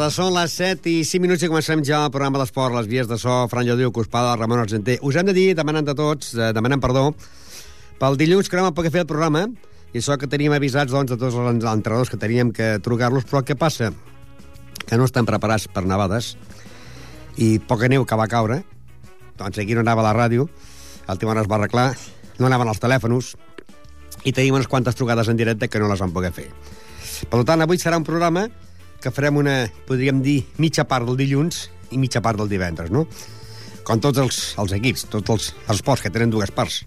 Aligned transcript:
tarda, 0.00 0.14
són 0.14 0.32
les 0.32 0.52
7 0.56 0.88
i 0.88 1.00
5 1.04 1.20
minuts 1.20 1.42
i 1.44 1.48
comencem 1.50 1.82
ja 1.84 1.98
el 2.06 2.12
programa 2.12 2.38
d'esport, 2.40 2.72
les 2.72 2.86
vies 2.88 3.08
de 3.08 3.18
so, 3.20 3.34
Fran 3.52 3.66
Lladriu, 3.66 3.90
Cuspada, 3.92 4.32
Ramon 4.38 4.62
Argenter. 4.62 4.96
Us 5.04 5.16
hem 5.20 5.26
de 5.28 5.34
dir, 5.36 5.50
demanant 5.54 5.84
de 5.84 5.94
tots, 5.94 6.30
eh, 6.32 6.54
demanant 6.56 6.80
perdó, 6.80 7.10
pel 8.00 8.16
dilluns 8.16 8.48
que 8.48 8.56
no 8.56 8.62
vam 8.64 8.72
poder 8.74 8.92
fer 8.94 9.02
el 9.02 9.10
programa, 9.10 9.42
i 9.92 9.98
això 10.00 10.16
que 10.16 10.26
teníem 10.30 10.54
avisats 10.56 10.92
doncs, 10.92 11.10
de 11.10 11.18
tots 11.20 11.36
els 11.36 11.50
entrenadors 11.52 12.08
que 12.08 12.16
teníem 12.16 12.48
que 12.50 12.78
trucar-los, 12.80 13.26
però 13.28 13.42
què 13.44 13.58
passa? 13.58 13.90
Que 14.86 14.96
no 14.96 15.04
estan 15.04 15.28
preparats 15.28 15.68
per 15.68 15.84
nevades, 15.84 16.32
i 17.36 17.58
poca 17.58 17.88
neu 17.88 18.06
que 18.06 18.16
va 18.16 18.28
caure, 18.28 18.62
doncs 19.36 19.58
aquí 19.58 19.76
no 19.76 19.84
anava 19.84 20.06
la 20.06 20.14
ràdio, 20.16 20.48
el 21.08 21.18
tema 21.18 21.34
no 21.34 21.44
es 21.44 21.50
va 21.50 21.58
arreglar, 21.60 21.92
no 22.38 22.48
anaven 22.48 22.72
els 22.72 22.80
telèfons, 22.80 23.34
i 24.24 24.32
tenim 24.32 24.56
unes 24.56 24.70
quantes 24.70 24.96
trucades 24.96 25.28
en 25.28 25.36
directe 25.36 25.68
que 25.68 25.78
no 25.78 25.92
les 25.92 26.00
vam 26.00 26.12
poder 26.12 26.32
fer. 26.32 26.48
Per 27.28 27.44
tant, 27.44 27.60
avui 27.60 27.76
serà 27.76 28.00
un 28.00 28.08
programa 28.08 28.48
que 29.00 29.12
farem 29.14 29.40
una, 29.40 29.54
podríem 29.88 30.20
dir, 30.22 30.42
mitja 30.60 30.84
part 30.88 31.08
del 31.08 31.18
dilluns 31.18 31.68
i 31.90 31.98
mitja 31.98 32.22
part 32.22 32.38
del 32.38 32.50
divendres, 32.50 32.92
no? 32.92 33.06
Com 33.86 34.00
tots 34.02 34.20
els, 34.20 34.40
els 34.60 34.74
equips, 34.76 35.06
tots 35.10 35.32
els, 35.34 35.50
esports 35.72 36.04
que 36.04 36.12
tenen 36.12 36.30
dues 36.30 36.52
parts. 36.54 36.84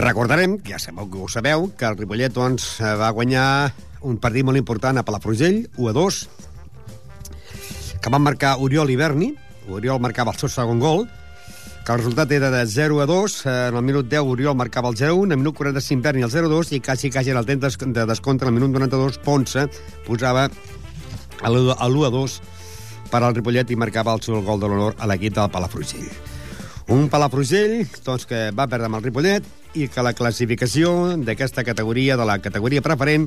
Recordarem, 0.00 0.56
ja 0.64 0.78
sabeu 0.80 1.10
que 1.10 1.18
ho 1.20 1.28
sabeu, 1.28 1.66
que 1.76 1.84
el 1.84 1.98
Ripollet 1.98 2.32
doncs, 2.32 2.78
va 2.80 3.10
guanyar 3.12 3.44
un 4.08 4.16
partit 4.16 4.46
molt 4.48 4.56
important 4.56 4.96
a 4.96 5.04
Palafrugell, 5.04 5.66
1 5.76 5.90
a 5.90 5.92
2, 5.92 6.20
que 8.00 8.12
van 8.14 8.24
marcar 8.24 8.56
Oriol 8.64 8.88
i 8.88 8.96
Berni. 8.96 9.34
Oriol 9.68 10.00
marcava 10.00 10.32
el 10.32 10.40
seu 10.40 10.48
segon 10.48 10.80
gol, 10.80 11.04
que 11.90 11.96
el 11.96 12.04
resultat 12.04 12.30
era 12.30 12.50
de 12.52 12.66
0 12.66 13.00
a 13.00 13.06
2. 13.06 13.46
eh, 13.46 13.68
En 13.68 13.74
el 13.74 13.82
minut 13.82 14.06
10 14.06 14.22
Oriol 14.22 14.54
marcava 14.54 14.88
el 14.88 14.96
0 14.96 15.16
1, 15.16 15.24
en 15.24 15.32
el 15.32 15.38
minut 15.38 15.56
45 15.56 16.02
Berni 16.02 16.22
el 16.22 16.30
0 16.30 16.48
2 16.48 16.72
i 16.72 16.80
quasi, 16.80 17.10
quasi 17.10 17.30
en 17.30 17.36
el 17.36 17.46
temps 17.46 17.76
de 17.78 18.06
descompte, 18.06 18.44
en 18.44 18.54
el 18.54 18.54
minut 18.54 18.70
92 18.70 19.18
Ponce 19.18 19.66
posava 20.06 20.48
l'1 21.42 22.06
a 22.06 22.10
2 22.10 22.40
per 23.10 23.22
al 23.24 23.34
Ripollet 23.34 23.70
i 23.70 23.76
marcava 23.76 24.14
el 24.14 24.22
seu 24.22 24.38
gol 24.42 24.60
de 24.60 24.68
l'honor 24.68 24.94
a 24.98 25.08
l'equip 25.10 25.34
del 25.34 25.50
Palafrugell. 25.50 26.06
Un 26.94 27.08
Palafrugell 27.08 27.82
doncs, 28.04 28.26
que 28.26 28.52
va 28.54 28.68
perdre 28.68 28.86
amb 28.86 29.00
el 29.00 29.02
Ripollet 29.08 29.42
i 29.74 29.88
que 29.88 30.02
la 30.02 30.14
classificació 30.14 31.16
d'aquesta 31.16 31.64
categoria, 31.64 32.16
de 32.16 32.24
la 32.24 32.38
categoria 32.38 32.82
preferent, 32.86 33.26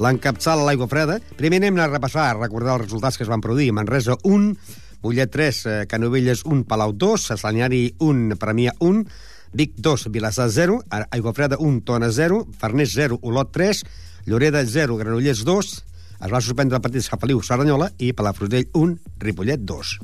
l'encapçala 0.00 0.64
l'aigua 0.64 0.88
freda. 0.88 1.20
Primer 1.36 1.60
anem 1.60 1.76
a 1.76 1.90
repassar, 1.92 2.30
a 2.30 2.40
recordar 2.40 2.78
els 2.78 2.86
resultats 2.86 3.18
que 3.18 3.28
es 3.28 3.30
van 3.30 3.44
produir. 3.44 3.72
Manresa 3.72 4.16
1, 4.22 4.56
Mollet 5.04 5.28
3, 5.28 5.66
eh, 5.66 5.86
Canovelles 5.86 6.46
1, 6.48 6.64
Palau 6.64 6.94
2, 6.96 7.18
Saslanyari 7.20 7.94
1, 8.00 8.38
Premià 8.40 8.72
1, 8.80 9.04
Vic 9.52 9.74
2, 9.76 10.08
Vilassar 10.08 10.48
0, 10.48 10.80
Aigua 11.10 11.34
Freda 11.34 11.58
1, 11.60 11.82
Tona 11.84 12.10
0, 12.10 12.46
Farners 12.58 12.94
0, 12.96 13.18
Olot 13.20 13.52
3, 13.52 13.84
Lloreda 14.24 14.64
0, 14.64 14.96
Granollers 14.96 15.44
2, 15.44 15.84
es 16.24 16.32
va 16.32 16.40
suspendre 16.40 16.80
el 16.80 16.82
partit 16.82 17.04
Sant 17.04 17.20
Feliu 17.20 17.42
Saranyola 17.44 17.90
i 18.00 18.14
Palafrugell 18.16 18.70
1, 18.72 18.96
Ripollet 19.20 19.60
2. 19.60 19.98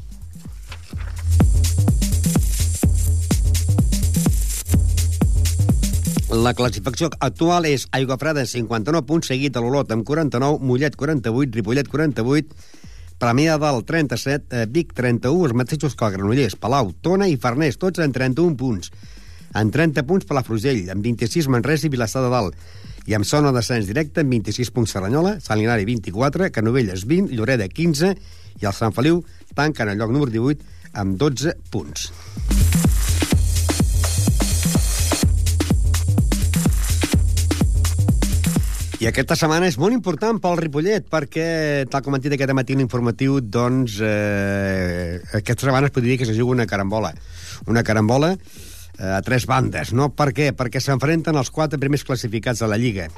La 6.44 6.52
classificació 6.54 7.08
actual 7.18 7.64
és 7.66 7.88
Aigua 7.96 8.20
Freda 8.20 8.44
59 8.44 9.08
punts, 9.08 9.32
seguit 9.32 9.56
de 9.56 9.64
l'Olot 9.64 9.88
amb 9.96 10.04
49, 10.04 10.60
Mollet 10.60 10.94
48, 10.94 11.56
Ripollet 11.56 11.88
48, 11.88 12.52
Premià 13.20 13.58
del 13.60 13.82
37, 13.84 14.46
eh, 14.56 14.66
Vic 14.72 14.94
31, 14.96 15.44
els 15.44 15.52
mateixos 15.52 15.92
que 15.92 16.06
el 16.06 16.14
Granollers, 16.14 16.54
Palau, 16.56 16.94
Tona 17.04 17.26
i 17.28 17.36
Farners, 17.36 17.76
tots 17.76 18.00
en 18.00 18.14
31 18.16 18.56
punts. 18.56 18.88
En 19.60 19.68
30 19.74 20.06
punts 20.08 20.24
per 20.24 20.38
la 20.38 20.44
Frugell, 20.46 20.86
amb 20.88 21.04
26 21.04 21.50
Manresa 21.52 21.84
i 21.84 21.90
Vilassar 21.92 22.22
de 22.24 22.30
Dalt. 22.32 22.56
I 23.04 23.18
amb 23.18 23.28
zona 23.28 23.52
d'ascens 23.52 23.90
directe, 23.90 24.24
amb 24.24 24.32
26 24.32 24.72
punts 24.72 24.96
Serranyola, 24.96 25.34
Sant 25.44 25.60
Linari 25.60 25.84
24, 25.84 26.48
Canovelles 26.54 27.04
20, 27.04 27.36
Lloreda 27.36 27.68
15 27.68 28.14
i 28.62 28.64
el 28.64 28.76
Sant 28.76 28.96
Feliu 28.96 29.20
tanca 29.52 29.84
en 29.84 29.92
el 29.92 30.00
lloc 30.00 30.16
número 30.16 30.32
18 30.32 30.96
amb 31.04 31.20
12 31.20 31.58
punts. 31.68 32.08
I 39.00 39.06
aquesta 39.08 39.32
setmana 39.32 39.64
és 39.64 39.78
molt 39.80 39.96
important 39.96 40.36
pel 40.44 40.58
Ripollet 40.60 41.06
perquè, 41.08 41.44
tal 41.88 42.02
com 42.04 42.12
han 42.12 42.20
dit 42.20 42.34
aquest 42.36 42.50
matí 42.52 42.74
l'informatiu, 42.76 43.38
doncs 43.40 43.94
eh, 44.04 45.14
aquesta 45.38 45.64
setmana 45.64 45.88
es 45.88 45.94
podria 45.94 46.12
dir 46.12 46.18
que 46.20 46.26
se 46.28 46.34
juga 46.36 46.52
una 46.52 46.66
carambola. 46.68 47.14
Una 47.64 47.80
carambola 47.80 48.34
eh, 48.34 49.14
a 49.16 49.22
tres 49.24 49.46
bandes, 49.48 49.94
no? 49.96 50.10
Per 50.12 50.26
què? 50.36 50.50
Perquè 50.52 50.82
s'enfrenten 50.84 51.40
els 51.40 51.48
quatre 51.48 51.80
primers 51.80 52.04
classificats 52.04 52.60
de 52.60 52.68
la 52.68 52.76
Lliga. 52.76 53.08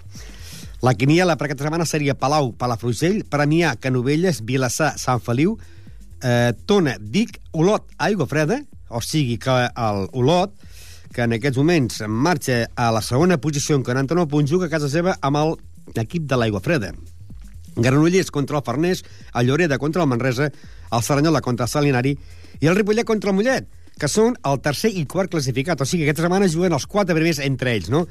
La 0.87 0.95
quiniela 0.95 1.35
per 1.35 1.49
aquesta 1.49 1.67
setmana 1.67 1.89
seria 1.91 2.15
Palau, 2.15 2.53
Palafrugell, 2.55 3.25
Premià, 3.27 3.75
Canovelles, 3.75 4.39
Vilassar, 4.47 4.93
Sant 5.03 5.19
Feliu, 5.27 5.57
eh, 6.23 6.53
Tona, 6.63 6.95
Vic, 7.03 7.41
Olot, 7.59 7.91
Aigua 7.99 8.31
Freda, 8.31 8.61
o 8.87 9.03
sigui 9.03 9.35
que 9.43 9.59
el 9.67 10.07
Olot, 10.15 10.55
que 11.13 11.27
en 11.27 11.35
aquests 11.35 11.59
moments 11.59 12.07
marxa 12.07 12.69
a 12.79 12.93
la 12.95 13.03
segona 13.03 13.43
posició 13.43 13.75
en 13.75 13.83
49 13.83 14.31
punts, 14.31 14.55
juga 14.55 14.71
a 14.71 14.75
casa 14.79 14.87
seva 14.89 15.19
amb 15.21 15.43
el 15.43 15.57
equip 15.95 16.29
de 16.29 16.39
l'Aigua 16.39 16.61
Freda. 16.61 16.93
Granollers 17.77 18.31
contra 18.31 18.59
el 18.59 18.65
Farners, 18.65 19.05
el 19.35 19.47
Lloreda 19.47 19.79
contra 19.79 20.03
el 20.03 20.09
Manresa, 20.09 20.51
el 20.93 21.03
Saranyola 21.03 21.41
contra 21.41 21.65
el 21.65 21.71
Salinari 21.73 22.13
i 22.61 22.69
el 22.69 22.77
Ripollet 22.77 23.07
contra 23.09 23.31
el 23.33 23.37
Mollet, 23.37 23.69
que 23.99 24.09
són 24.09 24.37
el 24.45 24.61
tercer 24.61 24.93
i 24.93 25.07
quart 25.09 25.33
classificat. 25.33 25.81
O 25.81 25.89
sigui, 25.89 26.05
aquesta 26.05 26.27
setmana 26.27 26.51
juguen 26.53 26.77
els 26.77 26.87
quatre 26.87 27.17
primers 27.17 27.41
entre 27.45 27.73
ells, 27.77 27.89
no? 27.93 28.07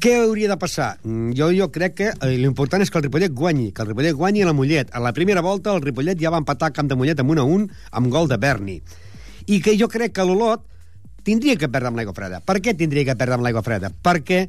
Què 0.00 0.14
hauria 0.16 0.48
de 0.48 0.56
passar? 0.56 0.94
Mm, 1.04 1.34
Jo, 1.36 1.50
jo 1.52 1.68
crec 1.72 1.94
que 1.98 2.06
eh, 2.08 2.36
l'important 2.40 2.80
és 2.80 2.88
que 2.88 2.96
el 3.00 3.04
Ripollet 3.04 3.34
guanyi, 3.36 3.70
que 3.72 3.82
el 3.84 3.90
Ripollet 3.90 4.16
guanyi 4.16 4.42
a 4.42 4.48
la 4.48 4.54
Mollet. 4.56 4.92
A 4.96 5.00
la 5.00 5.12
primera 5.12 5.42
volta 5.44 5.74
el 5.74 5.82
Ripollet 5.84 6.20
ja 6.20 6.32
va 6.32 6.40
empatar 6.40 6.72
camp 6.72 6.88
de 6.88 6.96
Mollet 6.96 7.20
amb 7.20 7.32
1 7.36 7.42
a 7.42 7.44
1 7.44 7.68
amb 8.00 8.12
gol 8.12 8.28
de 8.28 8.38
Berni. 8.40 8.78
I 9.46 9.60
que 9.60 9.76
jo 9.76 9.88
crec 9.92 10.14
que 10.16 10.24
l'Olot 10.24 10.64
tindria 11.24 11.56
que 11.60 11.68
perdre 11.68 11.90
amb 11.90 12.00
l'aigua 12.00 12.16
freda. 12.16 12.40
Per 12.40 12.60
què 12.64 12.72
tindria 12.76 13.04
que 13.10 13.16
perdre 13.16 13.36
amb 13.36 13.44
l'aigua 13.44 13.64
freda? 13.64 13.92
Perquè 13.92 14.46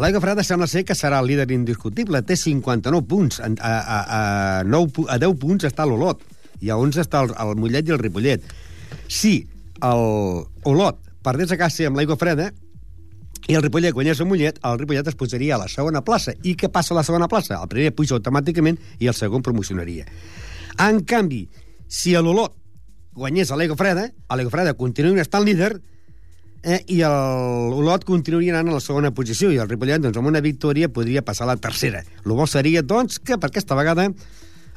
l'aigua 0.00 0.20
freda 0.22 0.42
sembla 0.46 0.66
ser 0.70 0.84
que 0.88 0.94
serà 0.96 1.18
el 1.20 1.26
líder 1.28 1.50
indiscutible. 1.52 2.22
Té 2.22 2.36
59 2.36 3.02
punts. 3.08 3.40
A, 3.40 3.50
a, 3.60 3.98
a, 4.00 4.64
9, 4.64 4.92
pu- 4.96 5.06
a 5.10 5.18
10 5.20 5.36
punts 5.40 5.66
està 5.68 5.84
l'Olot. 5.88 6.22
I 6.62 6.70
a 6.70 6.76
11 6.78 7.02
està 7.02 7.24
el, 7.26 7.32
el 7.34 7.56
Mollet 7.60 7.88
i 7.88 7.94
el 7.94 7.98
Ripollet. 8.00 8.44
Si 9.10 9.34
el 9.82 10.04
Olot 10.70 11.00
perdés 11.26 11.52
a 11.52 11.58
casa 11.60 11.86
amb 11.90 11.98
l'aigua 11.98 12.16
freda, 12.18 12.50
i 13.50 13.56
el 13.58 13.62
Ripollet 13.64 13.92
guanyés 13.94 14.20
el 14.22 14.28
Mollet, 14.30 14.60
el 14.62 14.78
Ripollet 14.78 15.08
es 15.10 15.16
posaria 15.18 15.56
a 15.56 15.62
la 15.64 15.68
segona 15.68 16.04
plaça. 16.06 16.34
I 16.46 16.54
què 16.56 16.70
passa 16.70 16.94
a 16.94 17.00
la 17.00 17.04
segona 17.06 17.26
plaça? 17.28 17.58
El 17.58 17.68
primer 17.68 17.90
puja 17.98 18.14
automàticament 18.16 18.78
i 19.02 19.10
el 19.10 19.16
segon 19.18 19.42
promocionaria. 19.42 20.06
En 20.80 21.02
canvi, 21.04 21.48
si 21.90 22.14
l'Olot 22.14 22.54
guanyés 23.18 23.50
a 23.52 23.58
l'Ego 23.58 23.74
Freda, 23.76 24.06
a 24.28 24.36
l'Ego 24.38 24.50
Freda 24.54 24.72
continuaria 24.78 25.26
estant 25.26 25.44
líder, 25.44 25.74
eh, 26.62 26.80
i 26.94 27.00
l'Olot 27.02 28.06
continuaria 28.08 28.54
anant 28.54 28.72
a 28.72 28.78
la 28.78 28.84
segona 28.84 29.12
posició, 29.14 29.50
i 29.50 29.58
el 29.62 29.68
Ripollet, 29.70 30.02
doncs, 30.02 30.18
amb 30.18 30.30
una 30.30 30.42
victòria, 30.44 30.90
podria 30.92 31.24
passar 31.26 31.46
a 31.46 31.52
la 31.52 31.58
tercera. 31.60 32.02
El 32.24 32.36
bo 32.38 32.46
seria, 32.46 32.82
doncs, 32.82 33.18
que 33.18 33.38
per 33.38 33.50
aquesta 33.50 33.78
vegada 33.78 34.08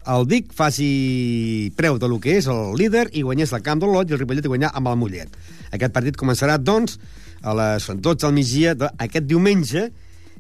el 0.06 0.26
Vic 0.30 0.52
faci 0.54 1.72
preu 1.78 1.98
de 1.98 2.08
lo 2.10 2.20
que 2.22 2.36
és 2.38 2.48
el 2.52 2.76
líder 2.78 3.08
i 3.18 3.24
guanyés 3.26 3.54
el 3.58 3.64
camp 3.66 3.82
d'Olot 3.82 4.10
i 4.10 4.14
el 4.14 4.22
Ripollet 4.22 4.46
guanyar 4.46 4.70
amb 4.78 4.92
el 4.92 5.00
Mollet. 5.02 5.38
Aquest 5.74 5.94
partit 5.96 6.18
començarà, 6.18 6.60
doncs, 6.62 7.00
a 7.42 7.54
les 7.58 7.88
12 7.90 8.22
del 8.22 8.34
migdia 8.34 8.74
d'aquest 8.78 9.26
diumenge 9.30 9.90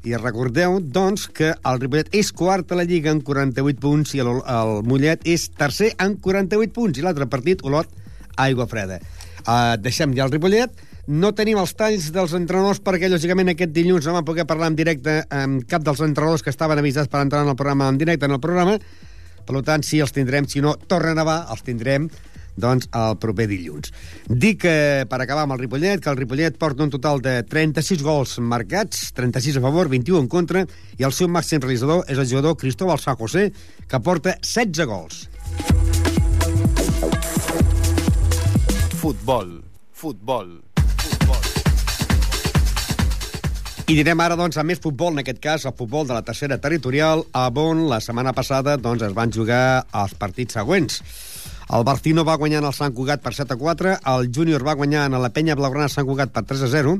i 0.06 0.13
recordeu, 0.21 0.77
doncs, 0.80 1.25
que 1.33 1.51
el 1.56 1.81
Ripollet 1.81 2.13
és 2.13 2.30
quart 2.30 2.71
a 2.71 2.77
la 2.77 2.86
Lliga 2.86 3.09
amb 3.13 3.25
48 3.25 3.81
punts 3.81 4.13
i 4.13 4.21
el, 4.21 4.30
el 4.38 4.81
Mollet 4.86 5.25
és 5.25 5.48
tercer 5.57 5.95
amb 5.98 6.21
48 6.21 6.74
punts 6.74 7.01
i 7.01 7.06
l'altre 7.06 7.25
partit, 7.30 7.65
Olot, 7.65 7.89
aigua 8.38 8.69
freda. 8.69 9.00
Uh, 9.45 9.74
deixem 9.81 10.13
ja 10.18 10.27
el 10.27 10.33
Ripollet, 10.33 10.77
no 11.07 11.31
tenim 11.37 11.59
els 11.61 11.75
talls 11.77 12.09
dels 12.13 12.33
entrenadors 12.37 12.81
perquè, 12.83 13.09
lògicament, 13.11 13.51
aquest 13.53 13.73
dilluns 13.75 14.07
no 14.07 14.15
vam 14.15 14.25
poder 14.25 14.47
parlar 14.49 14.71
en 14.71 14.77
directe 14.77 15.19
amb 15.29 15.65
cap 15.69 15.83
dels 15.85 16.01
entrenadors 16.01 16.41
que 16.41 16.53
estaven 16.53 16.81
avisats 16.81 17.11
per 17.11 17.21
entrar 17.21 17.43
en 17.45 17.51
el 17.53 17.59
programa 17.59 17.89
en 17.89 17.99
directe 18.01 18.25
en 18.25 18.33
el 18.37 18.41
programa. 18.41 18.79
Per 19.45 19.61
tant, 19.61 19.85
sí, 19.85 19.99
els 20.01 20.15
tindrem. 20.15 20.47
Si 20.49 20.63
no, 20.65 20.73
tornen 20.89 21.21
a 21.21 21.27
va, 21.27 21.37
els 21.53 21.61
tindrem 21.65 22.09
doncs, 22.55 22.87
el 22.95 23.17
proper 23.19 23.45
dilluns. 23.51 23.91
Dic, 24.31 24.61
que, 24.63 25.05
per 25.11 25.19
acabar 25.21 25.43
amb 25.45 25.55
el 25.57 25.61
Ripollet, 25.61 26.01
que 26.01 26.09
el 26.09 26.17
Ripollet 26.17 26.57
porta 26.57 26.85
un 26.85 26.93
total 26.93 27.21
de 27.21 27.37
36 27.43 28.03
gols 28.05 28.37
marcats, 28.39 29.11
36 29.13 29.59
a 29.59 29.65
favor, 29.67 29.91
21 29.91 30.23
en 30.23 30.29
contra, 30.31 30.65
i 30.97 31.05
el 31.05 31.13
seu 31.13 31.29
màxim 31.29 31.61
realitzador 31.61 32.05
és 32.07 32.17
el 32.17 32.29
jugador 32.31 32.55
Cristóbal 32.57 33.01
San 33.03 33.19
José, 33.19 33.49
que 33.85 33.99
porta 33.99 34.37
16 34.41 34.87
gols. 34.87 35.25
Futbol, 39.03 39.59
futbol, 39.93 40.55
I 43.85 43.93
direm 43.93 44.17
ara, 44.17 44.33
doncs, 44.33 44.57
a 44.57 44.63
més 44.65 44.79
futbol, 44.81 45.11
en 45.13 45.21
aquest 45.21 45.37
cas, 45.37 45.63
el 45.69 45.73
futbol 45.77 46.07
de 46.09 46.15
la 46.15 46.23
tercera 46.25 46.55
territorial, 46.57 47.19
a 47.37 47.51
on 47.61 47.83
la 47.85 47.99
setmana 48.01 48.31
passada 48.33 48.79
doncs, 48.81 49.03
es 49.05 49.13
van 49.13 49.29
jugar 49.29 49.85
els 49.93 50.15
partits 50.17 50.57
següents. 50.57 51.03
El 51.69 51.85
Barcino 51.85 52.23
va 52.25 52.39
guanyar 52.41 52.63
en 52.63 52.69
el 52.71 52.73
Sant 52.73 52.95
Cugat 52.97 53.21
per 53.21 53.35
7 53.37 53.53
a 53.53 53.57
4, 53.61 53.93
el 54.09 54.31
Júnior 54.33 54.65
va 54.65 54.73
guanyar 54.73 55.05
en 55.05 55.19
la 55.21 55.29
Penya 55.29 55.53
Blaugrana 55.53 55.93
Sant 55.93 56.07
Cugat 56.09 56.33
per 56.33 56.41
3 56.49 56.65
a 56.65 56.69
0, 56.73 56.95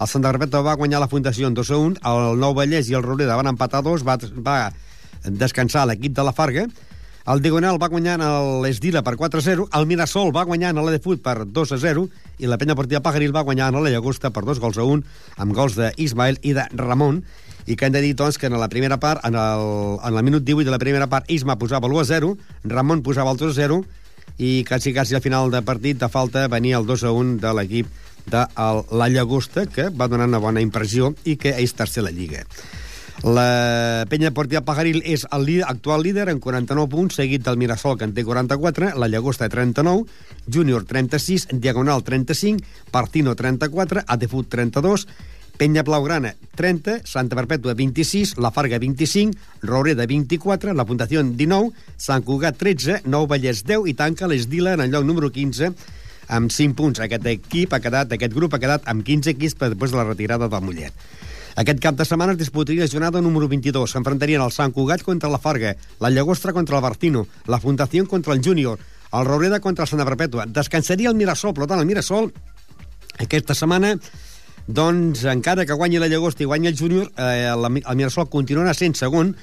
el 0.00 0.08
Santa 0.08 0.32
Barbeta 0.32 0.62
va 0.64 0.78
guanyar 0.80 1.02
la 1.04 1.10
Fundació 1.12 1.50
en 1.50 1.58
2 1.60 1.74
a 1.76 1.76
1, 1.76 2.00
el 2.08 2.40
Nou 2.40 2.56
Vallès 2.56 2.88
i 2.88 2.96
el 2.96 3.04
Roureda 3.04 3.36
van 3.36 3.52
empatar 3.52 3.84
2, 3.84 4.06
va, 4.08 4.16
va 4.40 4.58
descansar 5.44 5.84
l'equip 5.92 6.16
de 6.16 6.24
la 6.24 6.32
Farga, 6.32 6.64
el 7.30 7.42
Diagonal 7.42 7.76
va 7.78 7.88
guanyar 7.92 8.16
en 8.18 8.22
l'Esdila 8.64 9.04
per 9.06 9.12
4-0, 9.14 9.68
el 9.76 9.84
Mirasol 9.86 10.32
va 10.34 10.42
guanyar 10.48 10.72
en 10.72 10.80
l'Edefut 10.82 11.20
per 11.22 11.44
2-0 11.46 12.02
i 12.42 12.48
la 12.50 12.58
Penya 12.58 12.74
Portilla 12.74 13.02
Pajaril 13.04 13.34
va 13.36 13.44
guanyar 13.46 13.68
en 13.70 13.78
la 13.84 13.92
Llagosta 13.92 14.32
per 14.34 14.42
2 14.48 14.58
gols 14.58 14.80
a 14.80 14.86
1 14.88 15.04
amb 15.44 15.54
gols 15.54 15.76
d'Ismael 15.78 16.40
i 16.42 16.56
de 16.56 16.64
Ramon 16.74 17.20
i 17.70 17.76
que 17.76 17.86
hem 17.86 17.94
de 17.94 18.02
dir 18.02 18.16
doncs, 18.18 18.40
que 18.40 18.50
en 18.50 18.58
la 18.58 18.70
primera 18.72 18.98
part, 18.98 19.22
en 19.28 19.38
el, 19.38 19.62
en 20.02 20.16
el 20.16 20.26
minut 20.26 20.42
18 20.42 20.66
de 20.66 20.74
la 20.74 20.82
primera 20.82 21.06
part, 21.12 21.30
Isma 21.30 21.58
posava 21.60 21.86
l'1-0, 21.86 22.32
Ramon 22.64 23.04
posava 23.06 23.30
el 23.30 23.38
2-0 23.38 23.78
i 24.38 24.64
quasi, 24.66 24.94
quasi 24.96 25.14
al 25.14 25.22
final 25.22 25.54
de 25.54 25.62
partit 25.62 26.00
de 26.00 26.08
falta 26.10 26.48
venia 26.48 26.80
el 26.80 26.88
2-1 26.88 27.38
de 27.38 27.54
l'equip 27.54 27.98
de 28.26 28.46
la 28.90 29.08
Llagosta, 29.08 29.68
que 29.70 29.90
va 29.90 30.08
donar 30.08 30.26
una 30.26 30.42
bona 30.42 30.64
impressió 30.64 31.14
i 31.24 31.36
que 31.38 31.54
és 31.62 31.78
tercer 31.78 32.02
la 32.02 32.14
Lliga. 32.14 32.42
La 33.22 34.06
penya 34.08 34.30
Portia 34.32 34.62
Pajaril 34.64 35.02
és 35.04 35.26
el 35.28 35.42
líder, 35.44 35.66
actual 35.68 36.00
líder 36.00 36.30
en 36.32 36.38
49 36.40 36.88
punts, 36.88 37.18
seguit 37.20 37.42
del 37.44 37.58
Mirasol, 37.60 37.98
que 38.00 38.06
en 38.08 38.14
té 38.16 38.24
44, 38.24 38.94
la 38.96 39.08
Llagosta 39.12 39.50
39, 39.52 40.06
Júnior 40.48 40.86
36, 40.88 41.50
Diagonal 41.60 42.00
35, 42.02 42.64
Partino 42.90 43.36
34, 43.36 44.06
Adefut 44.06 44.48
32, 44.48 45.06
Penya 45.60 45.84
Blaugrana 45.84 46.32
30, 46.56 47.02
Santa 47.04 47.36
Perpètua 47.36 47.74
26, 47.76 48.38
La 48.40 48.54
Farga 48.56 48.78
25, 48.80 49.36
Roureda 49.68 50.06
24, 50.08 50.72
La 50.72 50.88
Fundació 50.88 51.20
19, 51.20 51.74
Sant 52.00 52.24
Cugat 52.24 52.56
13, 52.56 53.02
Nou 53.04 53.28
Vallès 53.28 53.66
10 53.68 53.84
i 53.92 53.98
tanca 54.00 54.32
l'Esdila 54.32 54.78
en 54.78 54.86
el 54.86 54.96
lloc 54.96 55.04
número 55.04 55.28
15 55.28 55.74
amb 56.32 56.48
5 56.48 56.72
punts. 56.78 57.04
Aquest 57.04 57.28
equip 57.28 57.76
ha 57.76 57.84
quedat, 57.84 58.16
aquest 58.16 58.32
grup 58.32 58.56
ha 58.56 58.62
quedat 58.64 58.88
amb 58.88 59.04
15 59.04 59.36
equips 59.36 59.60
després 59.60 59.92
de 59.92 60.00
la 60.00 60.08
retirada 60.08 60.48
del 60.48 60.64
Mollet. 60.64 60.96
Aquest 61.58 61.80
cap 61.82 61.96
de 61.98 62.04
setmana 62.06 62.32
es 62.36 62.38
disputaria 62.38 62.84
la 62.84 62.90
jornada 62.90 63.20
número 63.20 63.48
22. 63.48 63.90
S'enfrontarien 63.90 64.42
el 64.42 64.52
Sant 64.54 64.72
Cugat 64.72 65.02
contra 65.02 65.30
la 65.30 65.40
Farga, 65.42 65.74
la 66.00 66.10
Llagostra 66.10 66.52
contra 66.52 66.78
el 66.78 66.82
Bartino, 66.82 67.26
la 67.46 67.58
Fundació 67.60 68.06
contra 68.06 68.34
el 68.34 68.42
Júnior, 68.44 68.78
el 69.12 69.26
Roureda 69.26 69.60
contra 69.60 69.84
el 69.84 69.90
Santa 69.90 70.06
Perpètua. 70.06 70.46
Descansaria 70.46 71.10
el 71.10 71.18
Mirasol, 71.18 71.54
però 71.54 71.66
tant 71.66 71.82
el 71.82 71.88
Mirasol 71.88 72.30
aquesta 73.18 73.56
setmana 73.58 73.96
doncs 74.70 75.24
encara 75.26 75.66
que 75.66 75.74
guanyi 75.74 75.98
la 75.98 76.08
Llagosta 76.08 76.44
i 76.44 76.46
guanyi 76.46 76.70
el 76.70 76.78
Júnior, 76.78 77.10
eh, 77.18 77.50
el 77.50 77.96
Mirasol 77.96 78.30
continuarà 78.30 78.74
sent 78.76 78.94
segon, 78.94 79.34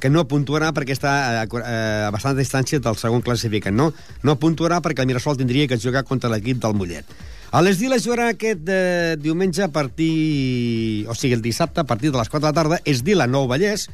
que 0.00 0.10
no 0.12 0.26
puntuarà 0.28 0.72
perquè 0.76 0.96
està 0.96 1.12
a, 1.12 1.44
a, 1.44 1.70
a 2.08 2.10
bastanta 2.12 2.40
distància 2.40 2.80
del 2.82 2.98
segon 3.00 3.24
classificant. 3.24 3.76
No, 3.76 3.92
no 4.26 4.36
puntuarà 4.40 4.82
perquè 4.84 5.04
el 5.04 5.10
Mirasol 5.10 5.38
tindria 5.40 5.68
que 5.70 5.80
jugar 5.80 6.04
contra 6.04 6.30
l'equip 6.32 6.60
del 6.62 6.76
Mollet. 6.76 7.16
A 7.56 7.62
les 7.62 7.78
Diles 7.80 8.04
jugarà 8.04 8.26
aquest 8.32 8.68
eh, 8.68 9.14
diumenge 9.22 9.62
a 9.64 9.70
partir... 9.72 11.06
O 11.08 11.14
sigui, 11.14 11.36
el 11.38 11.44
dissabte, 11.44 11.80
a 11.80 11.88
partir 11.88 12.10
de 12.10 12.18
les 12.18 12.28
4 12.28 12.42
de 12.42 12.50
la 12.50 12.56
tarda, 12.56 12.80
és 12.84 13.00
Dila 13.06 13.28
Nou 13.30 13.46
Vallès, 13.48 13.86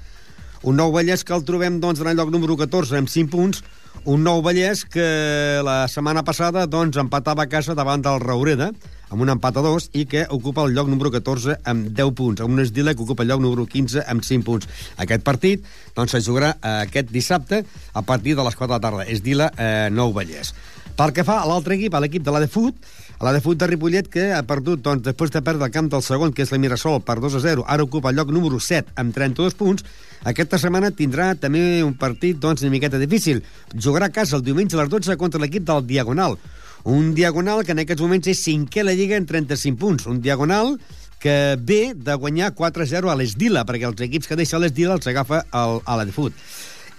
un 0.66 0.78
Nou 0.80 0.90
Vallès 0.94 1.22
que 1.22 1.36
el 1.36 1.44
trobem 1.46 1.78
doncs, 1.82 2.00
en 2.02 2.10
el 2.10 2.18
lloc 2.18 2.32
número 2.34 2.56
14 2.58 2.98
amb 2.98 3.12
5 3.12 3.30
punts, 3.30 3.62
un 4.04 4.24
Nou 4.26 4.42
Vallès 4.42 4.82
que 4.88 5.04
la 5.62 5.86
setmana 5.90 6.24
passada 6.26 6.64
doncs, 6.66 6.98
empatava 6.98 7.44
a 7.44 7.50
casa 7.50 7.76
davant 7.78 8.02
del 8.02 8.18
Raureda, 8.22 8.72
amb 9.12 9.22
un 9.22 9.30
empat 9.30 9.60
a 9.60 9.62
dos, 9.62 9.90
i 9.92 10.06
que 10.10 10.24
ocupa 10.32 10.64
el 10.66 10.74
lloc 10.74 10.88
número 10.90 11.12
14 11.12 11.58
amb 11.68 11.92
10 11.92 12.14
punts, 12.18 12.42
amb 12.42 12.56
un 12.56 12.64
Esdila 12.64 12.96
que 12.96 13.04
ocupa 13.04 13.22
el 13.22 13.30
lloc 13.30 13.42
número 13.44 13.66
15 13.68 14.02
amb 14.08 14.24
5 14.26 14.46
punts. 14.48 14.68
Aquest 15.04 15.22
partit 15.22 15.62
doncs, 15.94 16.16
se 16.16 16.22
jugarà 16.24 16.54
eh, 16.56 16.74
aquest 16.88 17.12
dissabte 17.12 17.62
a 17.92 18.02
partir 18.02 18.34
de 18.34 18.42
les 18.42 18.56
4 18.56 18.72
de 18.72 18.78
la 18.78 18.82
tarda. 18.82 19.06
Esdila 19.06 19.52
eh, 19.56 19.88
Nou 19.92 20.16
Vallès. 20.16 20.54
Pel 20.96 21.14
que 21.16 21.24
fa 21.24 21.38
a 21.40 21.48
l'altre 21.48 21.78
equip, 21.78 21.94
a 21.94 22.02
l'equip 22.04 22.24
de 22.24 22.34
la 22.34 22.42
de 22.42 22.50
Fut, 22.52 22.76
a 23.28 23.32
la 23.32 23.38
de 23.38 23.66
Ripollet, 23.66 24.08
que 24.10 24.32
ha 24.34 24.42
perdut, 24.42 24.80
doncs, 24.82 25.04
després 25.04 25.30
de 25.30 25.42
perdre 25.46 25.68
el 25.68 25.70
camp 25.70 25.88
del 25.88 26.02
segon, 26.02 26.32
que 26.32 26.42
és 26.42 26.50
la 26.50 26.58
Mirasol, 26.58 27.02
per 27.06 27.20
2 27.22 27.36
a 27.38 27.40
0, 27.40 27.64
ara 27.68 27.84
ocupa 27.84 28.10
el 28.10 28.16
lloc 28.16 28.32
número 28.34 28.58
7 28.58 28.96
amb 28.98 29.14
32 29.14 29.54
punts, 29.54 29.84
aquesta 30.26 30.58
setmana 30.58 30.90
tindrà 30.90 31.28
també 31.38 31.84
un 31.86 31.94
partit, 31.94 32.40
doncs, 32.42 32.64
una 32.66 32.72
miqueta 32.74 32.98
difícil. 32.98 33.44
Jugarà 33.74 34.10
a 34.10 34.14
casa 34.16 34.34
el 34.36 34.42
diumenge 34.42 34.74
a 34.74 34.82
les 34.82 34.90
12 34.90 35.16
contra 35.16 35.40
l'equip 35.40 35.62
del 35.62 35.86
Diagonal. 35.86 36.34
Un 36.82 37.14
Diagonal 37.14 37.62
que 37.62 37.76
en 37.76 37.84
aquests 37.84 38.02
moments 38.02 38.26
és 38.26 38.42
cinquè 38.42 38.82
a 38.82 38.88
la 38.90 38.96
Lliga 38.98 39.14
en 39.14 39.26
35 39.30 39.78
punts. 39.78 40.10
Un 40.10 40.18
Diagonal 40.20 40.74
que 41.22 41.56
ve 41.62 41.94
de 41.94 42.18
guanyar 42.18 42.56
4-0 42.58 43.06
a 43.06 43.14
l'Esdila, 43.14 43.62
perquè 43.62 43.86
els 43.86 44.02
equips 44.02 44.26
que 44.26 44.40
deixa 44.40 44.58
l'Esdila 44.58 44.98
els 44.98 45.06
agafa 45.06 45.44
el, 45.46 45.78
a 45.86 46.00
la 46.00 46.10
de 46.10 46.10
Fut 46.10 46.34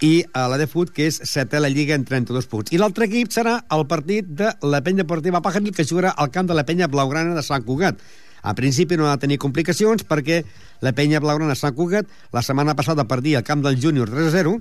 i 0.04 0.26
a 0.36 0.50
la 0.52 0.58
de 0.60 0.68
Fut, 0.68 0.92
que 0.92 1.08
és 1.08 1.22
setè 1.30 1.62
la 1.64 1.72
Lliga 1.72 1.96
en 1.96 2.04
32 2.04 2.50
punts. 2.52 2.74
I 2.76 2.80
l'altre 2.82 3.08
equip 3.08 3.32
serà 3.32 3.56
el 3.72 3.86
partit 3.88 4.28
de 4.28 4.52
la 4.68 4.84
penya 4.84 5.06
deportiva 5.06 5.42
Pajaril, 5.42 5.72
que 5.72 5.88
jugarà 5.88 6.12
al 6.12 6.32
camp 6.34 6.50
de 6.50 6.58
la 6.58 6.66
penya 6.68 6.90
blaugrana 6.92 7.38
de 7.38 7.44
Sant 7.46 7.64
Cugat. 7.64 8.02
A 8.44 8.52
principi 8.54 8.98
no 9.00 9.08
ha 9.08 9.14
de 9.16 9.24
tenir 9.24 9.40
complicacions 9.40 10.04
perquè 10.04 10.42
la 10.84 10.92
penya 10.92 11.24
blaugrana 11.24 11.56
Sant 11.56 11.76
Cugat 11.78 12.12
la 12.36 12.44
setmana 12.44 12.76
passada 12.76 13.08
perdia 13.08 13.40
al 13.40 13.48
camp 13.48 13.64
del 13.64 13.80
júnior 13.80 14.12
3-0, 14.12 14.58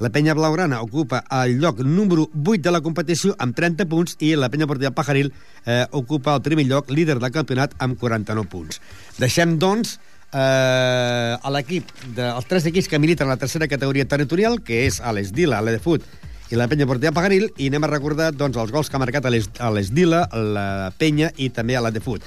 la 0.00 0.10
penya 0.12 0.34
blaugrana 0.36 0.80
ocupa 0.84 1.22
el 1.42 1.58
lloc 1.60 1.84
número 1.84 2.26
8 2.32 2.62
de 2.64 2.72
la 2.72 2.80
competició 2.80 3.36
amb 3.38 3.56
30 3.56 3.84
punts 3.92 4.16
i 4.24 4.34
la 4.36 4.48
penya 4.48 4.64
deportiva 4.64 4.96
Pajaril 4.96 5.28
eh, 5.64 5.84
ocupa 5.92 6.34
el 6.36 6.42
primer 6.44 6.66
lloc, 6.68 6.88
líder 6.90 7.18
del 7.20 7.32
campionat, 7.32 7.76
amb 7.78 8.00
49 8.00 8.48
punts. 8.48 8.80
Deixem, 9.20 9.58
doncs, 9.60 9.98
eh, 10.32 11.36
a 11.36 11.52
l'equip 11.54 11.90
dels 12.16 12.46
tres 12.48 12.66
equips 12.70 12.88
que 12.90 13.00
militen 13.02 13.28
la 13.28 13.38
tercera 13.40 13.68
categoria 13.68 14.06
territorial, 14.08 14.60
que 14.64 14.84
és 14.86 15.00
a 15.00 15.12
l'Esdila, 15.14 15.62
l'Edefut 15.62 16.06
i 16.50 16.58
la 16.58 16.68
penya 16.70 16.86
Portilla 16.86 17.14
Pagaril, 17.14 17.48
i 17.58 17.70
anem 17.70 17.86
a 17.86 17.90
recordar 17.90 18.30
doncs, 18.34 18.58
els 18.62 18.70
gols 18.70 18.90
que 18.90 18.98
ha 18.98 19.02
marcat 19.02 19.26
a 19.26 19.70
l'Esdila, 19.74 20.26
a 20.30 20.42
la 20.56 20.68
penya 20.98 21.32
i 21.42 21.50
també 21.50 21.76
a 21.76 21.82
l'Edefut. 21.82 22.22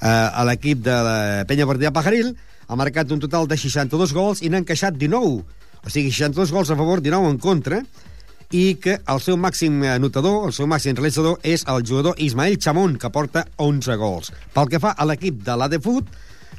Eh, 0.00 0.08
a 0.08 0.44
l'equip 0.48 0.80
de 0.84 0.96
la 1.04 1.18
penya 1.48 1.68
Portilla 1.68 1.92
Pagaril 1.92 2.32
ha 2.70 2.78
marcat 2.78 3.10
un 3.12 3.20
total 3.20 3.48
de 3.50 3.58
62 3.60 4.14
gols 4.16 4.40
i 4.40 4.48
n'ha 4.48 4.62
encaixat 4.62 4.96
19, 4.96 5.42
o 5.80 5.90
sigui, 5.92 6.12
62 6.12 6.54
gols 6.54 6.70
a 6.70 6.78
favor, 6.78 7.02
19 7.04 7.34
en 7.34 7.40
contra, 7.42 7.82
i 8.50 8.74
que 8.82 8.96
el 9.06 9.20
seu 9.22 9.36
màxim 9.38 9.82
anotador, 9.86 10.48
el 10.48 10.54
seu 10.54 10.66
màxim 10.70 10.96
realitzador, 10.96 11.38
és 11.46 11.62
el 11.70 11.84
jugador 11.86 12.18
Ismael 12.18 12.58
Chamón, 12.58 12.96
que 12.98 13.10
porta 13.14 13.44
11 13.62 13.96
gols. 14.00 14.32
Pel 14.54 14.70
que 14.72 14.80
fa 14.82 14.94
a 14.96 15.06
l'equip 15.06 15.44
de 15.46 15.56
l'Adefut, 15.56 16.08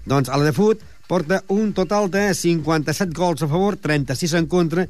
doncs 0.06 0.30
a 0.30 0.40
la 0.40 0.48
de 0.48 0.54
Fut 0.56 0.82
porta 1.08 1.42
un 1.52 1.74
total 1.76 2.10
de 2.12 2.30
57 2.34 3.12
gols 3.18 3.44
a 3.44 3.50
favor, 3.52 3.76
36 3.76 4.38
en 4.40 4.48
contra, 4.48 4.86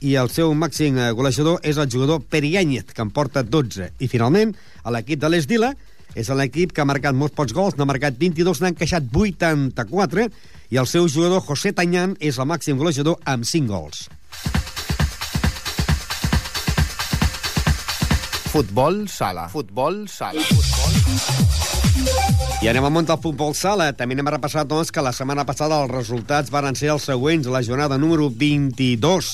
i 0.00 0.16
el 0.16 0.30
seu 0.32 0.52
màxim 0.56 0.96
eh, 0.98 1.10
golejador 1.16 1.60
és 1.62 1.78
el 1.78 1.90
jugador 1.92 2.24
Perianyet, 2.26 2.90
que 2.96 3.04
en 3.04 3.12
porta 3.14 3.44
12. 3.44 3.92
I 4.00 4.08
finalment, 4.10 4.54
a 4.82 4.92
l'equip 4.94 5.20
de 5.20 5.30
l'Esdila, 5.30 5.74
és 6.18 6.30
l'equip 6.34 6.72
que 6.74 6.82
ha 6.82 6.88
marcat 6.88 7.14
molts 7.14 7.36
pocs 7.36 7.54
gols, 7.54 7.76
n'ha 7.78 7.86
marcat 7.86 8.18
22, 8.18 8.62
n'ha 8.62 8.72
encaixat 8.74 9.12
84, 9.14 10.26
i 10.70 10.80
el 10.80 10.90
seu 10.90 11.06
jugador 11.06 11.44
José 11.46 11.74
Tanyan 11.76 12.16
és 12.18 12.38
el 12.38 12.50
màxim 12.50 12.80
golejador 12.80 13.20
amb 13.28 13.46
5 13.46 13.70
gols. 13.70 14.08
Futbol 18.50 19.04
sala. 19.06 19.44
Futbol 19.46 20.08
sala. 20.10 20.42
Futbol... 20.42 20.94
I 22.58 22.66
anem 22.66 22.82
al 22.82 22.90
món 22.90 23.06
del 23.06 23.20
futbol 23.22 23.54
sala. 23.54 23.92
També 23.94 24.16
anem 24.16 24.26
a 24.26 24.32
repassar, 24.34 24.64
doncs, 24.66 24.90
que 24.90 25.04
la 25.06 25.12
setmana 25.14 25.44
passada 25.46 25.78
els 25.78 25.92
resultats 25.92 26.50
varen 26.50 26.74
ser 26.74 26.90
els 26.90 27.06
següents. 27.06 27.46
La 27.46 27.62
jornada 27.62 27.94
número 27.94 28.26
22. 28.26 29.28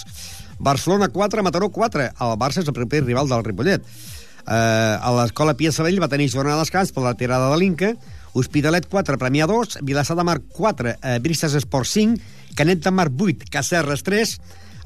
Barcelona 0.60 1.08
4, 1.14 1.46
Mataró 1.46 1.70
4. 1.72 2.10
El 2.12 2.36
Barça 2.36 2.60
és 2.60 2.68
el 2.68 2.76
proper 2.76 3.00
rival 3.06 3.32
del 3.32 3.46
Ripollet. 3.46 3.88
Eh, 3.88 4.52
a 4.52 5.14
l'escola 5.16 5.56
Pia 5.56 5.72
Sabell 5.72 5.96
va 6.02 6.12
tenir 6.12 6.28
jornada 6.28 6.60
de 6.60 6.66
descans 6.66 6.92
per 6.92 7.06
la 7.06 7.16
tirada 7.16 7.48
de 7.54 7.56
l'Inca, 7.62 7.94
Hospitalet 8.36 8.84
4, 8.92 9.16
Premià 9.16 9.48
2, 9.48 9.80
Vilassar 9.80 10.20
de 10.20 10.28
Mar 10.28 10.42
4, 10.44 10.92
eh, 11.00 11.16
Bristes 11.24 11.56
Esport 11.56 11.88
5, 11.88 12.20
Canet 12.54 12.84
de 12.84 12.92
Mar 12.92 13.08
8, 13.08 13.48
Cacerres 13.50 14.04
3, 14.04 14.36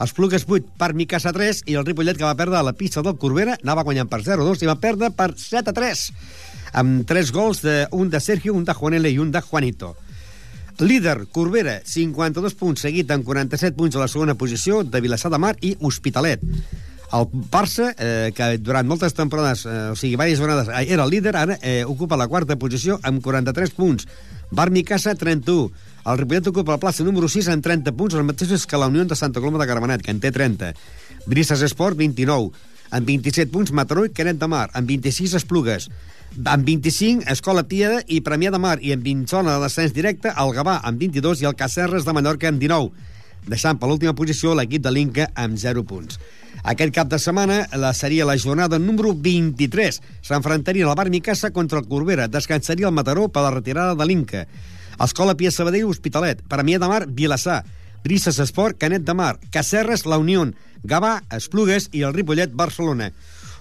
Esplugues 0.01 0.47
8, 0.49 0.79
per 0.81 0.95
Micasa 0.97 1.33
3, 1.37 1.65
i 1.69 1.75
el 1.77 1.85
Ripollet, 1.85 2.17
que 2.17 2.25
va 2.25 2.37
perdre 2.39 2.57
a 2.57 2.65
la 2.65 2.73
pista 2.73 3.03
del 3.05 3.19
Corbera, 3.21 3.59
anava 3.61 3.85
guanyant 3.85 4.09
per 4.09 4.23
0-2 4.25 4.65
i 4.65 4.69
va 4.71 4.79
perdre 4.81 5.11
per 5.13 5.35
7-3, 5.37 6.07
amb 6.81 7.03
3 7.09 7.33
gols, 7.37 7.61
de, 7.67 7.83
un 7.93 8.09
de 8.09 8.21
Sergio, 8.25 8.55
un 8.57 8.65
de 8.65 8.77
Juanele 8.77 9.13
i 9.13 9.19
un 9.21 9.33
de 9.35 9.43
Juanito. 9.45 9.97
Líder, 10.81 11.27
Corbera, 11.29 11.83
52 11.85 12.57
punts, 12.57 12.87
seguit 12.87 13.11
amb 13.13 13.27
47 13.29 13.77
punts 13.77 13.99
a 13.99 14.01
la 14.01 14.09
segona 14.09 14.39
posició 14.41 14.81
de 14.89 15.03
Vilassar 15.05 15.29
de 15.35 15.43
Mar 15.43 15.53
i 15.61 15.75
Hospitalet. 15.85 16.41
El 17.13 17.27
Barça, 17.53 17.91
eh, 17.99 18.31
que 18.33 18.57
durant 18.63 18.89
moltes 18.89 19.13
temporades, 19.19 19.67
eh, 19.67 19.91
o 19.93 19.97
sigui, 19.99 20.15
diverses 20.15 20.41
vegades, 20.41 20.69
eh, 20.71 20.87
era 20.95 21.05
el 21.05 21.11
líder, 21.11 21.37
ara 21.37 21.59
eh, 21.61 21.85
ocupa 21.85 22.17
la 22.17 22.29
quarta 22.29 22.57
posició 22.57 23.01
amb 23.03 23.21
43 23.21 23.77
punts. 23.77 24.09
Bar 24.51 24.71
Micasa, 24.71 25.15
31. 25.15 25.71
El 26.01 26.17
Ripollet 26.17 26.47
ocupa 26.49 26.73
la 26.73 26.81
plaça 26.81 27.05
número 27.05 27.29
6 27.29 27.51
amb 27.53 27.65
30 27.65 27.93
punts, 27.93 28.15
els 28.17 28.25
mateixos 28.25 28.65
que 28.67 28.79
la 28.81 28.89
Unió 28.89 29.05
de 29.05 29.17
Santa 29.17 29.41
Coloma 29.41 29.61
de 29.61 29.67
Gramenet, 29.69 30.01
que 30.01 30.15
en 30.15 30.21
té 30.21 30.31
30. 30.33 30.73
Brises 31.29 31.61
Esport, 31.67 31.99
29. 31.99 32.55
Amb 32.91 33.07
27 33.07 33.53
punts, 33.53 33.73
Mataró 33.77 34.07
i 34.09 34.15
Canet 34.17 34.41
de 34.41 34.49
Mar. 34.49 34.71
Amb 34.73 34.89
26, 34.89 35.37
Esplugues. 35.37 35.91
Amb 36.41 36.65
25, 36.65 37.29
Escola 37.29 37.67
Tieda 37.69 38.01
i 38.09 38.23
Premià 38.25 38.51
de 38.51 38.59
Mar. 38.63 38.79
I 38.81 38.95
amb 38.97 39.05
20 39.05 39.29
zona 39.29 39.59
de 39.59 39.67
descens 39.67 39.93
directe, 39.93 40.33
el 40.33 40.55
Gavà 40.57 40.81
amb 40.89 40.99
22 40.99 41.45
i 41.45 41.51
el 41.51 41.59
Cacerres 41.59 42.09
de 42.09 42.17
Mallorca 42.17 42.49
amb 42.49 42.63
19. 42.65 42.91
Deixant 43.51 43.79
per 43.81 43.89
l'última 43.89 44.17
posició 44.17 44.57
l'equip 44.57 44.83
de 44.85 44.93
l'Inca 44.93 45.29
amb 45.37 45.61
0 45.61 45.85
punts. 45.85 46.19
Aquest 46.65 46.93
cap 46.97 47.09
de 47.13 47.21
setmana 47.21 47.63
la 47.77 47.93
seria 47.97 48.27
la 48.29 48.37
jornada 48.41 48.81
número 48.81 49.13
23. 49.15 50.01
S'enfrontaria 50.25 50.89
la 50.89 50.97
Bar 50.97 51.11
Micasa 51.13 51.53
contra 51.53 51.79
el 51.81 51.89
Corbera. 51.89 52.29
Descansaria 52.29 52.89
el 52.89 52.97
Mataró 52.97 53.29
per 53.29 53.45
la 53.45 53.55
retirada 53.55 53.95
de 53.95 54.09
l'Inca. 54.09 54.47
Escola 55.01 55.35
Pia 55.35 55.51
Sabadell, 55.51 55.89
Hospitalet. 55.89 56.43
Premià 56.45 56.79
de 56.79 56.89
Mar, 56.89 57.07
Vilassar. 57.09 57.63
Brises 58.05 58.39
Esport, 58.39 58.77
Canet 58.77 59.05
de 59.09 59.15
Mar. 59.17 59.39
Cacerres, 59.51 60.05
La 60.05 60.19
Unió. 60.21 60.45
Gavà, 60.85 61.23
Esplugues 61.33 61.89
i 61.93 62.03
el 62.05 62.13
Ripollet, 62.13 62.53
Barcelona. 62.53 63.11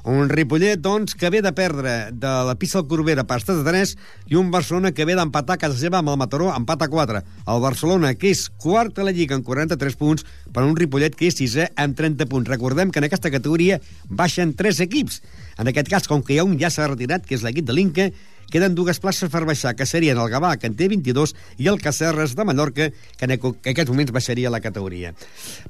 Un 0.03 0.29
Ripollet, 0.31 0.79
doncs, 0.79 1.15
que 1.15 1.29
ve 1.29 1.41
de 1.43 1.51
perdre 1.51 2.12
de 2.12 2.31
la 2.48 2.55
pista 2.55 2.79
del 2.79 2.88
Corbera 2.88 3.25
per 3.27 3.38
estat 3.41 3.60
de 3.60 3.65
3 3.67 3.91
i 4.31 4.38
un 4.39 4.48
Barcelona 4.51 4.93
que 4.96 5.03
ve 5.08 5.15
d'empatar 5.15 5.58
a 5.58 5.62
casa 5.62 5.75
seva 5.79 6.00
amb 6.00 6.12
el 6.12 6.17
Mataró, 6.19 6.48
empat 6.55 6.86
a 6.86 6.88
4. 6.91 7.22
El 7.51 7.62
Barcelona, 7.63 8.13
que 8.15 8.31
és 8.31 8.46
quart 8.63 9.00
a 9.00 9.05
la 9.08 9.12
Lliga 9.15 9.36
amb 9.36 9.46
43 9.48 10.00
punts, 10.00 10.25
per 10.55 10.63
un 10.63 10.75
Ripollet 10.79 11.15
que 11.19 11.27
és 11.27 11.39
sisè 11.39 11.69
amb 11.75 12.00
30 12.00 12.27
punts. 12.31 12.48
Recordem 12.51 12.91
que 12.91 13.03
en 13.03 13.10
aquesta 13.10 13.31
categoria 13.31 13.81
baixen 14.08 14.55
3 14.55 14.79
equips. 14.88 15.22
En 15.60 15.67
aquest 15.67 15.91
cas, 15.91 16.08
com 16.08 16.24
que 16.24 16.36
hi 16.36 16.39
ha 16.39 16.48
un 16.48 16.55
ja 16.60 16.72
s'ha 16.72 16.88
retirat, 16.88 17.27
que 17.27 17.36
és 17.36 17.43
l'equip 17.43 17.67
de 17.67 17.75
l'Inca, 17.75 18.10
queden 18.49 18.75
dues 18.75 18.99
places 18.99 19.31
per 19.31 19.45
baixar, 19.47 19.75
que 19.75 19.87
serien 19.89 20.19
el 20.19 20.29
Gavà, 20.31 20.55
que 20.57 20.69
en 20.69 20.77
té 20.77 20.89
22, 20.91 21.35
i 21.57 21.69
el 21.71 21.81
Cacerres 21.81 22.35
de 22.35 22.45
Mallorca, 22.45 22.89
que 22.91 23.27
en 23.27 23.35
aquests 23.37 23.89
moments 23.89 24.13
baixaria 24.15 24.51
la 24.53 24.61
categoria. 24.63 25.13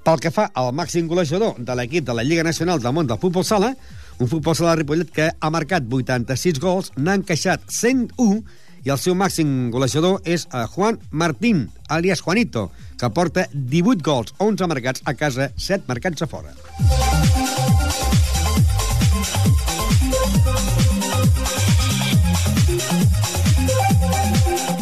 Pel 0.04 0.20
que 0.24 0.32
fa 0.32 0.50
al 0.54 0.72
màxim 0.76 1.08
golejador 1.08 1.60
de 1.60 1.76
l'equip 1.76 2.08
de 2.08 2.16
la 2.16 2.24
Lliga 2.24 2.44
Nacional 2.48 2.82
del 2.82 2.96
Món 2.96 3.08
del 3.08 3.20
Futbol 3.22 3.46
Sala, 3.46 3.76
un 4.20 4.28
futbol 4.28 4.56
sala 4.56 4.76
Ripollet 4.76 5.12
que 5.16 5.30
ha 5.32 5.50
marcat 5.50 5.86
86 5.88 6.60
gols, 6.60 6.92
n'ha 6.98 7.16
encaixat 7.22 7.64
101 7.72 8.42
i 8.84 8.92
el 8.92 9.00
seu 9.00 9.16
màxim 9.16 9.70
golejador 9.72 10.20
és 10.28 10.46
a 10.52 10.66
Juan 10.68 11.00
Martín, 11.12 11.68
alias 11.88 12.22
Juanito, 12.22 12.70
que 13.00 13.10
porta 13.16 13.48
18 13.54 14.04
gols, 14.04 14.36
11 14.38 14.68
marcats 14.72 15.04
a 15.06 15.16
casa, 15.16 15.52
7 15.56 15.88
marcats 15.88 16.28
a 16.28 16.28
fora. 16.28 16.56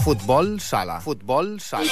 Futbol 0.08 0.54
sala. 0.64 1.02
Futbol 1.04 1.58
sala. 1.60 1.92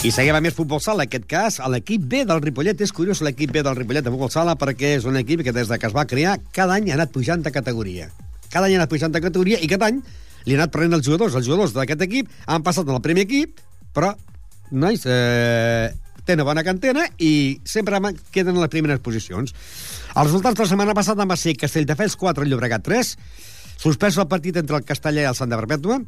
I 0.00 0.08
seguim 0.08 0.32
a 0.32 0.40
més 0.40 0.54
futbol 0.56 0.80
sala, 0.80 1.04
en 1.04 1.10
aquest 1.10 1.26
cas, 1.28 1.58
a 1.60 1.68
l'equip 1.68 2.06
B 2.08 2.22
del 2.24 2.40
Ripollet. 2.40 2.80
És 2.80 2.94
curiós 2.96 3.20
l'equip 3.20 3.52
B 3.52 3.60
del 3.66 3.76
Ripollet 3.76 4.06
de 4.06 4.08
futbol 4.14 4.32
sala 4.32 4.54
perquè 4.56 4.94
és 4.96 5.04
un 5.04 5.20
equip 5.20 5.42
que 5.44 5.52
des 5.52 5.68
de 5.68 5.76
que 5.76 5.90
es 5.90 5.92
va 5.92 6.06
crear 6.08 6.38
cada 6.56 6.78
any 6.80 6.88
ha 6.88 6.96
anat 6.96 7.12
pujant 7.12 7.44
de 7.44 7.52
categoria. 7.52 8.08
Cada 8.48 8.70
any 8.70 8.78
ha 8.78 8.80
anat 8.80 8.94
pujant 8.94 9.12
de 9.12 9.20
categoria 9.20 9.60
i 9.60 9.68
cada 9.68 9.90
any 9.92 10.00
li 10.46 10.56
ha 10.56 10.62
anat 10.62 10.72
prenent 10.72 10.96
els 10.96 11.04
jugadors. 11.04 11.36
Els 11.36 11.44
jugadors 11.44 11.76
d'aquest 11.76 12.08
equip 12.08 12.32
han 12.48 12.64
passat 12.64 12.88
el 12.88 13.04
primer 13.04 13.28
equip, 13.28 13.60
però, 13.92 14.14
nois, 14.72 15.04
eh, 15.04 15.92
tenen 16.24 16.48
bona 16.48 16.64
cantera 16.64 17.04
i 17.20 17.60
sempre 17.68 18.00
queden 18.32 18.56
en 18.56 18.64
les 18.64 18.72
primeres 18.72 19.04
posicions. 19.04 19.52
Els 19.52 20.24
resultats 20.24 20.56
de 20.56 20.64
la 20.64 20.72
setmana 20.72 20.96
passada 20.96 21.28
van 21.28 21.36
ser 21.36 21.58
Castelldefels 21.60 22.16
4, 22.16 22.48
Llobregat 22.48 22.88
3, 22.88 23.16
suspès 23.80 24.18
el 24.20 24.28
partit 24.28 24.60
entre 24.60 24.76
el 24.78 24.86
Castellà 24.86 25.24
i 25.24 25.30
el 25.30 25.38
Sant 25.38 25.50
de 25.50 25.58
Perpètua, 25.58 26.00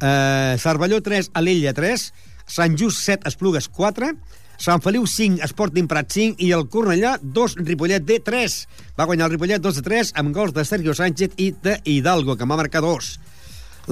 eh, 0.00 0.56
Cervelló 0.62 1.02
3, 1.02 1.32
Alella 1.34 1.74
3, 1.74 2.08
Sant 2.46 2.76
Just 2.78 3.02
7, 3.02 3.26
Esplugues 3.28 3.68
4, 3.68 4.12
Sant 4.56 4.80
Feliu 4.80 5.04
5, 5.04 5.44
Sporting 5.50 5.88
Prat 5.88 6.08
5 6.12 6.40
i 6.40 6.50
el 6.56 6.64
Cornellà 6.72 7.16
2, 7.20 7.58
Ripollet 7.60 8.04
D 8.08 8.20
3. 8.24 8.54
Va 8.96 9.04
guanyar 9.04 9.26
el 9.28 9.34
Ripollet 9.34 9.60
2 9.60 9.80
de 9.80 9.84
3 9.84 10.12
amb 10.22 10.32
gols 10.34 10.54
de 10.56 10.64
Sergio 10.64 10.94
Sánchez 10.96 11.36
i 11.36 11.50
de 11.62 11.76
Hidalgo, 11.84 12.36
que 12.36 12.48
va 12.48 12.56
marcar 12.56 12.80
2. 12.80 13.10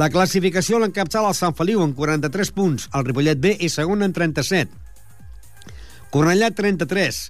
La 0.01 0.09
classificació 0.11 0.81
l'encapçala 0.81 1.31
el 1.31 1.37
Sant 1.39 1.55
Feliu 1.55 1.83
amb 1.85 1.95
43 1.95 2.51
punts. 2.57 2.89
El 2.97 3.05
Ripollet 3.05 3.39
B 3.39 3.55
és 3.61 3.77
segon 3.77 4.03
amb 4.03 4.17
37. 4.17 4.73
Cornellà 6.15 6.51
33. 6.55 7.21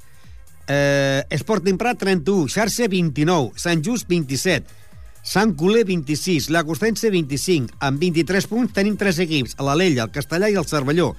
Eh, 0.68 1.26
Sporting 1.40 1.76
Prat 1.80 1.98
31. 2.00 2.46
Xarxa 2.54 2.88
29. 2.88 3.52
Sant 3.60 3.82
Just 3.84 4.08
27. 4.08 4.83
Sant 5.24 5.54
Coler, 5.56 5.86
26. 5.88 6.50
L'Agostense, 6.52 7.08
25. 7.08 7.78
Amb 7.80 8.02
23 8.02 8.46
punts 8.50 8.74
tenim 8.76 8.98
3 9.00 9.22
equips, 9.24 9.56
l'Alella, 9.56 10.04
el 10.04 10.12
Castellà 10.12 10.50
i 10.52 10.58
el 10.60 10.68
Cervelló. 10.68 11.14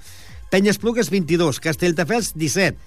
Penyes 0.54 0.78
Plugues, 0.78 1.10
22. 1.10 1.58
Castelldefels, 1.60 2.36
17. 2.38 2.78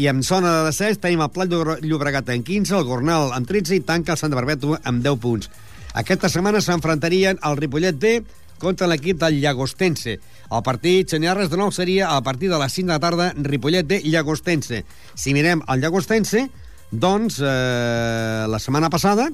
I 0.00 0.08
amb 0.10 0.24
zona 0.26 0.54
de 0.56 0.62
descens 0.70 0.98
tenim 1.02 1.20
el 1.22 1.30
Plat 1.34 1.52
Llobregat 1.84 2.32
en 2.32 2.42
15, 2.42 2.78
el 2.80 2.88
Gornal 2.88 3.34
amb 3.36 3.46
13 3.46 3.76
i 3.76 3.84
tanca 3.84 4.16
el 4.16 4.18
Sant 4.18 4.32
de 4.32 4.40
Barbètua 4.40 4.80
amb 4.88 5.04
10 5.04 5.20
punts. 5.20 5.52
Aquesta 5.94 6.32
setmana 6.32 6.64
s'enfrontarien 6.64 7.38
el 7.44 7.60
Ripollet 7.60 8.00
B 8.00 8.16
contra 8.58 8.88
l'equip 8.88 9.20
del 9.20 9.36
Llagostense. 9.44 10.16
El 10.48 10.64
partit, 10.64 11.12
senyor 11.12 11.36
res 11.38 11.52
de 11.52 11.60
nou, 11.60 11.70
seria 11.76 12.08
a 12.16 12.22
partir 12.24 12.48
de 12.48 12.58
les 12.58 12.72
5 12.72 12.88
de 12.88 12.96
la 12.96 13.02
tarda 13.04 13.32
Ripollet 13.36 13.86
B 13.86 14.00
Llagostense. 14.08 14.82
Si 15.14 15.36
mirem 15.36 15.62
el 15.68 15.84
Llagostense, 15.84 16.48
doncs 16.90 17.42
eh, 17.44 18.46
la 18.48 18.58
setmana 18.58 18.88
passada 18.90 19.28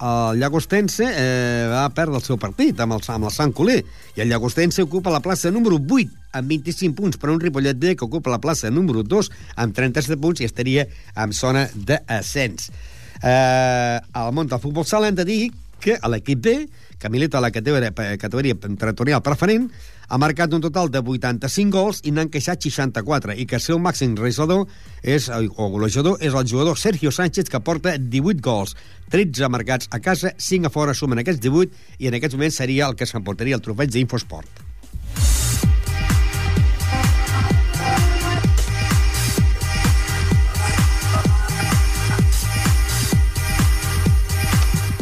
el 0.00 0.40
Llagostense 0.40 1.06
eh, 1.08 1.68
va 1.70 1.86
perdre 1.96 2.18
el 2.18 2.24
seu 2.24 2.36
partit 2.36 2.80
amb 2.80 2.96
el, 2.98 3.04
amb 3.14 3.28
el 3.28 3.32
Sant 3.32 3.54
Coler 3.56 3.78
i 4.16 4.20
el 4.20 4.28
Llagostense 4.28 4.84
ocupa 4.84 5.12
la 5.14 5.22
plaça 5.24 5.52
número 5.54 5.78
8 5.80 6.36
amb 6.36 6.52
25 6.52 6.96
punts 6.98 7.20
per 7.20 7.30
un 7.32 7.40
Ripollet 7.40 7.78
D 7.80 7.94
que 7.96 8.04
ocupa 8.04 8.32
la 8.32 8.40
plaça 8.42 8.68
número 8.70 9.02
2 9.02 9.30
amb 9.56 9.76
37 9.76 10.20
punts 10.20 10.42
i 10.42 10.48
estaria 10.48 10.84
en 11.16 11.32
zona 11.32 11.64
d'ascens. 11.74 12.68
Eh, 13.22 13.96
al 14.12 14.34
món 14.36 14.50
del 14.50 14.60
futbol 14.60 14.84
sala 14.84 15.08
hem 15.08 15.16
de 15.16 15.24
dir 15.24 15.40
que 15.80 15.96
l'equip 16.12 16.42
B, 16.44 16.56
que 17.06 17.10
milita 17.10 17.38
a 17.38 17.40
la 17.40 17.52
categoria, 17.52 17.92
categoria 18.18 18.56
territorial 18.58 19.22
preferent, 19.22 19.68
ha 20.08 20.18
marcat 20.18 20.52
un 20.54 20.64
total 20.64 20.90
de 20.90 20.98
85 20.98 21.70
gols 21.70 22.02
i 22.02 22.10
n'han 22.10 22.30
queixat 22.34 22.66
64, 22.66 23.36
i 23.38 23.46
que 23.46 23.60
el 23.60 23.62
seu 23.62 23.78
màxim 23.78 24.16
realitzador 24.18 24.66
és, 25.02 25.30
o 25.30 25.70
golejador 25.70 26.18
és 26.18 26.34
el 26.34 26.46
jugador 26.50 26.78
Sergio 26.78 27.14
Sánchez, 27.14 27.50
que 27.50 27.62
porta 27.62 27.94
18 27.96 28.42
gols, 28.42 28.74
13 29.14 29.50
marcats 29.54 29.90
a 29.90 30.02
casa, 30.02 30.34
5 30.34 30.66
a 30.66 30.74
fora 30.74 30.98
sumen 30.98 31.22
aquests 31.22 31.42
18, 31.46 31.84
i 32.02 32.10
en 32.10 32.18
aquests 32.18 32.38
moments 32.38 32.62
seria 32.62 32.90
el 32.90 32.98
que 32.98 33.06
s'emportaria 33.06 33.54
el 33.54 33.62
trofeig 33.62 33.94
d'Infosport. 33.94 34.65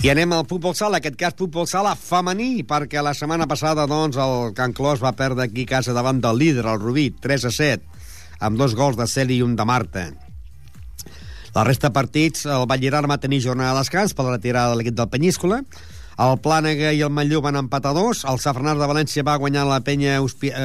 I 0.05 0.11
anem 0.13 0.35
al 0.37 0.43
futbol 0.45 0.75
sala, 0.77 0.99
aquest 1.01 1.15
cas 1.17 1.33
futbol 1.33 1.65
sala 1.65 1.95
femení, 1.97 2.59
perquè 2.69 3.01
la 3.01 3.15
setmana 3.17 3.47
passada 3.49 3.87
doncs, 3.89 4.19
el 4.21 4.51
Can 4.53 4.75
Clos 4.77 5.01
va 5.01 5.15
perdre 5.17 5.47
aquí 5.47 5.63
a 5.65 5.71
casa 5.71 5.95
davant 5.97 6.19
del 6.21 6.37
líder, 6.43 6.67
el 6.69 6.83
Rubí, 6.83 7.07
3 7.25 7.47
a 7.49 7.53
7, 7.57 8.03
amb 8.45 8.61
dos 8.61 8.75
gols 8.77 8.99
de 8.99 9.07
Celi 9.09 9.39
i 9.41 9.47
un 9.47 9.55
de 9.57 9.65
Marta. 9.65 10.03
La 11.55 11.65
resta 11.65 11.89
de 11.89 11.97
partits, 11.97 12.45
el 12.45 12.67
Vallirar 12.69 13.01
va 13.09 13.17
tenir 13.23 13.41
jornada 13.47 13.73
de 13.73 13.81
descans 13.81 14.13
per 14.13 14.27
la 14.29 14.35
retirada 14.37 14.75
de 14.75 14.83
l'equip 14.83 14.99
del 14.99 15.09
Penyíscola, 15.09 15.63
el 16.15 16.37
Plànega 16.43 16.93
i 16.95 17.03
el 17.03 17.11
Manlleu 17.11 17.43
van 17.43 17.59
empatar 17.59 17.95
dos, 17.97 18.23
el 18.31 18.39
Safranar 18.39 18.77
de 18.79 18.87
València 18.91 19.25
va 19.27 19.39
guanyar 19.41 19.65
la 19.67 19.81
penya 19.83 20.21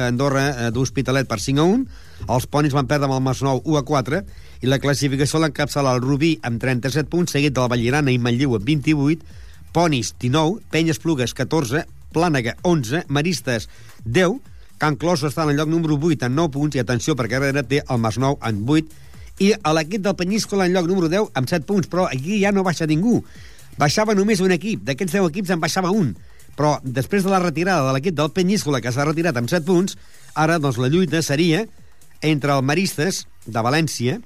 Andorra 0.06 0.44
eh, 0.50 0.68
d'Hospitalet 0.74 1.26
per 1.30 1.40
5 1.42 1.60
a 1.60 1.66
1, 1.66 1.86
els 2.28 2.46
Ponis 2.46 2.76
van 2.76 2.86
perdre 2.90 3.08
amb 3.08 3.16
el 3.18 3.24
Masnou 3.24 3.62
1 3.64 3.80
a 3.80 3.84
4, 3.88 4.22
i 4.62 4.70
la 4.70 4.78
classificació 4.78 5.40
l'encapçala 5.42 5.96
el 5.96 6.04
Rubí 6.04 6.36
amb 6.46 6.60
37 6.62 7.10
punts, 7.10 7.34
seguit 7.34 7.56
de 7.56 7.64
la 7.64 7.70
Vallirana 7.72 8.14
i 8.14 8.20
Manlleu 8.22 8.54
amb 8.58 8.68
28, 8.68 9.26
Ponis 9.74 10.14
19, 10.20 10.60
Penyes 10.70 11.02
Plugues 11.02 11.34
14, 11.34 11.86
Plànega 12.14 12.56
11, 12.66 13.04
Maristes 13.08 13.68
10, 14.04 14.38
Can 14.80 14.96
Clos 14.96 15.22
està 15.28 15.44
en 15.44 15.52
el 15.52 15.58
lloc 15.60 15.68
número 15.68 15.98
8 16.00 16.30
amb 16.30 16.38
9 16.38 16.54
punts. 16.54 16.76
I 16.76 16.80
atenció 16.80 17.12
perquè 17.12 17.36
darrere 17.36 17.66
té 17.68 17.82
el 17.84 17.98
Masnou 18.00 18.38
amb 18.40 18.64
8 18.64 19.10
I 19.40 19.54
l'equip 19.76 20.02
del 20.04 20.16
Penyíscola 20.16 20.66
en 20.68 20.74
lloc 20.76 20.88
número 20.88 21.08
10 21.08 21.36
amb 21.36 21.48
7 21.48 21.64
punts, 21.68 21.88
però 21.88 22.06
aquí 22.08 22.40
ja 22.42 22.52
no 22.52 22.64
baixa 22.64 22.88
ningú. 22.88 23.22
Baixava 23.78 24.14
només 24.14 24.40
un 24.40 24.52
equip, 24.56 24.82
d'aquests 24.84 25.18
10 25.18 25.28
equips 25.30 25.54
en 25.54 25.60
baixava 25.60 25.92
un. 25.94 26.14
Però 26.56 26.78
després 26.82 27.24
de 27.24 27.30
la 27.32 27.42
retirada 27.42 27.86
de 27.86 27.94
l'equip 27.96 28.16
del 28.16 28.32
Penyíscola, 28.34 28.80
que 28.80 28.92
s'ha 28.92 29.06
retirat 29.06 29.36
amb 29.36 29.48
7 29.48 29.64
punts, 29.66 29.96
ara 30.34 30.58
doncs, 30.58 30.80
la 30.80 30.90
lluita 30.92 31.22
seria 31.22 31.66
entre 32.20 32.52
el 32.52 32.66
Maristes, 32.66 33.24
de 33.46 33.62
València, 33.64 34.18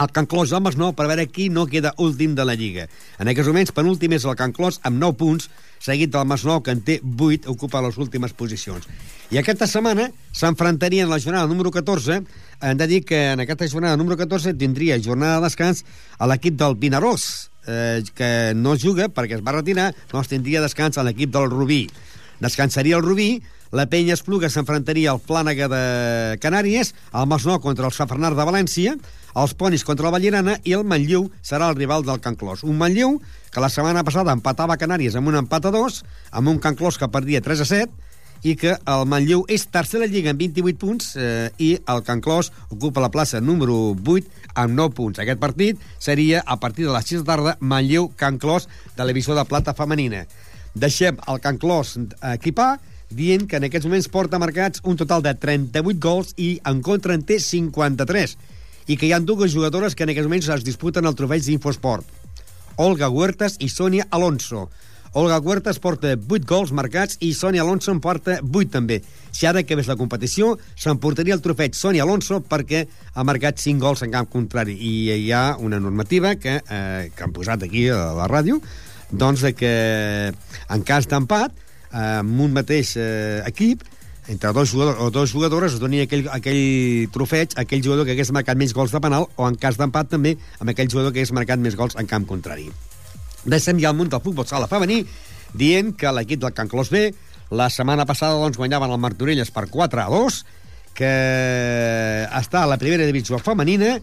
el 0.00 0.12
Can 0.14 0.26
Clos 0.30 0.52
i 0.52 0.54
el 0.56 0.62
Masnou 0.64 0.94
per 0.96 1.08
veure 1.10 1.26
qui 1.28 1.48
no 1.52 1.66
queda 1.68 1.92
últim 2.00 2.36
de 2.38 2.44
la 2.46 2.54
Lliga. 2.56 2.86
En 3.20 3.28
aquests 3.28 3.50
moments, 3.50 3.72
penúltim 3.74 4.14
és 4.16 4.24
el 4.24 4.36
Can 4.38 4.54
Clos 4.56 4.78
amb 4.86 5.00
9 5.02 5.18
punts, 5.18 5.50
seguit 5.82 6.12
del 6.14 6.28
Masnou, 6.28 6.62
que 6.62 6.72
en 6.72 6.80
té 6.86 7.00
8, 7.02 7.50
ocupa 7.50 7.82
les 7.84 7.98
últimes 7.98 8.32
posicions. 8.32 8.86
I 9.30 9.40
aquesta 9.40 9.68
setmana 9.68 10.08
s'enfrontarien 10.32 11.08
en 11.08 11.12
la 11.12 11.20
jornada 11.20 11.50
número 11.50 11.72
14. 11.74 12.22
Hem 12.60 12.80
de 12.80 12.86
dir 12.86 13.04
que 13.04 13.20
en 13.34 13.44
aquesta 13.44 13.68
jornada 13.68 13.96
número 13.96 14.16
14 14.16 14.54
tindria 14.54 15.00
jornada 15.02 15.40
de 15.40 15.48
descans 15.48 15.84
a 16.18 16.28
l'equip 16.30 16.56
del 16.60 16.78
Vinaròs, 16.80 17.49
eh, 17.66 18.02
que 18.14 18.52
no 18.56 18.76
juga 18.78 19.08
perquè 19.12 19.38
es 19.38 19.44
va 19.46 19.56
retirar, 19.56 19.90
doncs 20.12 20.30
tindria 20.32 20.62
descans 20.64 20.98
a 20.98 21.06
l'equip 21.06 21.32
del 21.34 21.50
Rubí. 21.50 21.86
Descansaria 22.40 22.96
el 22.96 23.04
Rubí, 23.04 23.42
la 23.70 23.86
Penya 23.86 24.16
Espluga 24.16 24.48
s'enfrontaria 24.50 25.12
al 25.12 25.20
Plànega 25.22 25.68
de 25.70 25.82
Canàries, 26.42 26.94
el 27.14 27.26
Masnou 27.30 27.60
contra 27.62 27.86
el 27.86 27.94
Safranar 27.94 28.32
de 28.34 28.46
València, 28.48 28.96
els 29.38 29.54
Ponis 29.54 29.84
contra 29.86 30.08
la 30.08 30.14
Vallerana 30.16 30.56
i 30.66 30.74
el 30.74 30.82
Manlleu 30.82 31.28
serà 31.46 31.68
el 31.70 31.76
rival 31.78 32.02
del 32.06 32.18
Can 32.24 32.34
Clos. 32.34 32.64
Un 32.66 32.80
Manlleu 32.80 33.20
que 33.50 33.62
la 33.62 33.70
setmana 33.70 34.02
passada 34.06 34.34
empatava 34.34 34.78
Canàries 34.80 35.14
amb 35.14 35.30
un 35.30 35.38
empat 35.38 35.68
a 35.68 35.74
2, 35.74 36.00
amb 36.40 36.50
un 36.50 36.58
Can 36.58 36.74
Clos 36.78 36.98
que 36.98 37.10
perdia 37.12 37.42
3 37.44 37.62
a 37.62 37.68
7, 37.70 38.09
i 38.42 38.54
que 38.56 38.74
el 38.88 39.06
Manlleu 39.08 39.44
és 39.52 39.66
tercera 39.68 40.08
lliga 40.08 40.32
amb 40.32 40.40
28 40.40 40.80
punts 40.80 41.14
eh, 41.16 41.50
i 41.60 41.70
el 41.92 42.04
Can 42.06 42.22
Clos 42.24 42.50
ocupa 42.70 43.02
la 43.04 43.12
plaça 43.12 43.40
número 43.40 43.94
8 43.94 44.54
amb 44.54 44.76
9 44.76 44.94
punts. 44.96 45.20
Aquest 45.20 45.40
partit 45.40 45.80
seria 45.98 46.42
a 46.46 46.56
partir 46.60 46.86
de 46.86 46.94
les 46.94 47.10
6 47.12 47.22
de 47.22 47.28
tarda 47.28 47.56
Manlleu-Can 47.60 48.38
Clos 48.40 48.68
de 48.96 49.04
l'emissió 49.04 49.36
de 49.36 49.44
plata 49.44 49.74
femenina. 49.76 50.24
Deixem 50.74 51.18
el 51.28 51.42
Can 51.44 51.58
Clos 51.58 51.98
equipar 52.32 52.78
dient 53.10 53.48
que 53.50 53.58
en 53.58 53.66
aquests 53.66 53.88
moments 53.88 54.08
porta 54.08 54.38
marcats 54.38 54.80
un 54.86 54.96
total 54.96 55.22
de 55.22 55.34
38 55.34 55.98
gols 56.00 56.32
i 56.38 56.54
en 56.64 56.80
contra 56.80 57.16
en 57.18 57.26
té 57.26 57.40
53 57.42 58.36
i 58.90 58.96
que 58.96 59.06
hi 59.06 59.12
ha 59.12 59.20
dues 59.20 59.52
jugadores 59.54 59.94
que 59.94 60.06
en 60.06 60.14
aquests 60.14 60.30
moments 60.30 60.48
es 60.54 60.64
disputen 60.66 61.06
el 61.06 61.16
trofeig 61.18 61.44
d'Infosport. 61.44 62.06
Olga 62.80 63.10
Huertas 63.10 63.58
i 63.60 63.68
Sonia 63.68 64.06
Alonso. 64.10 64.68
Olga 65.12 65.40
Huertas 65.40 65.80
porta 65.82 66.12
8 66.14 66.46
gols 66.46 66.70
marcats 66.70 67.16
i 67.18 67.32
Sonia 67.34 67.64
Alonso 67.64 67.90
en 67.90 67.98
porta 67.98 68.36
8 68.46 68.70
també. 68.70 69.00
Si 69.34 69.46
ara 69.46 69.64
ves 69.66 69.88
la 69.90 69.96
competició, 69.98 70.52
s'emportaria 70.78 71.34
el 71.34 71.42
trofeig 71.42 71.74
Sonia 71.74 72.04
Alonso 72.04 72.38
perquè 72.46 72.84
ha 73.14 73.24
marcat 73.26 73.58
5 73.58 73.82
gols 73.82 74.04
en 74.06 74.12
camp 74.14 74.28
contrari. 74.30 74.76
I 74.78 75.10
hi 75.10 75.32
ha 75.32 75.56
una 75.58 75.80
normativa 75.80 76.36
que, 76.36 76.60
eh, 76.62 77.10
que 77.10 77.24
han 77.24 77.32
posat 77.32 77.64
aquí 77.66 77.88
a 77.88 78.12
la 78.14 78.28
ràdio, 78.28 78.60
doncs 79.10 79.42
que 79.58 80.30
en 80.68 80.82
cas 80.86 81.08
d'empat, 81.08 81.58
eh, 81.90 82.20
amb 82.22 82.40
un 82.40 82.52
mateix 82.52 82.94
eh, 82.96 83.42
equip, 83.46 83.82
entre 84.28 84.52
dos 84.52 84.70
jugadors 84.70 85.00
o 85.00 85.10
dos 85.10 85.32
jugadores 85.32 85.72
es 85.72 85.80
doni 85.80 86.04
aquell, 86.04 86.28
aquell 86.30 87.10
trofeig 87.10 87.56
a 87.56 87.62
aquell 87.62 87.82
jugador 87.82 88.06
que 88.06 88.14
hagués 88.14 88.30
marcat 88.30 88.56
més 88.56 88.72
gols 88.72 88.94
de 88.94 89.00
penal 89.00 89.26
o 89.34 89.48
en 89.48 89.58
cas 89.58 89.74
d'empat 89.74 90.14
també 90.14 90.36
amb 90.60 90.70
aquell 90.70 90.86
jugador 90.86 91.10
que 91.10 91.18
hagués 91.18 91.34
marcat 91.34 91.58
més 91.58 91.74
gols 91.74 91.98
en 91.98 92.06
camp 92.06 92.28
contrari. 92.30 92.70
Deixem 93.44 93.80
ja 93.80 93.90
el 93.90 93.98
munt 93.98 94.12
del 94.12 94.22
futbol 94.24 94.46
sala 94.46 94.68
femení 94.68 95.02
dient 95.56 95.94
que 95.98 96.12
l'equip 96.12 96.40
del 96.42 96.54
Can 96.54 96.68
Clos 96.68 96.90
B 96.92 97.08
la 97.50 97.66
setmana 97.70 98.06
passada 98.06 98.38
doncs, 98.38 98.58
guanyaven 98.60 98.92
el 98.92 99.02
Martorelles 99.02 99.50
per 99.50 99.66
4 99.70 100.04
a 100.04 100.06
2, 100.12 100.40
que 100.94 101.12
està 102.30 102.62
a 102.62 102.70
la 102.70 102.78
primera 102.78 103.06
divisió 103.08 103.40
femenina, 103.42 103.98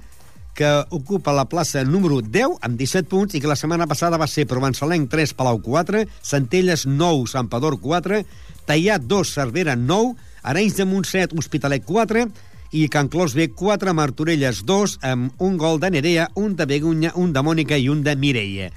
que 0.57 0.71
ocupa 0.89 1.35
la 1.37 1.45
plaça 1.45 1.83
número 1.85 2.17
10 2.25 2.57
amb 2.65 2.79
17 2.79 3.07
punts 3.07 3.37
i 3.37 3.41
que 3.41 3.47
la 3.47 3.55
setmana 3.55 3.85
passada 3.87 4.17
va 4.17 4.27
ser 4.27 4.47
Provençalenc 4.49 5.07
3, 5.11 5.35
Palau 5.37 5.61
4, 5.61 6.03
Centelles 6.25 6.87
9, 6.89 7.27
Sampador 7.29 7.77
4, 7.79 8.23
Tallà 8.67 8.97
2, 8.99 9.33
Cervera 9.37 9.77
9, 9.77 10.15
Arenys 10.43 10.79
de 10.81 10.87
Montset, 10.89 11.37
Hospitalet 11.37 11.85
4 11.85 12.25
i 12.73 12.87
Can 12.91 13.07
Clos 13.07 13.37
B 13.37 13.51
4, 13.53 13.93
Martorelles 13.93 14.65
2, 14.65 14.97
amb 15.07 15.39
un 15.39 15.61
gol 15.61 15.79
de 15.79 15.93
Nerea, 15.93 16.31
un 16.35 16.57
de 16.57 16.65
Begunya, 16.65 17.13
un 17.15 17.31
de 17.31 17.45
Mònica 17.45 17.77
i 17.77 17.87
un 17.93 18.01
de 18.03 18.17
Mireia. 18.17 18.71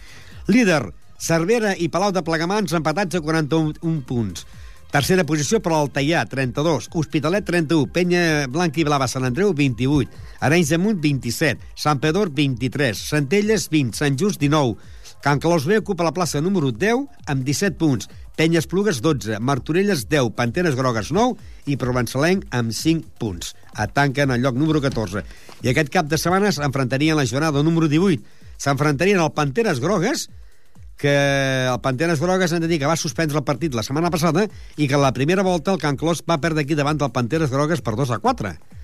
Líder, 0.50 0.90
Cervera 1.20 1.76
i 1.78 1.86
Palau 1.92 2.10
de 2.10 2.24
Plegamans 2.26 2.72
empatats 2.74 3.14
a 3.14 3.20
41 3.22 4.00
punts. 4.08 4.42
Tercera 4.90 5.22
posició 5.22 5.60
per 5.62 5.70
al 5.76 5.92
Tallà, 5.94 6.24
32. 6.26 6.88
Hospitalet, 6.98 7.44
31. 7.46 7.86
Penya 7.94 8.22
Blanca 8.50 8.80
i 8.82 8.86
Blava, 8.88 9.06
Sant 9.06 9.28
Andreu, 9.28 9.52
28. 9.54 10.10
Arenys 10.42 10.72
de 10.74 10.78
Munt, 10.82 10.98
27. 11.04 11.62
Sant 11.78 12.00
Pedor, 12.02 12.32
23. 12.34 12.98
Centelles, 12.98 13.68
20. 13.70 13.94
Sant 13.94 14.18
Just, 14.18 14.40
19. 14.42 14.74
Can 15.22 15.38
Clos 15.38 15.68
B 15.68 15.78
ocupa 15.78 16.02
la 16.02 16.14
plaça 16.16 16.40
número 16.40 16.72
10 16.72 17.06
amb 17.30 17.46
17 17.46 17.78
punts. 17.78 18.10
Penyes 18.34 18.66
Plugues, 18.66 18.98
12. 19.04 19.38
Martorelles, 19.38 20.08
10. 20.08 20.32
Panteres 20.34 20.74
Grogues, 20.74 21.12
9. 21.14 21.38
I 21.70 21.78
Provençalenc, 21.78 22.48
amb 22.50 22.74
5 22.74 23.14
punts. 23.20 23.54
Atanquen 23.76 24.34
el 24.34 24.42
lloc 24.42 24.58
número 24.58 24.82
14. 24.82 25.22
I 25.62 25.70
aquest 25.70 25.94
cap 25.94 26.10
de 26.10 26.18
setmana 26.18 26.50
s'enfrontarien 26.50 27.20
la 27.20 27.28
jornada 27.28 27.62
número 27.62 27.86
18. 27.86 28.40
S'enfrontarien 28.60 29.20
al 29.20 29.30
Panteres 29.36 29.78
Grogues, 29.80 30.26
que 31.00 31.14
el 31.66 31.80
Panteres 31.80 32.20
Grogues 32.20 32.52
han 32.52 32.64
de 32.64 32.68
dir 32.68 32.80
que 32.80 32.90
va 32.90 32.98
suspendre 33.00 33.40
el 33.40 33.46
partit 33.48 33.74
la 33.74 33.86
setmana 33.86 34.12
passada 34.12 34.46
i 34.76 34.88
que 34.88 35.00
la 35.00 35.14
primera 35.16 35.46
volta 35.46 35.72
el 35.72 35.80
Can 35.80 35.96
Clos 35.96 36.22
va 36.28 36.40
perdre 36.42 36.66
aquí 36.66 36.76
davant 36.78 37.00
del 37.00 37.14
Panteres 37.14 37.50
Grogues 37.50 37.80
per 37.80 37.96
2 37.96 38.12
a 38.16 38.20
4 38.20 38.79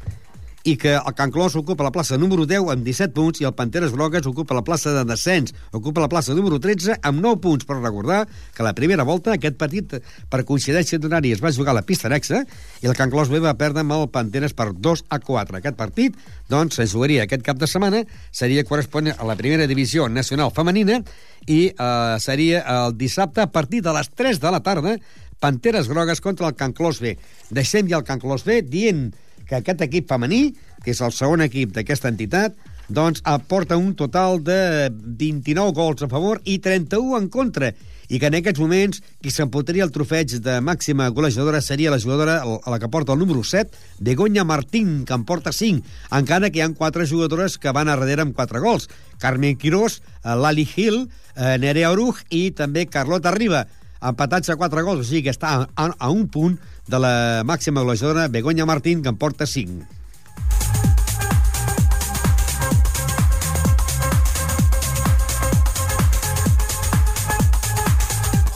i 0.66 0.74
que 0.76 0.96
el 0.96 1.14
Can 1.14 1.30
Clos 1.30 1.54
ocupa 1.54 1.84
la 1.86 1.92
plaça 1.94 2.16
número 2.18 2.42
10 2.48 2.72
amb 2.72 2.82
17 2.82 3.14
punts 3.14 3.40
i 3.40 3.46
el 3.46 3.54
Panteres 3.54 3.92
Grogues 3.94 4.26
ocupa 4.26 4.56
la 4.56 4.64
plaça 4.66 4.90
de 4.96 5.04
descens, 5.06 5.54
ocupa 5.70 6.02
la 6.02 6.08
plaça 6.10 6.34
número 6.34 6.58
13 6.58 6.96
amb 7.06 7.20
9 7.22 7.38
punts, 7.44 7.66
però 7.68 7.78
recordar 7.78 8.24
que 8.26 8.66
la 8.66 8.72
primera 8.74 9.04
volta 9.06 9.36
aquest 9.36 9.54
partit 9.60 9.94
per 10.28 10.42
coincidència 10.48 10.98
d'horari 10.98 11.30
es 11.36 11.42
va 11.44 11.52
jugar 11.54 11.70
a 11.70 11.78
la 11.78 11.84
pista 11.86 12.10
Nexa 12.10 12.42
i 12.82 12.90
el 12.90 12.96
Can 12.98 13.12
Clos 13.14 13.30
B 13.30 13.38
va 13.44 13.54
perdre 13.54 13.84
amb 13.84 13.94
el 13.94 14.08
Panteres 14.10 14.56
per 14.58 14.72
2 14.74 15.04
a 15.08 15.20
4. 15.22 15.60
Aquest 15.60 15.78
partit, 15.78 16.16
doncs, 16.50 16.80
es 16.82 16.90
jugaria 16.96 17.28
aquest 17.28 17.44
cap 17.46 17.60
de 17.60 17.68
setmana, 17.70 18.02
seria 18.34 18.64
corresponent 18.66 19.14
a 19.14 19.28
la 19.28 19.36
primera 19.38 19.68
divisió 19.70 20.08
nacional 20.10 20.50
femenina 20.50 20.98
i 21.46 21.60
eh, 21.70 22.16
seria 22.18 22.64
el 22.74 22.96
dissabte 22.98 23.44
a 23.44 23.52
partir 23.54 23.84
de 23.86 23.94
les 23.94 24.10
3 24.10 24.42
de 24.42 24.50
la 24.50 24.64
tarda 24.66 24.96
Panteres 25.38 25.86
Grogues 25.86 26.20
contra 26.20 26.48
el 26.48 26.56
Can 26.58 26.74
Clos 26.74 26.98
B. 26.98 27.14
Deixem 27.54 27.86
ja 27.86 28.00
el 28.00 28.04
Can 28.08 28.18
Clos 28.18 28.42
B 28.42 28.62
dient 28.66 29.12
que 29.48 29.58
aquest 29.58 29.82
equip 29.86 30.08
femení, 30.10 30.54
que 30.84 30.92
és 30.94 31.02
el 31.02 31.14
segon 31.14 31.44
equip 31.44 31.74
d'aquesta 31.74 32.10
entitat, 32.12 32.56
doncs 32.88 33.22
aporta 33.26 33.76
un 33.76 33.94
total 33.98 34.42
de 34.46 34.90
29 34.90 35.74
gols 35.74 36.02
a 36.06 36.08
favor 36.08 36.40
i 36.44 36.58
31 36.62 37.18
en 37.18 37.28
contra 37.28 37.72
i 38.08 38.20
que 38.22 38.28
en 38.30 38.36
aquests 38.38 38.60
moments 38.62 39.00
qui 39.22 39.32
s'emportaria 39.34 39.84
el 39.86 39.92
trofeig 39.94 40.36
de 40.42 40.60
màxima 40.62 41.08
golejadora 41.10 41.60
seria 41.64 41.90
la 41.90 41.98
jugadora 41.98 42.38
a 42.44 42.70
la 42.70 42.78
que 42.78 42.88
porta 42.88 43.12
el 43.12 43.18
número 43.18 43.42
7, 43.42 43.70
Begoña 43.98 44.44
Martín, 44.44 45.04
que 45.04 45.14
en 45.14 45.24
porta 45.24 45.52
5, 45.52 45.82
encara 46.14 46.50
que 46.50 46.60
hi 46.60 46.62
han 46.62 46.76
quatre 46.78 47.06
jugadores 47.06 47.58
que 47.58 47.72
van 47.74 47.88
a 47.88 47.96
darrere 47.96 48.22
amb 48.22 48.36
4 48.36 48.62
gols. 48.62 48.88
Carmen 49.18 49.56
Quirós, 49.56 50.02
eh, 50.22 50.36
Lali 50.36 50.68
Hill, 50.76 51.08
eh, 51.34 51.58
Nerea 51.58 51.90
Oruj 51.90 52.22
i 52.30 52.50
també 52.52 52.86
Carlota 52.86 53.34
Riba, 53.34 53.66
empatats 54.00 54.50
a 54.50 54.56
4 54.56 54.84
gols, 54.84 55.00
o 55.00 55.08
sigui 55.08 55.24
que 55.26 55.34
està 55.34 55.66
a, 55.66 55.90
a 55.98 56.10
un 56.10 56.28
punt 56.28 56.60
de 56.86 56.98
la 57.02 57.42
màxima 57.44 57.82
golejadora 57.82 58.28
Begoña 58.28 58.66
Martín, 58.66 59.02
que 59.02 59.08
en 59.08 59.16
porta 59.16 59.46
5. 59.46 59.84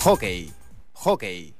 Hockey. 0.01 0.51
Hockey. 0.95 1.55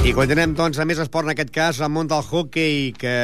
I 0.00 0.12
continuem, 0.16 0.52
doncs, 0.56 0.76
a 0.80 0.84
més 0.88 0.98
esport, 1.00 1.24
en 1.28 1.32
aquest 1.32 1.52
cas, 1.54 1.78
al 1.80 1.90
món 1.92 2.08
del 2.10 2.20
hockey, 2.24 2.90
que, 2.98 3.14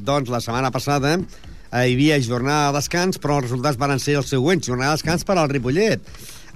doncs, 0.00 0.30
la 0.32 0.40
setmana 0.44 0.70
passada 0.72 1.16
eh, 1.16 1.84
hi 1.88 1.96
havia 1.96 2.18
jornada 2.22 2.70
de 2.70 2.78
descans, 2.78 3.20
però 3.20 3.40
els 3.40 3.48
resultats 3.48 3.80
van 3.80 3.98
ser 4.00 4.16
els 4.20 4.32
següents. 4.32 4.68
Jornada 4.68 4.94
de 4.94 5.00
descans 5.00 5.26
per 5.28 5.36
al 5.36 5.50
Ripollet. 5.52 6.04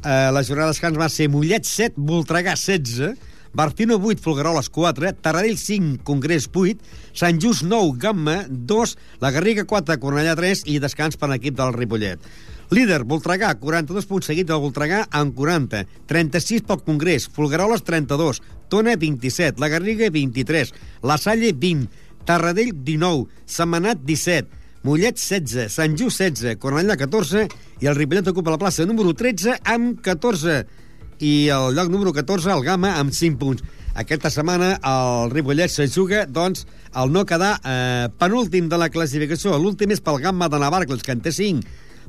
Eh, 0.02 0.30
la 0.32 0.42
jornada 0.42 0.70
de 0.70 0.72
descans 0.72 0.96
va 0.96 1.10
ser 1.12 1.26
Mollet 1.28 1.66
7, 1.68 2.00
Voltregà 2.08 2.54
16, 2.56 3.10
Bartino 3.52 3.98
8, 3.98 4.22
Folgueroles 4.24 4.70
4, 4.72 5.10
Taradell 5.20 5.58
5, 5.60 5.98
Congrés 6.08 6.46
8, 6.48 6.80
Sant 7.12 7.40
Just 7.42 7.66
9, 7.68 7.98
Gamma 8.00 8.38
2, 8.48 8.94
La 9.20 9.30
Garriga 9.30 9.66
4, 9.68 9.98
Cornellà 10.00 10.32
3 10.38 10.62
i 10.72 10.78
descans 10.80 11.20
per 11.20 11.28
l'equip 11.28 11.58
del 11.58 11.74
Ripollet. 11.76 12.24
Líder, 12.72 13.02
Voltregà, 13.04 13.50
42 13.60 14.08
punts 14.08 14.30
seguit 14.30 14.48
del 14.48 14.62
Voltregà 14.62 15.02
amb 15.10 15.34
40. 15.36 15.82
36 16.08 16.64
pel 16.64 16.80
Congrés, 16.86 17.28
Folgueroles 17.28 17.84
32, 17.84 18.40
Tona 18.72 18.96
27, 18.96 19.60
La 19.60 19.68
Garriga 19.68 20.08
23, 20.08 20.72
La 21.04 21.18
Salle 21.20 21.52
20, 21.52 21.90
Tarradell 22.24 22.72
19, 22.72 23.28
Setmanat 23.44 24.00
17, 24.06 24.60
Mollet 24.86 25.18
16, 25.20 25.68
Sant 25.68 25.98
Just 25.98 26.22
16, 26.22 26.56
Cornellà 26.56 26.96
14 26.96 27.50
i 27.80 27.88
el 27.88 27.96
Ripollet 27.96 28.28
ocupa 28.28 28.52
la 28.52 28.60
plaça 28.60 28.84
número 28.84 29.14
13 29.16 29.56
amb 29.72 30.00
14 30.04 30.60
i 31.24 31.48
el 31.52 31.74
lloc 31.76 31.88
número 31.92 32.12
14 32.12 32.52
el 32.52 32.64
Gama 32.64 32.94
amb 33.00 33.12
5 33.16 33.40
punts. 33.40 33.64
Aquesta 33.96 34.30
setmana 34.30 34.74
el 34.86 35.32
Ripollet 35.32 35.72
se 35.72 35.88
juga, 35.88 36.26
doncs, 36.28 36.66
al 36.92 37.10
no 37.12 37.24
quedar 37.26 37.56
eh, 37.64 38.08
penúltim 38.20 38.68
de 38.68 38.78
la 38.80 38.90
classificació. 38.92 39.56
L'últim 39.58 39.90
és 39.96 40.04
pel 40.04 40.20
Gamma 40.20 40.48
de 40.52 40.60
Navarcles, 40.60 41.02
que 41.02 41.16
en 41.16 41.24
té 41.24 41.32
5, 41.32 41.64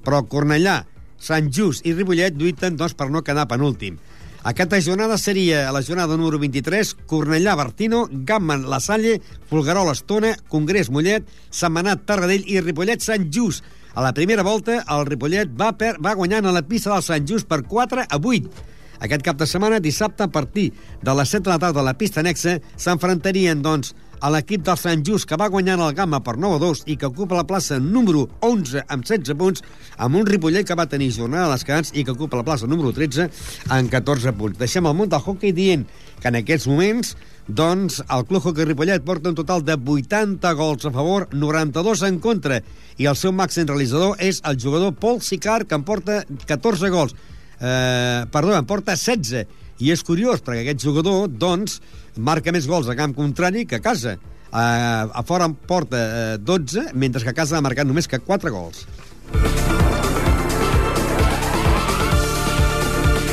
però 0.06 0.22
Cornellà, 0.28 0.82
Sant 1.22 1.52
Just 1.54 1.86
i 1.88 1.96
Ripollet 1.96 2.36
lluiten, 2.36 2.76
doncs, 2.76 2.96
per 2.98 3.10
no 3.10 3.24
quedar 3.24 3.48
penúltim. 3.48 3.98
Aquesta 4.44 4.80
jornada 4.82 5.20
seria 5.22 5.68
la 5.72 5.84
jornada 5.86 6.18
número 6.18 6.40
23, 6.42 6.96
Cornellà, 7.06 7.56
Bertino, 7.56 8.08
Gamman, 8.12 8.66
La 8.70 8.80
Salle, 8.82 9.20
Folguerol, 9.50 9.92
Estona, 9.94 10.34
Congrés, 10.50 10.90
Mollet, 10.90 11.28
Setmanat, 11.54 12.08
Tarradell 12.10 12.48
i 12.50 12.60
Ripollet, 12.60 13.06
Sant 13.06 13.30
Just. 13.32 13.64
A 13.94 14.02
la 14.02 14.14
primera 14.14 14.44
volta, 14.44 14.78
el 14.88 15.02
Ripollet 15.06 15.50
va, 15.60 15.74
per, 15.76 15.98
va 16.00 16.14
guanyant 16.16 16.46
a 16.48 16.54
la 16.56 16.62
pista 16.64 16.94
del 16.94 17.04
Sant 17.04 17.26
Just 17.28 17.50
per 17.50 17.60
4 17.68 18.06
a 18.08 18.20
8. 18.20 18.70
Aquest 19.04 19.26
cap 19.26 19.36
de 19.36 19.48
setmana, 19.50 19.82
dissabte, 19.84 20.24
a 20.24 20.32
partir 20.32 20.70
de 21.04 21.16
les 21.18 21.34
7 21.34 21.44
de 21.44 21.52
la 21.52 21.60
tarda 21.60 21.82
a 21.82 21.84
la 21.90 21.98
pista 22.00 22.22
anexa, 22.22 22.60
s'enfrontarien, 22.80 23.60
doncs, 23.66 23.92
a 24.22 24.30
l'equip 24.32 24.64
del 24.64 24.78
Sant 24.80 25.04
Just, 25.04 25.28
que 25.28 25.36
va 25.36 25.50
guanyant 25.52 25.82
el 25.84 25.96
Gamma 25.98 26.22
per 26.24 26.38
9 26.40 26.56
a 26.56 26.62
2 26.62 26.84
i 26.94 26.96
que 27.02 27.10
ocupa 27.10 27.36
la 27.36 27.48
plaça 27.50 27.82
número 27.82 28.28
11 28.46 28.86
amb 28.88 29.04
16 29.04 29.36
punts, 29.42 29.66
amb 29.98 30.22
un 30.22 30.30
Ripollet 30.30 30.70
que 30.70 30.78
va 30.78 30.88
tenir 30.88 31.10
jornada 31.18 31.50
de 31.50 31.58
descans 31.58 31.92
i 31.92 32.06
que 32.06 32.14
ocupa 32.16 32.40
la 32.40 32.46
plaça 32.48 32.70
número 32.70 32.94
13 32.96 33.28
amb 33.74 33.92
14 33.92 34.32
punts. 34.38 34.62
Deixem 34.62 34.88
el 34.88 34.96
món 34.96 35.12
del 35.12 35.26
hockey 35.26 35.52
dient 35.58 35.84
que 36.22 36.32
en 36.32 36.40
aquests 36.40 36.70
moments 36.70 37.16
doncs 37.48 38.02
el 38.08 38.26
Club 38.30 38.46
Hockey 38.46 38.66
Ripollet 38.66 39.04
porta 39.06 39.30
un 39.30 39.36
total 39.36 39.64
de 39.66 39.76
80 39.76 40.54
gols 40.60 40.86
a 40.86 40.92
favor, 40.92 41.28
92 41.34 42.04
en 42.08 42.20
contra, 42.20 42.62
i 42.98 43.08
el 43.10 43.18
seu 43.18 43.34
màxim 43.34 43.68
realitzador 43.70 44.20
és 44.20 44.42
el 44.46 44.60
jugador 44.62 44.94
Paul 44.96 45.22
Sicard, 45.22 45.68
que 45.68 45.76
en 45.76 45.84
porta 45.88 46.22
14 46.48 46.90
gols. 46.94 47.16
Eh, 47.62 48.26
perdó, 48.32 48.56
en 48.58 48.66
porta 48.66 48.96
16. 48.96 49.46
I 49.82 49.90
és 49.94 50.04
curiós, 50.06 50.44
perquè 50.46 50.62
aquest 50.62 50.84
jugador, 50.86 51.26
doncs, 51.30 51.80
marca 52.18 52.54
més 52.54 52.68
gols 52.70 52.90
a 52.90 52.98
camp 52.98 53.16
contrari 53.18 53.66
que 53.66 53.80
a 53.80 53.84
casa. 53.84 54.18
Uh, 54.52 55.08
a 55.16 55.22
fora 55.24 55.46
en 55.48 55.54
porta 55.56 56.00
uh, 56.36 56.38
12, 56.38 56.90
mentre 57.00 57.24
que 57.24 57.32
a 57.32 57.38
casa 57.38 57.56
ha 57.56 57.64
marcat 57.64 57.88
només 57.88 58.10
que 58.12 58.20
4 58.20 58.52
gols. 58.52 58.84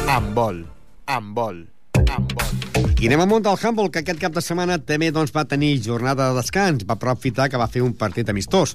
Amb 0.06 0.30
vol, 0.38 0.62
amb 1.10 1.34
vol, 1.42 1.62
amb 2.06 2.38
vol. 2.38 2.57
I 2.98 3.06
anem 3.06 3.20
món 3.30 3.44
del 3.46 3.54
handball, 3.54 3.92
que 3.94 4.00
aquest 4.02 4.18
cap 4.18 4.32
de 4.34 4.42
setmana 4.42 4.74
també 4.82 5.12
doncs, 5.14 5.30
va 5.30 5.44
tenir 5.46 5.76
jornada 5.84 6.32
de 6.32 6.40
descans. 6.40 6.82
Va 6.82 6.96
aprofitar 6.96 7.46
que 7.46 7.58
va 7.60 7.68
fer 7.70 7.84
un 7.86 7.92
partit 7.94 8.26
amistós. 8.26 8.72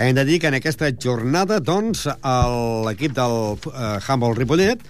Hem 0.00 0.14
de 0.16 0.24
dir 0.24 0.38
que 0.40 0.48
en 0.48 0.56
aquesta 0.56 0.88
jornada, 0.96 1.58
doncs, 1.60 2.06
l'equip 2.86 3.12
del 3.18 3.34
uh, 3.58 3.98
handball 4.00 4.38
Ripollet 4.38 4.86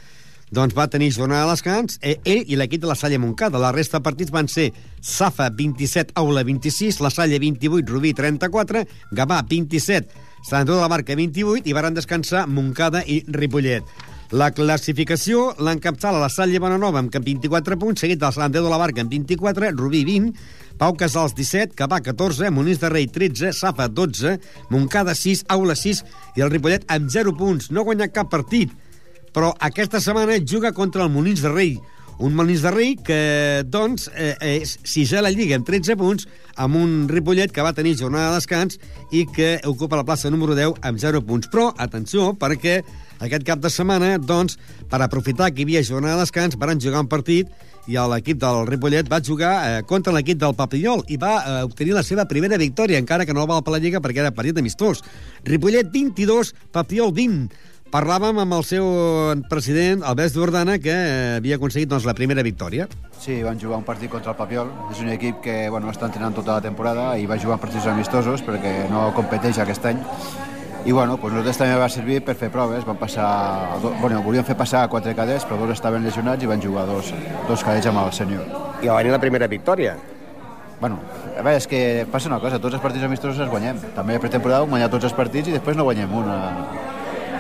doncs 0.55 0.77
va 0.79 0.87
tenir 0.88 1.11
jornada 1.12 1.49
de 1.49 1.57
descans, 1.57 1.99
eh, 2.01 2.14
ell 2.25 2.47
i 2.47 2.57
l'equip 2.57 2.81
de 2.81 2.88
la 2.88 2.95
Salle 2.97 3.19
Montcada. 3.19 3.59
La 3.59 3.73
resta 3.75 3.99
de 3.99 4.07
partits 4.07 4.31
van 4.33 4.47
ser 4.49 4.71
Safa 5.03 5.51
27, 5.51 6.14
Aula 6.14 6.45
26, 6.47 7.01
la 7.03 7.11
Salle 7.11 7.43
28, 7.43 7.91
Rubí 7.91 8.14
34, 8.14 8.85
Gavà 9.11 9.43
27, 9.43 10.23
Sant 10.47 10.62
Andreu 10.62 10.79
de 10.79 10.87
la 10.87 10.93
Barca 10.95 11.19
28 11.19 11.67
i 11.69 11.75
varen 11.75 11.99
descansar 11.99 12.47
Montcada 12.47 13.03
i 13.05 13.25
Ripollet. 13.27 13.83
La 14.31 14.51
classificació 14.53 15.55
l'encapçala 15.64 16.21
la 16.21 16.29
Salle 16.29 16.61
Bonanova 16.61 17.01
amb 17.01 17.14
24 17.14 17.79
punts, 17.81 18.01
seguit 18.05 18.21
del 18.21 18.35
Sant 18.35 18.49
Andreu 18.49 18.67
de 18.67 18.73
la 18.73 18.81
Barca 18.81 19.01
amb 19.01 19.12
24, 19.12 19.71
Rubí 19.79 20.03
20, 20.05 20.35
Pau 20.79 20.93
Casals 20.97 21.33
17, 21.35 21.73
Gavà 21.79 22.03
14, 22.05 22.51
Monís 22.53 22.83
de 22.83 22.91
Rei 22.93 23.09
13, 23.09 23.55
Safa 23.57 23.88
12, 23.88 24.37
Montcada 24.69 25.14
6, 25.17 25.47
Aula 25.49 25.79
6 25.79 26.05
i 26.37 26.45
el 26.45 26.53
Ripollet 26.53 26.85
amb 26.93 27.09
0 27.11 27.33
punts. 27.38 27.73
No 27.73 27.81
ha 27.81 27.88
guanyat 27.88 28.12
cap 28.12 28.29
partit 28.31 28.77
però 29.33 29.53
aquesta 29.61 30.01
setmana 30.01 30.38
juga 30.45 30.73
contra 30.73 31.05
el 31.05 31.12
Molins 31.14 31.43
de 31.45 31.51
Rei, 31.53 31.77
un 32.19 32.35
Molins 32.35 32.64
de 32.64 32.71
Rei 32.75 32.97
que, 32.97 33.19
doncs, 33.71 34.09
eh, 34.14 34.35
és 34.59 34.73
sisè 34.83 35.21
a 35.21 35.23
la 35.23 35.31
Lliga 35.31 35.55
amb 35.55 35.67
13 35.69 35.95
punts, 36.01 36.27
amb 36.57 36.75
un 36.75 37.05
Ripollet 37.11 37.53
que 37.55 37.62
va 37.62 37.75
tenir 37.77 37.97
jornada 38.01 38.33
de 38.33 38.41
descans 38.41 38.81
i 39.14 39.27
que 39.31 39.61
ocupa 39.69 40.01
la 40.01 40.07
plaça 40.09 40.31
número 40.31 40.57
10 40.59 40.81
amb 40.83 40.99
0 40.99 41.23
punts. 41.23 41.47
Però, 41.53 41.69
atenció, 41.79 42.33
perquè 42.35 42.81
aquest 43.20 43.46
cap 43.46 43.62
de 43.62 43.70
setmana, 43.72 44.16
doncs, 44.18 44.59
per 44.90 45.02
aprofitar 45.02 45.50
que 45.52 45.62
hi 45.62 45.68
havia 45.68 45.85
jornada 45.87 46.18
de 46.18 46.26
descans, 46.26 46.59
van 46.59 46.81
jugar 46.81 47.02
un 47.04 47.11
partit 47.11 47.50
i 47.88 47.96
l'equip 47.96 48.37
del 48.40 48.66
Ripollet 48.68 49.09
va 49.09 49.22
jugar 49.24 49.52
eh, 49.64 49.78
contra 49.88 50.12
l'equip 50.12 50.37
del 50.40 50.54
Papillol 50.54 51.07
i 51.09 51.16
va 51.16 51.33
eh, 51.38 51.62
obtenir 51.64 51.94
la 51.96 52.04
seva 52.04 52.26
primera 52.28 52.59
victòria, 52.61 53.00
encara 53.00 53.24
que 53.24 53.33
no 53.33 53.46
val 53.48 53.64
per 53.64 53.72
la 53.72 53.81
Lliga 53.81 54.02
perquè 54.04 54.20
era 54.20 54.35
partit 54.35 54.61
amistós. 54.61 55.00
Ripollet 55.48 55.88
22, 55.94 56.52
Papillol 56.72 57.14
20. 57.16 57.64
Parlàvem 57.88 58.37
amb 58.37 58.52
el 58.52 58.64
seu 58.68 58.85
president, 59.48 60.02
Albert 60.04 60.35
Jordana, 60.37 60.76
que 60.76 60.92
eh, 60.92 61.38
havia 61.38 61.57
aconseguit 61.57 61.88
doncs, 61.88 62.04
la 62.04 62.12
primera 62.12 62.44
victòria. 62.44 62.85
Sí, 63.16 63.38
van 63.40 63.57
jugar 63.57 63.78
un 63.81 63.88
partit 63.88 64.12
contra 64.12 64.35
el 64.35 64.37
Papiol. 64.37 64.68
És 64.92 65.00
un 65.00 65.09
equip 65.14 65.40
que 65.46 65.57
bueno, 65.72 65.88
està 65.88 66.11
entrenant 66.11 66.37
tota 66.37 66.59
la 66.59 66.66
temporada 66.68 67.14
i 67.16 67.24
va 67.24 67.40
jugar 67.40 67.57
partits 67.62 67.88
amistosos 67.88 68.44
perquè 68.44 68.74
no 68.92 69.09
competeix 69.16 69.64
aquest 69.64 69.88
any. 69.88 70.04
I 70.88 70.92
bueno, 70.92 71.18
pues 71.20 71.35
nosaltres 71.35 71.59
també 71.61 71.74
va 71.77 71.87
servir 71.92 72.22
per 72.24 72.33
fer 72.40 72.48
proves. 72.48 72.87
Van 72.88 72.96
passar, 72.96 73.27
bueno, 74.01 74.22
volíem 74.24 74.46
fer 74.48 74.55
passar 74.57 74.87
quatre 74.88 75.12
cadets, 75.12 75.44
però 75.44 75.59
dos 75.61 75.74
estaven 75.74 76.01
lesionats 76.01 76.40
i 76.40 76.48
van 76.48 76.62
jugar 76.64 76.87
dos, 76.88 77.11
dos 77.44 77.64
cadets 77.66 77.90
amb 77.90 78.01
el 78.01 78.14
senyor. 78.16 78.46
I 78.81 78.88
va 78.88 78.96
venir 78.96 79.12
la 79.12 79.18
primera 79.20 79.51
victòria. 79.53 79.98
Bueno, 80.81 81.03
a 81.35 81.42
veure, 81.42 81.59
és 81.61 81.68
que 81.68 82.07
passa 82.09 82.31
una 82.33 82.40
cosa, 82.40 82.57
tots 82.57 82.79
els 82.79 82.81
partits 82.87 83.05
amistosos 83.05 83.42
els 83.44 83.53
guanyem. 83.53 83.83
També 83.98 84.16
a 84.16 84.22
pretemporada 84.22 84.64
hem 84.64 84.72
guanyat 84.72 84.96
tots 84.96 85.11
els 85.11 85.18
partits 85.18 85.53
i 85.53 85.59
després 85.59 85.77
no 85.77 85.85
guanyem 85.90 86.14
una 86.22 86.38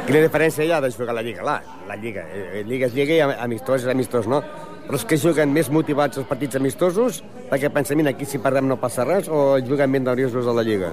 Quina 0.08 0.20
diferència 0.24 0.64
hi 0.64 0.70
ha 0.72 0.82
de 0.84 0.88
jugar 0.92 1.14
a 1.14 1.18
la 1.18 1.24
Lliga? 1.24 1.42
La, 1.44 1.58
la 1.88 1.96
Lliga. 1.96 2.22
Eh, 2.28 2.62
Lliga 2.68 2.86
és 2.88 2.94
Lliga 2.96 3.16
i 3.16 3.40
amistós 3.48 3.82
és 3.82 3.88
amistós, 3.92 4.28
no? 4.28 4.42
Però 4.88 4.96
és 4.96 5.04
que 5.04 5.18
juguen 5.20 5.50
més 5.52 5.68
motivats 5.68 6.16
els 6.16 6.24
partits 6.24 6.56
amistosos 6.56 7.18
perquè 7.50 7.68
pensem, 7.68 7.98
mira, 8.00 8.14
aquí 8.14 8.24
si 8.24 8.38
perdem 8.40 8.64
no 8.70 8.78
passa 8.80 9.04
res 9.04 9.26
o 9.28 9.58
juguen 9.60 9.92
ben 9.92 10.06
nerviosos 10.08 10.48
a 10.48 10.54
la 10.56 10.64
Lliga? 10.64 10.88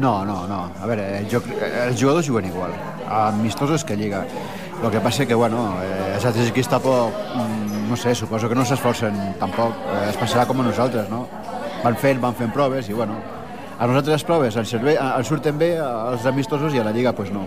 No, 0.00 0.24
no, 0.24 0.46
no. 0.48 0.62
A 0.80 0.88
veure, 0.88 1.04
jo, 1.28 1.42
els 1.84 2.00
jugadors 2.00 2.24
juguen 2.24 2.48
igual. 2.48 2.72
Amistosos 3.04 3.84
que 3.84 3.98
Lliga. 4.00 4.22
El 4.82 4.90
que 4.90 5.02
passa 5.04 5.26
que, 5.28 5.36
bueno, 5.36 5.60
eh, 5.84 6.14
els 6.14 6.24
altres 6.24 6.48
equips 6.48 6.72
tampoc, 6.72 7.12
mm, 7.36 7.84
no 7.90 8.00
sé, 8.00 8.14
suposo 8.14 8.48
que 8.48 8.56
no 8.56 8.64
s'esforcen 8.64 9.36
tampoc. 9.38 9.76
Eh, 9.92 10.08
es 10.08 10.16
passarà 10.16 10.46
com 10.48 10.60
a 10.60 10.64
nosaltres, 10.64 11.12
no? 11.12 11.26
Van 11.84 11.96
fent, 12.00 12.20
van 12.20 12.34
fent 12.34 12.52
proves 12.52 12.88
i, 12.88 12.96
bueno, 12.96 13.20
a 13.78 13.86
nosaltres 13.86 14.14
les 14.14 14.24
proves 14.24 14.56
ens, 14.56 14.72
servei, 14.72 14.96
ens 14.96 15.28
surten 15.28 15.58
bé, 15.58 15.74
als 15.78 16.24
amistosos 16.26 16.72
i 16.72 16.80
a 16.80 16.84
la 16.84 16.96
Lliga, 16.96 17.12
pues 17.12 17.30
no. 17.30 17.44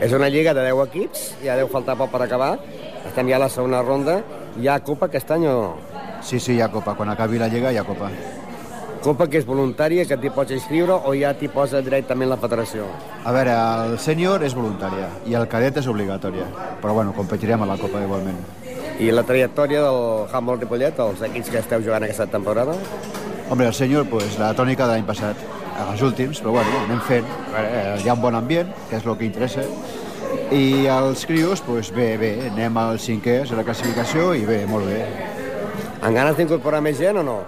És 0.00 0.12
una 0.12 0.28
lliga 0.28 0.54
de 0.56 0.62
10 0.64 0.84
equips, 0.88 1.24
ja 1.44 1.54
deu 1.54 1.68
faltar 1.68 1.96
poc 1.96 2.10
per 2.10 2.22
acabar. 2.24 2.54
Estem 3.06 3.28
ja 3.28 3.36
a 3.36 3.44
la 3.44 3.48
segona 3.48 3.82
ronda. 3.82 4.22
Hi 4.58 4.66
ha 4.68 4.80
Copa 4.82 5.06
aquest 5.06 5.30
any 5.30 5.46
o 5.46 5.52
no? 5.54 5.74
Sí, 6.26 6.40
sí, 6.40 6.56
hi 6.56 6.60
ha 6.60 6.68
Copa. 6.70 6.96
Quan 6.98 7.08
acabi 7.12 7.38
la 7.38 7.48
lliga 7.48 7.70
hi 7.70 7.78
ha 7.78 7.84
Copa. 7.86 8.10
Copa 9.00 9.26
que 9.30 9.38
és 9.40 9.46
voluntària, 9.48 10.04
que 10.04 10.18
t'hi 10.20 10.32
pots 10.34 10.52
inscriure 10.52 10.98
o 11.08 11.14
ja 11.16 11.30
t'hi 11.38 11.48
posa 11.48 11.80
directament 11.80 12.28
la 12.28 12.36
federació? 12.40 12.88
A 13.24 13.32
veure, 13.32 13.54
el 13.86 13.94
sènior 14.02 14.42
és 14.44 14.56
voluntària 14.58 15.06
i 15.30 15.38
el 15.38 15.46
cadet 15.48 15.78
és 15.80 15.88
obligatòria. 15.88 16.48
Però 16.82 16.96
bueno, 16.98 17.14
competirem 17.16 17.62
a 17.62 17.70
la 17.70 17.78
Copa 17.80 18.02
igualment. 18.02 18.42
I 19.00 19.08
la 19.14 19.24
trajectòria 19.24 19.86
del 19.86 20.26
Humboldt 20.28 20.66
Ripollet, 20.66 20.98
els 21.00 21.22
equips 21.30 21.48
que 21.54 21.62
esteu 21.62 21.80
jugant 21.86 22.04
aquesta 22.04 22.26
temporada? 22.28 22.74
Hombre, 23.48 23.70
el 23.70 23.74
sènior, 23.74 24.04
pues, 24.10 24.36
la 24.38 24.52
tònica 24.54 24.84
de 24.84 24.98
l'any 24.98 25.08
passat 25.08 25.40
els 25.88 26.02
últims, 26.04 26.42
però 26.42 26.58
bueno, 26.58 26.82
anem 26.84 27.00
fent. 27.06 27.26
Hi 28.04 28.08
ha 28.08 28.14
un 28.14 28.20
bon 28.20 28.36
ambient, 28.36 28.68
que 28.90 28.98
és 28.98 29.06
el 29.06 29.16
que 29.16 29.24
interessa, 29.30 29.64
i 30.50 30.86
els 30.90 31.24
crios, 31.26 31.62
pues, 31.62 31.92
bé, 31.94 32.16
bé, 32.18 32.30
anem 32.50 32.76
al 32.80 32.98
cinquè 33.02 33.40
a 33.44 33.58
la 33.58 33.64
classificació 33.66 34.32
i 34.34 34.44
bé, 34.48 34.64
molt 34.66 34.88
bé. 34.90 35.00
Amb 36.00 36.16
ganes 36.16 36.36
d'incorporar 36.38 36.80
més 36.82 36.98
gent 36.98 37.20
o 37.20 37.24
no? 37.26 37.38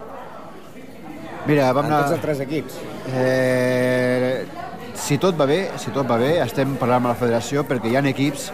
Mira, 1.46 1.72
vam 1.74 1.88
en 1.88 1.92
anar... 1.92 2.04
tots 2.04 2.16
els 2.16 2.22
tres 2.22 2.42
equips. 2.44 2.78
Eh, 3.10 4.44
si 4.94 5.18
tot 5.18 5.38
va 5.38 5.48
bé, 5.50 5.60
si 5.82 5.90
tot 5.90 6.06
va 6.08 6.20
bé, 6.20 6.36
estem 6.44 6.76
parlant 6.78 7.02
amb 7.02 7.10
la 7.10 7.18
federació 7.18 7.66
perquè 7.66 7.90
hi 7.90 7.98
ha 7.98 8.04
equips 8.12 8.50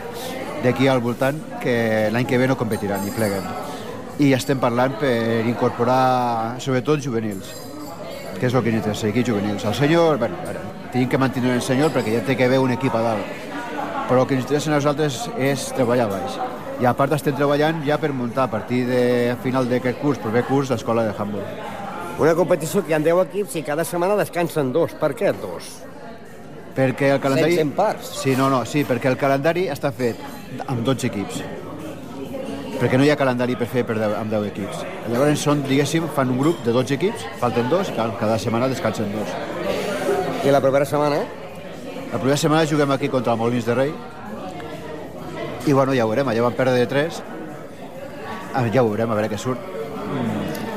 d'aquí 0.64 0.88
al 0.88 1.04
voltant 1.04 1.38
que 1.62 2.08
l'any 2.14 2.26
que 2.26 2.40
ve 2.40 2.48
no 2.48 2.56
competiran 2.56 3.04
i 3.06 3.14
pleguen. 3.14 3.48
I 4.18 4.32
estem 4.34 4.58
parlant 4.58 4.96
per 4.98 5.46
incorporar, 5.46 6.56
sobretot, 6.64 7.04
juvenils 7.04 7.68
que 8.38 8.46
és 8.46 8.54
el 8.54 8.62
que 8.62 8.70
interessa, 8.70 9.08
equips 9.08 9.28
juvenils. 9.32 9.64
El 9.66 9.74
senyor, 9.74 10.18
bueno, 10.18 10.36
tinc 10.92 11.10
que 11.10 11.18
mantenir 11.18 11.56
el 11.56 11.62
senyor 11.62 11.90
perquè 11.94 12.14
ja 12.14 12.24
té 12.24 12.36
que 12.38 12.46
haver 12.46 12.60
un 12.62 12.70
equip 12.74 12.94
a 12.94 13.02
dalt. 13.02 13.47
Però 14.08 14.22
el 14.22 14.28
que 14.28 14.38
ens 14.38 14.46
interessa 14.46 14.70
a 14.72 14.74
nosaltres 14.74 15.18
és 15.36 15.66
treballar 15.76 16.08
baix. 16.08 16.38
I 16.80 16.86
a 16.88 16.94
part 16.96 17.12
estem 17.12 17.36
treballant 17.36 17.82
ja 17.84 17.98
per 18.00 18.12
muntar 18.16 18.46
a 18.46 18.52
partir 18.52 18.84
de 18.88 19.36
final 19.42 19.68
d'aquest 19.68 20.00
curs, 20.00 20.20
proper 20.22 20.44
curs, 20.48 20.72
l'escola 20.72 21.04
de 21.04 21.12
Hamburg. 21.12 21.76
Una 22.18 22.34
competició 22.34 22.82
que 22.82 22.94
hi 22.94 22.96
ha 22.96 23.02
10 23.04 23.22
equips 23.26 23.58
i 23.60 23.62
cada 23.66 23.84
setmana 23.86 24.16
descansen 24.18 24.72
dos. 24.72 24.96
Per 24.98 25.12
què 25.18 25.34
dos? 25.36 25.68
Perquè 26.78 27.12
el 27.14 27.22
calendari... 27.22 27.60
100 27.60 27.72
parts? 27.76 28.12
Sí, 28.22 28.34
no, 28.38 28.48
no, 28.50 28.64
sí, 28.66 28.84
perquè 28.88 29.12
el 29.12 29.18
calendari 29.20 29.68
està 29.70 29.92
fet 29.94 30.22
amb 30.66 30.86
12 30.86 31.10
equips 31.12 31.42
perquè 32.78 32.98
no 32.98 33.02
hi 33.02 33.10
ha 33.10 33.16
calendari 33.18 33.56
per 33.58 33.66
fer 33.66 33.82
per 33.86 33.96
10, 33.98 34.14
amb 34.20 34.30
10 34.30 34.44
equips. 34.52 34.84
Llavors 35.10 35.42
són, 35.42 35.64
diguéssim, 35.66 36.06
fan 36.14 36.30
un 36.30 36.38
grup 36.38 36.62
de 36.62 36.74
12 36.76 36.94
equips, 36.94 37.26
falten 37.42 37.66
dos, 37.72 37.90
cada, 37.96 38.14
cada 38.20 38.38
setmana 38.38 38.70
descansen 38.70 39.10
dos. 39.16 39.34
I 40.46 40.54
la 40.54 40.62
propera 40.62 40.86
setmana? 40.86 41.18
La 42.08 42.16
propera 42.16 42.38
setmana 42.40 42.66
juguem 42.66 42.90
aquí 42.94 43.08
contra 43.12 43.34
el 43.34 43.38
Molins 43.38 43.66
de 43.68 43.74
Rei, 43.76 43.90
i 45.68 45.72
bueno, 45.76 45.92
ja 45.92 46.06
ho 46.06 46.08
veurem, 46.08 46.30
allà 46.32 46.44
vam 46.46 46.54
perdre 46.56 46.78
de 46.80 46.86
3, 46.88 47.18
ah, 48.54 48.62
ja 48.72 48.80
ho 48.80 48.88
veurem, 48.88 49.10
a 49.10 49.18
veure 49.18 49.28
què 49.28 49.40
surt. 49.40 49.74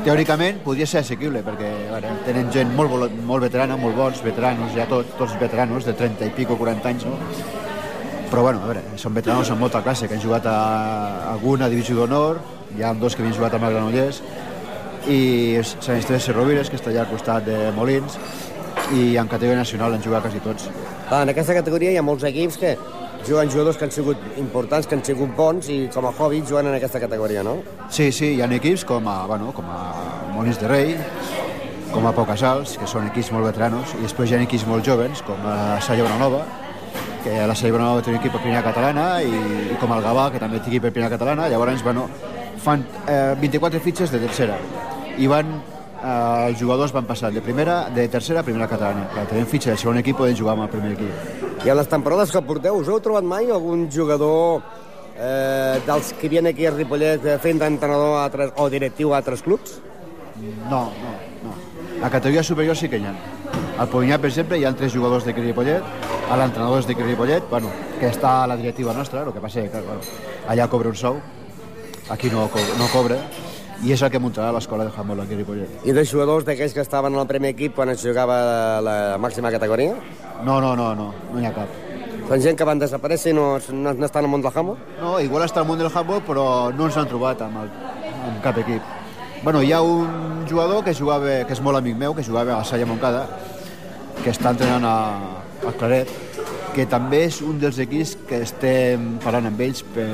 teòricament 0.02 0.58
podria 0.66 0.88
ser 0.90 1.04
assequible 1.04 1.44
perquè 1.46 1.68
bueno, 1.92 2.16
tenen 2.26 2.48
gent 2.52 2.72
molt, 2.76 3.14
molt 3.28 3.46
veterana, 3.46 3.78
molt 3.78 3.96
bons, 3.96 4.24
veteranos 4.26 4.74
ja 4.74 4.88
tots, 4.90 5.14
tots 5.18 5.36
veteranos 5.40 5.86
de 5.86 5.94
30 5.94 6.26
i 6.26 6.32
pico, 6.36 6.58
40 6.58 6.90
anys, 6.90 7.06
no? 7.06 7.16
Però 8.32 8.42
bueno, 8.42 8.64
a 8.64 8.72
veure, 8.72 8.82
són 8.98 9.14
veteranos 9.14 9.52
amb 9.54 9.62
molta 9.62 9.84
classe, 9.86 10.08
que 10.08 10.18
han 10.18 10.24
jugat 10.24 10.48
a 10.50 10.58
alguna 11.32 11.70
divisió 11.70 11.96
d'honor, 12.00 12.42
hi 12.76 12.84
ha 12.84 12.94
dos 12.98 13.16
que 13.16 13.22
havien 13.24 13.38
jugat 13.38 13.56
amb 13.56 13.70
el 13.70 13.76
Granollers, 13.78 14.24
i 15.08 15.22
Sant 15.64 15.98
Esteve 15.98 16.20
de 16.20 16.34
Rovires, 16.34 16.70
que 16.70 16.80
està 16.80 16.92
allà 16.92 17.06
al 17.06 17.12
costat 17.12 17.46
de 17.46 17.60
Molins, 17.78 18.18
i 18.96 19.18
en 19.18 19.28
categoria 19.28 19.62
nacional 19.62 19.94
han 19.96 20.04
jugat 20.04 20.26
quasi 20.26 20.42
tots. 20.44 20.68
Clar, 21.08 21.24
en 21.24 21.34
aquesta 21.34 21.56
categoria 21.58 21.92
hi 21.92 22.00
ha 22.00 22.06
molts 22.06 22.26
equips 22.28 22.58
que 22.62 22.76
juguen 23.28 23.52
jugadors 23.52 23.78
que 23.78 23.86
han 23.86 23.92
sigut 23.92 24.18
importants, 24.38 24.88
que 24.88 24.96
han 24.96 25.04
sigut 25.06 25.36
bons 25.38 25.70
i 25.70 25.78
com 25.94 26.08
a 26.08 26.14
hobby 26.18 26.42
juguen 26.42 26.72
en 26.72 26.78
aquesta 26.78 27.00
categoria, 27.00 27.44
no? 27.44 27.58
Sí, 27.90 28.12
sí, 28.12 28.34
hi 28.36 28.42
ha 28.42 28.50
equips 28.58 28.86
com 28.88 29.08
a, 29.08 29.26
bueno, 29.30 29.52
com 29.54 29.68
a 29.70 29.82
Molins 30.34 30.60
de 30.60 30.68
Rei, 30.68 30.96
com 31.92 32.08
a 32.08 32.14
Pocasals, 32.16 32.78
que 32.80 32.88
són 32.88 33.10
equips 33.12 33.32
molt 33.36 33.50
veteranos, 33.50 33.94
i 34.00 34.06
després 34.06 34.32
hi 34.32 34.38
ha 34.38 34.42
equips 34.46 34.66
molt 34.70 34.88
jovens, 34.88 35.22
com 35.28 35.40
a 35.46 35.80
Salla 35.84 36.08
Bonanova, 36.08 36.46
que 37.24 37.36
la 37.48 37.56
Salla 37.56 37.76
Bonanova 37.76 38.02
té 38.02 38.14
un 38.14 38.20
equip 38.20 38.34
per 38.38 38.42
primera 38.42 38.64
catalana, 38.66 39.08
i, 39.22 39.44
i 39.74 39.80
com 39.82 39.92
el 39.94 40.04
Gavà, 40.06 40.30
que 40.32 40.42
també 40.42 40.62
té 40.62 40.72
equip 40.72 40.88
per 40.88 40.94
primera 40.96 41.12
catalana, 41.14 41.50
llavors, 41.52 41.84
bueno, 41.86 42.08
fan 42.62 42.86
eh, 43.08 43.36
24 43.42 43.84
fitxes 43.84 44.14
de 44.14 44.24
tercera, 44.24 44.58
i 45.20 45.28
van 45.30 45.60
eh, 46.04 46.50
els 46.50 46.60
jugadors 46.60 46.94
van 46.94 47.08
passar 47.08 47.32
de 47.32 47.42
primera, 47.42 47.90
de 47.94 48.08
tercera 48.10 48.42
a 48.42 48.48
primera 48.48 48.68
catalana. 48.68 49.08
Clar, 49.14 49.26
tenen 49.30 49.48
fitxa 49.48 49.72
del 49.72 49.80
segon 49.82 50.02
equip, 50.02 50.18
poden 50.18 50.38
jugar 50.38 50.58
amb 50.58 50.68
el 50.68 50.74
primer 50.74 50.94
equip. 50.98 51.66
I 51.66 51.70
en 51.70 51.78
les 51.78 51.90
temporades 51.90 52.32
que 52.34 52.42
porteu, 52.42 52.80
us 52.82 52.90
heu 52.90 53.00
trobat 53.04 53.26
mai 53.28 53.52
algun 53.52 53.88
jugador 53.92 54.64
eh, 55.18 55.80
dels 55.86 56.14
que 56.18 56.30
viene 56.30 56.50
aquí 56.50 56.66
a 56.66 56.72
Ripollet 56.74 57.26
eh, 57.26 57.38
fent 57.42 57.62
d'entrenador 57.62 58.18
a 58.18 58.24
altres, 58.26 58.54
o 58.58 58.70
directiu 58.70 59.14
a 59.14 59.22
altres 59.22 59.44
clubs? 59.46 59.78
No, 60.42 60.90
no, 61.04 61.14
no. 61.44 61.54
A 62.02 62.10
categoria 62.10 62.44
superior 62.44 62.76
sí 62.76 62.90
que 62.90 62.98
hi 62.98 63.06
ha. 63.06 63.14
Al 63.82 63.90
Polinyà, 63.90 64.18
per 64.22 64.32
exemple, 64.32 64.58
hi 64.58 64.66
ha 64.66 64.74
tres 64.78 64.94
jugadors 64.94 65.26
de 65.26 65.36
Ripollet, 65.38 65.86
a 66.32 66.38
l'entrenador 66.40 66.82
és 66.82 66.90
de 66.90 66.96
Ripollet, 66.98 67.46
bueno, 67.50 67.70
que 68.00 68.10
està 68.10 68.42
a 68.42 68.50
la 68.50 68.58
directiva 68.58 68.94
nostra, 68.98 69.24
el 69.26 69.34
que 69.34 69.44
passa 69.44 69.68
que 69.70 69.86
bueno, 69.86 70.02
allà 70.50 70.68
cobra 70.70 70.90
un 70.90 70.98
sou, 70.98 71.22
aquí 72.10 72.30
no, 72.34 72.48
no 72.80 72.88
cobra, 72.94 73.20
i 73.82 73.94
és 73.96 74.02
el 74.02 74.12
que 74.14 74.20
muntarà 74.22 74.52
l'escola 74.54 74.86
de 74.86 74.92
handball 74.94 75.24
aquí 75.24 75.34
a 75.34 75.40
Ripollet. 75.40 75.86
I 75.88 75.94
de 75.98 76.04
jugadors 76.06 76.46
d'aquells 76.46 76.74
que 76.76 76.84
estaven 76.86 77.16
al 77.18 77.28
primer 77.30 77.56
equip 77.56 77.74
quan 77.76 77.90
es 77.90 78.04
jugava 78.04 78.36
la 78.86 78.98
màxima 79.18 79.52
categoria? 79.54 79.96
No, 80.46 80.60
no, 80.62 80.76
no, 80.76 80.94
no, 80.96 81.12
no 81.32 81.42
hi 81.42 81.48
ha 81.50 81.54
cap. 81.56 81.80
Són 82.30 82.44
gent 82.46 82.58
que 82.58 82.68
van 82.68 82.80
desaparèixer 82.80 83.34
i 83.34 83.36
no, 83.36 83.46
no, 83.74 83.94
no 83.98 84.08
estan 84.08 84.24
al 84.24 84.32
món 84.32 84.44
del 84.46 84.54
handball? 84.54 84.78
No, 85.02 85.18
igual 85.20 85.44
està 85.48 85.64
al 85.64 85.68
món 85.68 85.82
del 85.82 85.90
handball, 85.90 86.22
però 86.28 86.46
no 86.78 86.88
ens 86.88 87.00
han 87.02 87.10
trobat 87.10 87.42
amb, 87.44 87.64
el, 87.64 87.72
amb 88.30 88.38
cap 88.46 88.62
equip. 88.62 88.86
Bueno, 89.42 89.64
hi 89.66 89.74
ha 89.74 89.82
un 89.82 90.46
jugador 90.48 90.84
que 90.86 90.94
jugava, 90.94 91.42
que 91.50 91.58
és 91.58 91.62
molt 91.66 91.82
amic 91.82 91.98
meu, 91.98 92.14
que 92.14 92.24
jugava 92.24 92.60
a 92.60 92.64
Salla 92.64 92.86
Moncada, 92.86 93.26
que 94.22 94.30
està 94.30 94.54
entrenant 94.54 94.86
a, 94.86 94.96
a 95.66 95.74
Claret, 95.80 96.14
que 96.76 96.86
també 96.86 97.26
és 97.26 97.42
un 97.42 97.58
dels 97.60 97.82
equips 97.82 98.14
que 98.30 98.44
estem 98.46 99.16
parlant 99.26 99.50
amb 99.50 99.66
ells 99.66 99.82
per, 99.96 100.08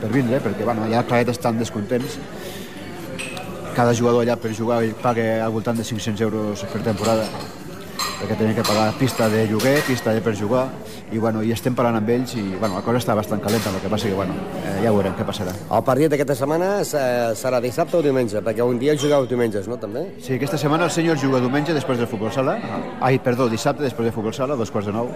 per 0.00 0.10
vindre, 0.10 0.40
perquè 0.40 0.64
bueno, 0.64 0.86
allà 0.88 1.04
a 1.04 1.06
Claret 1.06 1.34
estan 1.36 1.60
descontents. 1.60 2.16
Cada 3.76 3.92
jugador 3.94 4.22
allà 4.24 4.36
per 4.40 4.54
jugar 4.56 4.80
paga 5.02 5.44
al 5.44 5.52
voltant 5.52 5.76
de 5.76 5.84
500 5.84 6.20
euros 6.24 6.64
per 6.72 6.80
temporada 6.82 7.26
perquè 8.16 8.32
tenen 8.38 8.54
que 8.56 8.62
pagar 8.64 8.94
pista 8.96 9.26
de 9.28 9.42
lloguer, 9.46 9.82
pista 9.84 10.12
de 10.14 10.22
per 10.24 10.32
jugar, 10.34 10.62
i, 11.12 11.18
bueno, 11.20 11.42
i 11.44 11.50
estem 11.52 11.74
parlant 11.76 11.98
amb 11.98 12.08
ells 12.14 12.32
i 12.40 12.44
bueno, 12.56 12.78
la 12.78 12.82
cosa 12.82 12.96
està 13.02 13.12
bastant 13.14 13.42
calenta, 13.44 13.68
el 13.68 13.76
que 13.82 13.90
passa 13.92 14.08
que 14.08 14.14
bueno, 14.16 14.32
eh, 14.62 14.78
ja 14.80 14.88
veurem 14.94 15.12
què 15.18 15.26
passarà. 15.28 15.52
El 15.68 15.82
partit 15.84 16.08
d'aquesta 16.08 16.34
setmana 16.38 16.70
se- 16.88 17.34
serà 17.36 17.60
dissabte 17.60 17.98
o 17.98 18.02
diumenge, 18.02 18.40
perquè 18.40 18.64
un 18.64 18.78
dia 18.80 18.96
jugueu 18.96 19.26
diumenges, 19.28 19.68
no, 19.68 19.76
també? 19.76 20.06
Sí, 20.24 20.32
aquesta 20.38 20.56
setmana 20.56 20.88
el 20.88 20.94
senyor 20.96 21.20
juga 21.20 21.42
diumenge 21.44 21.76
després 21.76 21.98
del 22.00 22.08
futbol 22.08 22.32
sala, 22.32 22.56
ai, 23.04 23.18
perdó, 23.20 23.50
dissabte 23.52 23.84
després 23.84 24.08
del 24.08 24.14
futbol 24.16 24.32
sala, 24.32 24.56
dos 24.56 24.70
quarts 24.72 24.88
de 24.88 24.96
nou, 24.96 25.12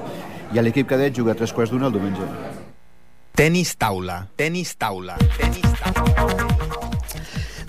i 0.52 0.60
l'equip 0.60 0.86
cadet 0.92 1.16
juga 1.16 1.32
a 1.32 1.40
tres 1.40 1.56
quarts 1.56 1.72
d'una 1.72 1.88
el 1.88 1.96
diumenge. 1.96 2.28
Tenis 3.34 3.76
taula, 3.80 4.26
tenis 4.36 4.76
taula, 4.76 5.16
tenis 5.40 5.72
taula. 5.80 6.49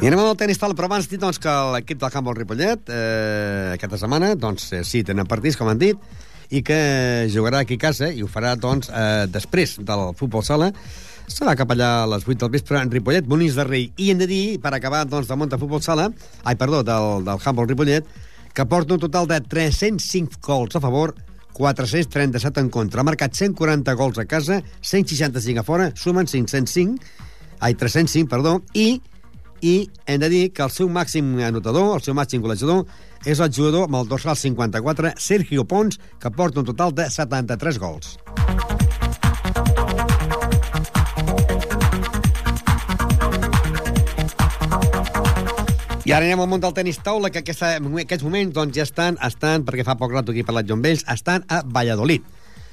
I 0.02 0.08
anem 0.10 0.18
al 0.18 0.34
tenis 0.34 0.58
tal, 0.58 0.72
però 0.74 0.88
abans 0.90 1.06
dit 1.06 1.22
doncs, 1.22 1.38
que 1.38 1.52
l'equip 1.76 2.00
del 2.02 2.10
Handball 2.10 2.34
Ripollet 2.40 2.88
eh, 2.90 3.76
aquesta 3.76 4.00
setmana, 4.02 4.32
doncs 4.34 4.72
eh, 4.74 4.80
sí, 4.82 5.04
tenen 5.06 5.28
partits, 5.30 5.54
com 5.60 5.68
han 5.70 5.78
dit, 5.78 6.00
i 6.50 6.64
que 6.66 6.78
jugarà 7.30 7.60
aquí 7.62 7.78
a 7.78 7.82
casa, 7.84 8.10
i 8.10 8.24
ho 8.26 8.30
farà 8.32 8.56
doncs, 8.58 8.90
eh, 8.90 9.28
després 9.30 9.76
del 9.86 10.08
futbol 10.18 10.42
sala, 10.42 10.72
serà 11.30 11.54
cap 11.60 11.70
allà 11.76 11.92
a 12.00 12.08
les 12.16 12.26
8 12.26 12.34
del 12.42 12.54
vespre 12.56 12.80
en 12.82 12.90
Ripollet, 12.90 13.30
Molins 13.30 13.60
de 13.60 13.68
Rei. 13.68 13.86
I 14.02 14.10
hem 14.10 14.24
de 14.24 14.30
dir, 14.32 14.42
per 14.64 14.72
acabar 14.74 15.04
doncs, 15.06 15.30
del 15.30 15.54
de 15.54 15.62
futbol 15.62 15.86
sala, 15.86 16.10
ai, 16.50 16.58
perdó, 16.58 16.82
del, 16.82 17.22
del 17.30 17.46
Handball 17.46 17.70
Ripollet, 17.70 18.10
que 18.58 18.66
porta 18.66 18.98
un 18.98 19.06
total 19.06 19.30
de 19.30 19.38
305 19.54 20.42
gols 20.42 20.82
a 20.82 20.82
favor, 20.82 21.14
437 21.54 22.58
en 22.58 22.74
contra. 22.74 23.06
Ha 23.06 23.10
marcat 23.12 23.38
140 23.38 23.94
gols 24.02 24.18
a 24.18 24.26
casa, 24.26 24.64
165 24.82 25.62
a 25.62 25.68
fora, 25.70 25.92
sumen 25.94 26.26
505, 26.26 26.98
ai, 27.62 27.78
305, 27.78 28.26
perdó, 28.34 28.58
i 28.74 28.98
i 29.62 29.90
hem 30.06 30.20
de 30.22 30.30
dir 30.30 30.44
que 30.54 30.66
el 30.66 30.74
seu 30.74 30.90
màxim 30.90 31.38
anotador, 31.46 31.96
el 31.96 32.04
seu 32.06 32.18
màxim 32.18 32.42
golejador, 32.42 32.86
és 33.26 33.40
el 33.40 33.54
jugador 33.54 33.86
amb 33.86 34.02
el 34.02 34.10
dorsal 34.10 34.36
54, 34.36 35.14
Sergio 35.18 35.66
Pons, 35.70 36.00
que 36.20 36.32
porta 36.34 36.62
un 36.62 36.66
total 36.66 36.96
de 36.98 37.10
73 37.10 37.80
gols. 37.80 38.18
I 46.02 46.14
ara 46.18 46.26
anem 46.26 46.42
al 46.42 46.50
món 46.50 46.60
del 46.60 46.74
tenis 46.74 46.98
taula, 47.06 47.30
que 47.30 47.44
aquesta, 47.44 47.76
aquests 47.78 48.26
moments 48.26 48.56
doncs, 48.56 48.74
ja 48.76 48.88
estan, 48.88 49.20
estan, 49.22 49.62
perquè 49.68 49.86
fa 49.86 49.96
poc 50.00 50.12
rato 50.16 50.34
aquí 50.34 50.42
he 50.42 50.48
parlat 50.48 50.66
jo 50.68 50.76
amb 50.76 50.90
ells, 50.90 51.06
estan 51.08 51.46
a 51.48 51.62
Valladolid. 51.64 52.26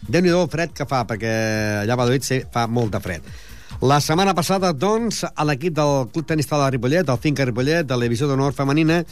déu 0.08 0.22
nhi 0.22 0.30
fred 0.50 0.72
que 0.72 0.86
fa, 0.86 1.04
perquè 1.04 1.82
allà 1.82 1.92
a 1.92 1.96
Valladolid 1.96 2.48
fa 2.50 2.66
molt 2.66 2.92
de 2.92 3.00
fred. 3.00 3.22
La 3.80 4.00
setmana 4.02 4.32
passada, 4.34 4.72
doncs, 4.74 5.20
a 5.22 5.44
l'equip 5.46 5.76
del 5.76 6.08
Club 6.10 6.26
Tenis 6.26 6.48
Taula 6.50 6.64
de 6.66 6.74
Ripollet, 6.74 7.06
el 7.06 7.18
Finca 7.22 7.44
Ripollet, 7.46 7.86
de 7.86 7.94
la 7.94 8.08
divisió 8.08 8.26
d'honor 8.26 8.50
femenina, 8.56 9.04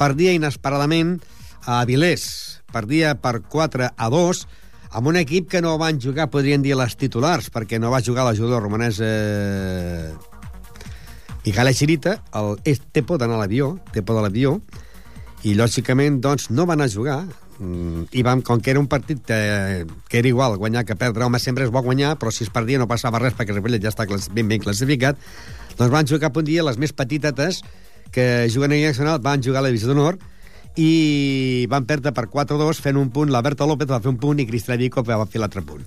perdia 0.00 0.32
inesperadament 0.32 1.18
a 1.66 1.82
Avilés. 1.82 2.24
Perdia 2.72 3.12
per 3.20 3.42
4 3.44 3.90
a 3.92 4.08
2, 4.08 4.40
amb 4.96 5.12
un 5.12 5.20
equip 5.20 5.50
que 5.52 5.60
no 5.60 5.74
van 5.76 6.00
jugar, 6.00 6.30
podrien 6.32 6.64
dir, 6.64 6.72
les 6.80 6.96
titulars, 6.96 7.50
perquè 7.52 7.76
no 7.76 7.92
va 7.92 8.00
jugar 8.00 8.24
la 8.24 8.32
jugadora 8.32 8.64
romanesa 8.64 9.04
eh, 9.04 10.14
Miquel 11.44 11.74
Xirita, 11.76 12.16
el 12.40 12.56
Tepo 12.96 13.20
d'anar 13.20 13.36
a 13.36 13.44
l'avió, 13.44 13.74
Tepo 13.92 14.16
de 14.16 14.24
l'avió, 14.24 14.56
i 15.44 15.52
lògicament 15.60 16.22
doncs, 16.24 16.48
no 16.48 16.64
van 16.64 16.80
a 16.80 16.88
jugar 16.88 17.26
i 17.58 18.22
vam, 18.22 18.42
com 18.44 18.60
que 18.60 18.70
era 18.70 18.80
un 18.80 18.86
partit 18.86 19.22
que, 19.24 19.86
que 20.10 20.18
era 20.18 20.28
igual 20.28 20.58
guanyar 20.60 20.84
que 20.84 20.96
perdre, 20.96 21.24
home, 21.24 21.40
sempre 21.40 21.64
és 21.64 21.72
bo 21.72 21.80
guanyar 21.82 22.16
però 22.20 22.32
si 22.32 22.44
es 22.44 22.52
perdia 22.52 22.78
no 22.78 22.88
passava 22.90 23.20
res 23.22 23.36
perquè 23.36 23.54
Ripollet 23.54 23.82
ja 23.82 23.92
està 23.92 24.04
ben 24.06 24.48
ben 24.48 24.60
classificat 24.60 25.16
doncs 25.78 25.92
van 25.92 26.06
jugar 26.06 26.28
cap 26.28 26.36
un 26.36 26.44
dia 26.44 26.64
les 26.66 26.76
més 26.76 26.92
petitetes 26.92 27.62
que 28.12 28.48
juguen 28.52 28.76
a 28.76 28.80
Nacional 28.82 29.22
van 29.24 29.42
jugar 29.42 29.62
a 29.62 29.66
la 29.66 29.72
divisió 29.72 29.88
d'honor 29.88 30.18
i 30.76 31.64
van 31.72 31.86
perdre 31.88 32.12
per 32.12 32.26
4-2 32.28 32.82
fent 32.84 33.00
un 33.00 33.08
punt, 33.08 33.32
la 33.32 33.40
Berta 33.40 33.64
López 33.64 33.88
va 33.88 34.02
fer 34.04 34.12
un 34.12 34.20
punt 34.20 34.38
i 34.38 34.46
Cristina 34.46 34.76
Vico 34.76 35.02
va 35.02 35.24
fer 35.24 35.40
l'altre 35.40 35.64
punt 35.64 35.86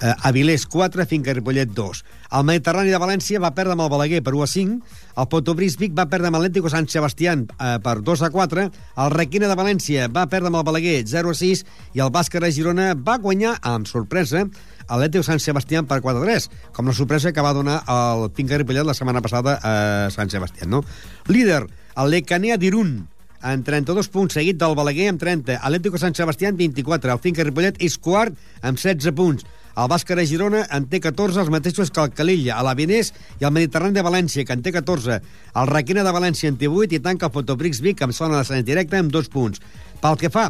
eh, 0.00 0.14
Avilés 0.22 0.66
4, 0.66 1.06
Finca 1.06 1.34
Ripollet 1.34 1.70
2. 1.74 2.04
El 2.38 2.44
Mediterrani 2.44 2.92
de 2.92 3.00
València 3.00 3.40
va 3.40 3.54
perdre 3.56 3.74
amb 3.74 3.84
el 3.86 3.90
Balaguer 3.92 4.22
per 4.24 4.34
1 4.36 4.44
a 4.44 4.48
5, 4.52 4.78
el 5.18 5.28
Potobris 5.32 5.78
Vic 5.80 5.94
va 5.96 6.08
perdre 6.10 6.28
amb 6.28 6.38
l'Atlético 6.38 6.70
Sant 6.72 6.88
Sebastián 6.92 7.46
eh, 7.48 7.76
per 7.84 7.98
2 8.04 8.24
a 8.26 8.30
4, 8.34 8.66
el 9.04 9.14
Requina 9.14 9.50
de 9.50 9.58
València 9.58 10.08
va 10.12 10.28
perdre 10.30 10.52
amb 10.52 10.60
el 10.60 10.66
Balaguer 10.68 11.02
0 11.08 11.34
a 11.34 11.38
6 11.38 11.64
i 11.98 12.04
el 12.04 12.12
Bàsquer 12.14 12.42
de 12.44 12.52
Girona 12.54 12.92
va 12.94 13.18
guanyar 13.22 13.58
amb 13.62 13.88
sorpresa 13.90 14.46
l'Atlético 14.88 15.26
Sant 15.26 15.42
Sebastián 15.44 15.88
per 15.88 16.00
4 16.00 16.22
a 16.22 16.24
3, 16.24 16.48
com 16.72 16.88
la 16.88 16.96
sorpresa 16.96 17.32
que 17.32 17.44
va 17.44 17.52
donar 17.56 17.82
el 17.92 18.30
Finca 18.36 18.56
Ripollet 18.56 18.86
la 18.88 18.96
setmana 18.96 19.20
passada 19.24 19.58
a 19.60 20.08
Sant 20.14 20.32
Sebastián. 20.32 20.70
No? 20.72 20.82
Líder, 21.28 21.66
el 21.98 22.10
Lecanea 22.14 22.56
d'Irún, 22.56 23.08
en 23.44 23.62
32 23.62 24.08
punts, 24.10 24.34
seguit 24.34 24.58
del 24.58 24.74
Balaguer 24.78 25.10
amb 25.12 25.20
30, 25.20 25.60
Atlético 25.60 26.00
Sant 26.00 26.16
Sebastián 26.16 26.56
24, 26.58 27.12
el 27.12 27.22
Finca 27.22 27.44
Ripollet 27.46 27.78
és 27.84 27.98
quart 28.02 28.34
amb 28.62 28.80
16 28.80 29.14
punts, 29.14 29.46
el 29.78 29.86
Bàsquer 29.86 30.16
de 30.18 30.26
Girona 30.26 30.64
en 30.74 30.88
té 30.90 30.98
14, 30.98 31.38
els 31.38 31.50
mateixos 31.54 31.92
que 31.94 32.02
el 32.02 32.10
Calilla, 32.10 32.56
a 32.58 32.64
l'Avinés 32.66 33.12
i 33.38 33.46
el 33.46 33.54
Mediterrani 33.54 33.94
de 33.94 34.02
València, 34.02 34.42
que 34.44 34.56
en 34.56 34.64
té 34.64 34.72
14. 34.74 35.20
El 35.54 35.70
Requena 35.70 36.02
de 36.02 36.14
València 36.14 36.50
en 36.50 36.58
té 36.58 36.66
8 36.66 36.98
i 36.98 37.02
tanca 37.04 37.28
el 37.28 37.34
Fotobrix 37.34 37.78
Vic 37.84 38.02
amb 38.02 38.16
zona 38.16 38.40
de 38.40 38.46
Sant 38.48 38.66
directe 38.66 38.98
amb 38.98 39.14
2 39.14 39.30
punts. 39.30 39.62
Pel 40.02 40.18
que 40.18 40.32
fa 40.34 40.48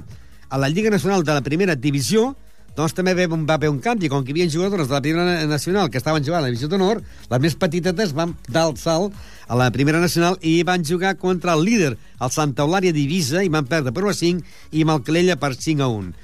a 0.48 0.60
la 0.60 0.70
Lliga 0.72 0.88
Nacional 0.88 1.26
de 1.28 1.36
la 1.36 1.44
Primera 1.44 1.76
Divisió, 1.76 2.30
doncs 2.78 2.94
també 2.94 3.12
va 3.18 3.26
haver 3.54 3.68
un 3.68 3.80
canvi, 3.84 4.08
com 4.08 4.24
que 4.24 4.30
hi 4.30 4.36
havia 4.36 4.52
jugadores 4.54 4.88
de 4.88 4.94
la 4.94 5.02
Primera 5.02 5.44
Nacional 5.50 5.90
que 5.90 5.98
estaven 5.98 6.24
jugant 6.24 6.40
a 6.40 6.46
la 6.46 6.52
Divisió 6.52 6.70
d'Honor, 6.70 7.02
les 7.28 7.42
més 7.42 7.56
petitetes 7.58 8.14
van 8.16 8.36
el 8.48 8.76
salt 8.80 9.12
a 9.48 9.58
la 9.58 9.68
Primera 9.74 10.00
Nacional 10.00 10.38
i 10.40 10.62
van 10.62 10.86
jugar 10.86 11.16
contra 11.18 11.58
el 11.58 11.66
líder, 11.66 11.96
el 11.98 12.30
Santa 12.30 12.64
Eulària 12.64 12.94
d'Ivisa, 12.94 13.42
i 13.42 13.52
van 13.52 13.68
perdre 13.68 13.92
per 13.92 14.06
1 14.06 14.14
a 14.14 14.18
5, 14.22 14.58
i 14.72 14.88
el 14.88 15.02
Calella 15.02 15.36
per 15.36 15.52
5 15.58 15.84
a 15.84 15.90
1. 15.98 16.14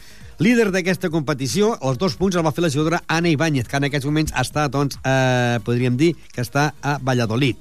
Líder 0.42 0.73
d'aquesta 0.75 1.12
competició, 1.14 1.77
els 1.87 1.99
dos 2.01 2.16
punts 2.18 2.35
el 2.35 2.42
va 2.42 2.51
fer 2.55 2.64
la 2.64 2.70
jugadora 2.73 3.05
Ana 3.07 3.31
Ibáñez, 3.31 3.68
que 3.70 3.79
en 3.79 3.87
aquests 3.87 4.07
moments 4.09 4.33
està, 4.35 4.66
doncs, 4.66 4.99
eh, 5.07 5.61
podríem 5.62 5.97
dir 5.97 6.14
que 6.35 6.42
està 6.42 6.73
a 6.83 6.99
Valladolid. 6.99 7.55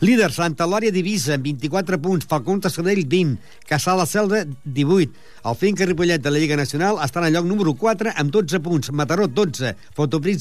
Líder, 0.00 0.32
Santa 0.32 0.66
Lòria 0.66 0.90
Divisa, 0.94 1.34
amb 1.34 1.46
24 1.46 1.98
punts, 2.02 2.26
Falcón 2.26 2.60
Tassadell, 2.62 3.04
20, 3.06 3.38
Caçà 3.66 3.94
la 3.98 4.06
Selva, 4.06 4.44
18. 4.64 5.14
El 5.46 5.56
Finca 5.58 5.86
Ripollet 5.86 6.22
de 6.22 6.30
la 6.30 6.38
Lliga 6.38 6.58
Nacional 6.58 6.98
està 7.02 7.22
en 7.22 7.28
el 7.28 7.38
lloc 7.38 7.46
número 7.46 7.74
4 7.74 8.14
amb 8.14 8.34
12 8.34 8.60
punts, 8.66 8.90
Mataró 8.90 9.26
12, 9.26 9.74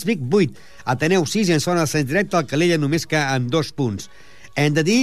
Vic 0.05 0.25
8, 0.31 0.53
Ateneu 0.85 1.25
6 1.25 1.49
i 1.49 1.53
en 1.53 1.61
zona 1.61 1.85
de 1.85 1.93
Sant 1.93 2.05
directe 2.09 2.37
el 2.37 2.49
Calella 2.49 2.77
només 2.77 3.05
que 3.05 3.17
amb 3.17 3.49
2 3.53 3.73
punts. 3.77 4.09
Hem 4.55 4.73
de 4.73 4.83
dir 4.83 5.01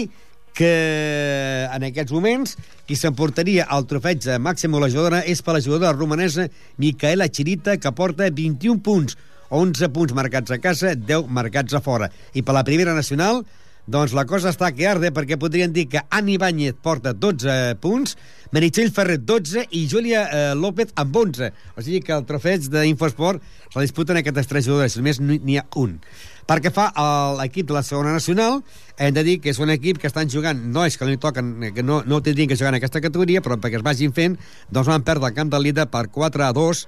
que 0.55 1.67
en 1.67 1.85
aquests 1.89 2.15
moments 2.15 2.55
qui 2.87 2.97
s'emportaria 2.97 3.67
el 3.75 3.89
trofeig 3.91 4.23
de 4.25 4.39
màxima 4.39 4.79
golejadora 4.79 5.25
és 5.27 5.43
per 5.43 5.57
la 5.57 5.63
jugadora 5.65 5.97
romanesa 5.97 6.47
Micaela 6.79 7.29
Chirita, 7.29 7.77
que 7.77 7.93
porta 7.93 8.31
21 8.31 8.81
punts, 8.87 9.19
11 9.51 9.91
punts 9.95 10.15
marcats 10.17 10.55
a 10.55 10.61
casa, 10.63 10.95
10 10.95 11.29
marcats 11.29 11.75
a 11.75 11.83
fora. 11.83 12.09
I 12.35 12.47
per 12.47 12.55
la 12.55 12.65
primera 12.65 12.95
nacional, 12.95 13.43
doncs 13.85 14.15
la 14.17 14.25
cosa 14.25 14.49
està 14.49 14.71
que 14.73 14.87
arde 14.89 15.11
perquè 15.13 15.37
podrien 15.37 15.73
dir 15.75 15.85
que 15.93 16.01
Ani 16.09 16.39
Báñez 16.41 16.79
porta 16.81 17.13
12 17.13 17.75
punts, 17.83 18.15
Meritxell 18.55 18.93
Ferret 18.95 19.27
12 19.27 19.67
i 19.77 19.83
Júlia 19.91 20.23
eh, 20.25 20.45
López 20.57 20.95
amb 20.97 21.17
11. 21.21 21.51
O 21.77 21.85
sigui 21.85 22.01
que 22.01 22.15
el 22.17 22.25
trofeig 22.25 22.71
d'Infosport 22.73 23.43
se 23.75 23.83
disputen 23.83 24.17
aquestes 24.17 24.49
tres 24.49 24.71
jugadores, 24.71 24.97
només 24.97 25.21
n'hi 25.21 25.59
ha 25.59 25.67
un. 25.83 25.99
Perquè 26.45 26.71
fa 26.75 26.91
l'equip 27.39 27.71
de 27.71 27.77
la 27.77 27.83
segona 27.83 28.13
nacional, 28.13 28.61
hem 29.01 29.15
de 29.17 29.25
dir 29.25 29.39
que 29.41 29.53
és 29.55 29.61
un 29.63 29.73
equip 29.73 30.01
que 30.01 30.11
estan 30.11 30.29
jugant, 30.29 30.61
no 30.75 30.85
és 30.85 30.99
que 31.01 31.09
li 31.09 31.17
toquen, 31.17 31.73
que 31.75 31.83
no, 31.83 32.03
no 32.05 32.21
tindrien 32.21 32.51
que 32.51 32.59
jugar 32.59 32.75
en 32.75 32.81
aquesta 32.81 33.01
categoria, 33.01 33.41
però 33.41 33.57
perquè 33.57 33.81
es 33.81 33.87
vagin 33.87 34.13
fent, 34.13 34.37
doncs 34.69 34.93
van 34.93 35.07
perdre 35.07 35.33
el 35.33 35.39
camp 35.39 35.55
de 35.55 35.63
líder 35.63 35.89
per 35.93 36.11
4 36.13 36.45
a 36.45 36.53
2 36.53 36.85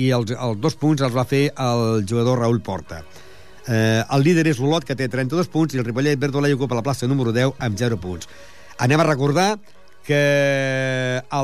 i 0.00 0.08
els, 0.16 0.32
els 0.32 0.58
dos 0.60 0.78
punts 0.80 1.04
els 1.04 1.14
va 1.14 1.26
fer 1.28 1.44
el 1.52 2.02
jugador 2.08 2.40
Raül 2.40 2.62
Porta. 2.64 3.04
Eh, 3.68 4.02
el 4.02 4.24
líder 4.24 4.48
és 4.50 4.58
l'Olot, 4.60 4.84
que 4.84 4.96
té 4.96 5.08
32 5.08 5.48
punts, 5.52 5.74
i 5.74 5.80
el 5.80 5.86
Ripollet 5.86 6.20
Verdolai 6.20 6.56
ocupa 6.56 6.76
la 6.76 6.84
plaça 6.84 7.08
número 7.08 7.32
10 7.32 7.60
amb 7.64 7.80
0 7.80 8.00
punts. 8.00 8.28
Anem 8.84 9.00
a 9.00 9.08
recordar 9.08 9.54
que 10.04 10.20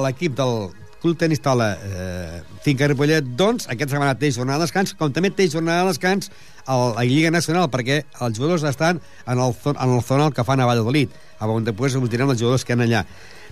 l'equip 0.04 0.36
del 0.36 0.70
Club 1.00 1.16
Tenis 1.16 1.40
Tala 1.40 1.70
eh, 1.80 2.40
Finca 2.64 2.88
Ripollet, 2.90 3.24
doncs, 3.36 3.70
aquesta 3.72 3.96
setmana 3.96 4.18
té 4.20 4.28
jornada 4.34 4.60
de 4.60 4.68
descans, 4.68 4.92
com 4.98 5.12
també 5.16 5.30
té 5.32 5.48
jornada 5.48 5.86
de 5.86 5.94
descans 5.94 6.28
a 6.66 6.76
la 6.96 7.04
Lliga 7.04 7.30
Nacional, 7.30 7.68
perquè 7.72 8.02
els 8.20 8.38
jugadors 8.38 8.64
estan 8.68 9.00
en 9.26 9.38
el, 9.38 9.54
en 9.72 9.94
el 9.96 10.02
zonal 10.06 10.34
que 10.34 10.44
fan 10.44 10.60
a 10.60 10.68
Valladolid, 10.68 11.12
on 11.40 11.64
després 11.64 11.96
us 11.96 12.10
direm 12.12 12.30
els 12.30 12.40
jugadors 12.40 12.64
que 12.64 12.76
han 12.76 12.84
allà. 12.84 13.04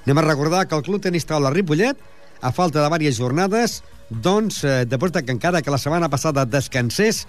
Anem 0.05 0.21
a 0.21 0.27
recordar 0.27 0.67
que 0.69 0.77
el 0.77 0.85
Club 0.87 1.03
Tenis 1.03 1.27
Tala 1.29 1.51
Ripollet, 1.55 1.97
a 2.41 2.53
falta 2.53 2.81
de 2.83 2.99
diverses 2.99 3.19
jornades, 3.19 3.83
doncs, 4.09 4.63
eh, 4.65 4.85
després 4.87 5.13
de 5.13 5.25
que 5.25 5.33
encara 5.33 5.63
que 5.63 5.71
la 5.71 5.79
setmana 5.79 6.09
passada 6.09 6.47
descansés, 6.47 7.27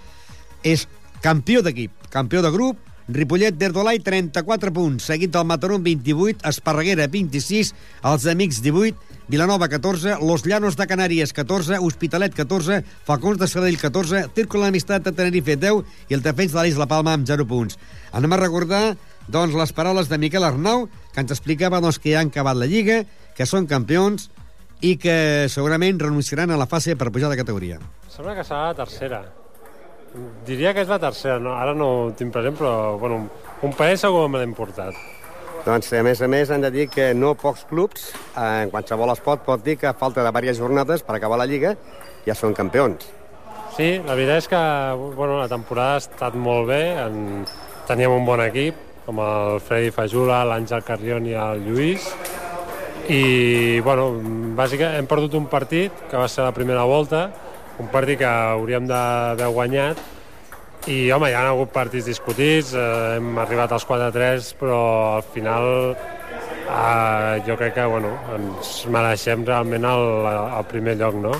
és 0.63 0.87
campió 1.21 1.61
d'equip, 1.61 1.91
campió 2.09 2.41
de 2.41 2.51
grup, 2.51 2.77
Ripollet 3.09 3.55
d'Erdolai, 3.57 3.97
34 4.05 4.69
punts, 4.69 5.07
seguit 5.09 5.31
del 5.33 5.45
Mataró 5.49 5.79
28, 5.81 6.43
Esparreguera 6.45 7.07
26, 7.09 7.71
els 8.05 8.27
Amics 8.29 8.59
18, 8.61 9.15
Vilanova 9.33 9.65
14, 9.69 10.19
Los 10.21 10.45
Llanos 10.45 10.77
de 10.77 10.85
Canàries 10.85 11.33
14, 11.33 11.79
Hospitalet 11.81 12.35
14, 12.37 12.83
Falcons 13.07 13.41
de 13.41 13.47
Sabadell 13.49 13.79
14, 13.81 14.27
Círculo 14.37 14.67
d'Amistat 14.67 15.07
de 15.07 15.15
Tenerife 15.17 15.57
10 15.57 15.81
i 16.09 16.17
el 16.19 16.21
Defensa 16.21 16.59
de 16.59 16.67
l'Isla 16.67 16.85
Palma 16.85 17.17
amb 17.17 17.25
0 17.25 17.49
punts. 17.49 17.81
Anem 18.13 18.37
a 18.37 18.41
recordar 18.43 18.83
doncs, 19.25 19.57
les 19.57 19.73
paraules 19.73 20.09
de 20.09 20.21
Miquel 20.21 20.45
Arnau, 20.45 20.85
que 21.09 21.25
ens 21.25 21.33
explicava 21.33 21.81
doncs, 21.81 21.97
que 21.97 22.13
ja 22.13 22.21
han 22.21 22.29
acabat 22.29 22.61
la 22.61 22.69
Lliga, 22.69 23.01
que 23.33 23.49
són 23.49 23.65
campions 23.65 24.29
i 24.85 24.99
que 25.01 25.49
segurament 25.49 25.97
renunciaran 25.97 26.53
a 26.53 26.61
la 26.61 26.69
fase 26.69 26.93
per 26.93 27.09
pujar 27.09 27.33
de 27.33 27.41
categoria. 27.41 27.81
Sembla 28.13 28.37
que 28.37 28.45
serà 28.45 28.69
la 28.69 28.81
tercera. 28.85 29.25
Diria 30.47 30.73
que 30.73 30.81
és 30.81 30.89
la 30.89 30.99
tercera, 31.01 31.37
no? 31.39 31.53
ara 31.53 31.75
no 31.77 31.89
ho 31.89 32.11
tinc 32.17 32.33
present, 32.33 32.57
però 32.57 32.97
bueno, 32.97 33.27
un 33.61 33.73
país 33.77 34.01
segur 34.01 34.25
me 34.29 34.41
l'he 34.41 34.47
importat. 34.49 34.97
Doncs, 35.65 35.91
a 35.93 36.01
més 36.07 36.21
a 36.23 36.27
més, 36.31 36.49
han 36.49 36.63
de 36.63 36.71
dir 36.71 36.87
que 36.89 37.11
no 37.13 37.35
pocs 37.37 37.65
clubs, 37.69 38.09
eh, 38.31 38.63
en 38.63 38.71
qualsevol 38.71 39.11
esport, 39.13 39.43
pot 39.45 39.63
dir 39.63 39.75
que 39.77 39.89
a 39.89 39.93
falta 39.93 40.23
de 40.23 40.31
diverses 40.31 40.61
jornades 40.61 41.03
per 41.03 41.17
acabar 41.17 41.37
la 41.37 41.47
Lliga 41.49 41.75
ja 42.25 42.35
són 42.35 42.55
campions. 42.57 43.05
Sí, 43.75 43.99
la 44.05 44.15
veritat 44.15 44.43
és 44.43 44.47
que 44.51 44.61
bueno, 45.15 45.37
la 45.39 45.49
temporada 45.51 45.97
ha 45.97 46.03
estat 46.03 46.35
molt 46.35 46.67
bé, 46.71 46.83
en... 47.03 47.45
teníem 47.89 48.11
un 48.13 48.25
bon 48.25 48.41
equip, 48.43 48.77
com 49.05 49.19
el 49.23 49.59
Freddy 49.65 49.91
Fajula, 49.91 50.43
l'Àngel 50.45 50.83
Carrion 50.85 51.27
i 51.27 51.35
el 51.37 51.63
Lluís, 51.67 52.09
i 53.09 53.79
bueno, 53.81 54.11
bàsicament 54.57 54.99
hem 54.99 55.07
perdut 55.09 55.37
un 55.39 55.47
partit 55.49 56.03
que 56.09 56.17
va 56.17 56.27
ser 56.29 56.45
la 56.45 56.53
primera 56.53 56.83
volta, 56.85 57.27
un 57.79 57.87
partit 57.91 58.19
que 58.19 58.29
hauríem 58.29 58.87
d'haver 58.89 59.49
guanyat, 59.55 59.99
i, 60.87 61.11
home, 61.11 61.27
hi 61.29 61.35
ha 61.35 61.43
hagut 61.51 61.73
partits 61.75 62.07
discutits, 62.07 62.71
eh, 62.73 63.17
hem 63.17 63.37
arribat 63.41 63.73
als 63.75 63.85
4-3, 63.87 64.53
però 64.59 64.79
al 65.17 65.25
final 65.33 65.67
eh, 65.91 67.41
jo 67.45 67.57
crec 67.59 67.75
que, 67.75 67.85
bueno, 67.85 68.13
ens 68.35 68.85
mereixem 68.91 69.43
realment 69.47 69.85
el, 69.89 70.05
el 70.31 70.67
primer 70.71 70.95
lloc, 71.01 71.19
no? 71.19 71.33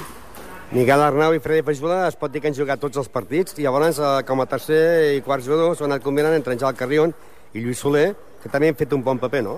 Miguel 0.70 1.02
Arnau 1.02 1.34
i 1.34 1.42
Freddy 1.42 1.64
Fajula 1.66 2.04
es 2.06 2.18
pot 2.20 2.30
dir 2.30 2.44
que 2.44 2.52
han 2.52 2.58
jugat 2.58 2.78
tots 2.84 3.00
els 3.02 3.10
partits 3.10 3.56
i 3.58 3.66
llavors 3.66 3.98
eh, 3.98 4.12
com 4.28 4.44
a 4.44 4.46
tercer 4.50 5.16
i 5.16 5.24
quart 5.26 5.42
jugador 5.46 5.74
s'han 5.74 5.90
anat 5.90 6.06
combinant 6.06 6.36
entre 6.38 6.54
Àngel 6.54 6.78
Carrion 6.78 7.16
i 7.56 7.64
Lluís 7.64 7.82
Soler, 7.82 8.12
que 8.44 8.52
també 8.54 8.70
han 8.70 8.78
fet 8.78 8.94
un 8.94 9.02
bon 9.02 9.18
paper, 9.18 9.42
no? 9.48 9.58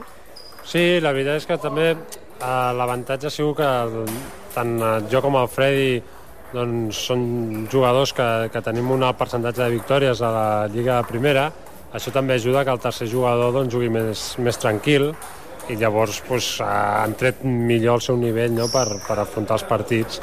Sí, 0.64 1.02
la 1.04 1.12
veritat 1.12 1.42
és 1.42 1.50
que 1.50 1.60
també 1.60 1.90
eh, 1.92 2.72
l'avantatge 2.78 3.28
ha 3.28 3.34
sigut 3.34 3.60
que 3.60 3.72
tant 4.56 4.78
jo 5.12 5.20
com 5.26 5.36
el 5.42 5.52
Freddy 5.52 6.00
doncs 6.52 7.06
són 7.08 7.22
jugadors 7.72 8.14
que, 8.16 8.28
que 8.52 8.62
tenim 8.64 8.92
un 8.92 9.04
alt 9.08 9.20
percentatge 9.20 9.64
de 9.64 9.76
victòries 9.76 10.22
a 10.22 10.32
la 10.36 10.48
Lliga 10.72 11.00
Primera. 11.08 11.50
Això 11.96 12.12
també 12.16 12.36
ajuda 12.36 12.64
que 12.68 12.74
el 12.76 12.82
tercer 12.84 13.08
jugador 13.12 13.54
doncs, 13.56 13.74
jugui 13.74 13.92
més, 13.92 14.26
més 14.40 14.60
tranquil 14.60 15.12
i 15.70 15.78
llavors 15.80 16.22
doncs, 16.28 16.54
han 16.66 17.16
tret 17.20 17.44
millor 17.44 18.00
el 18.00 18.06
seu 18.08 18.20
nivell 18.20 18.56
no? 18.56 18.68
per, 18.72 18.88
per 19.08 19.20
afrontar 19.22 19.60
els 19.60 19.68
partits 19.68 20.22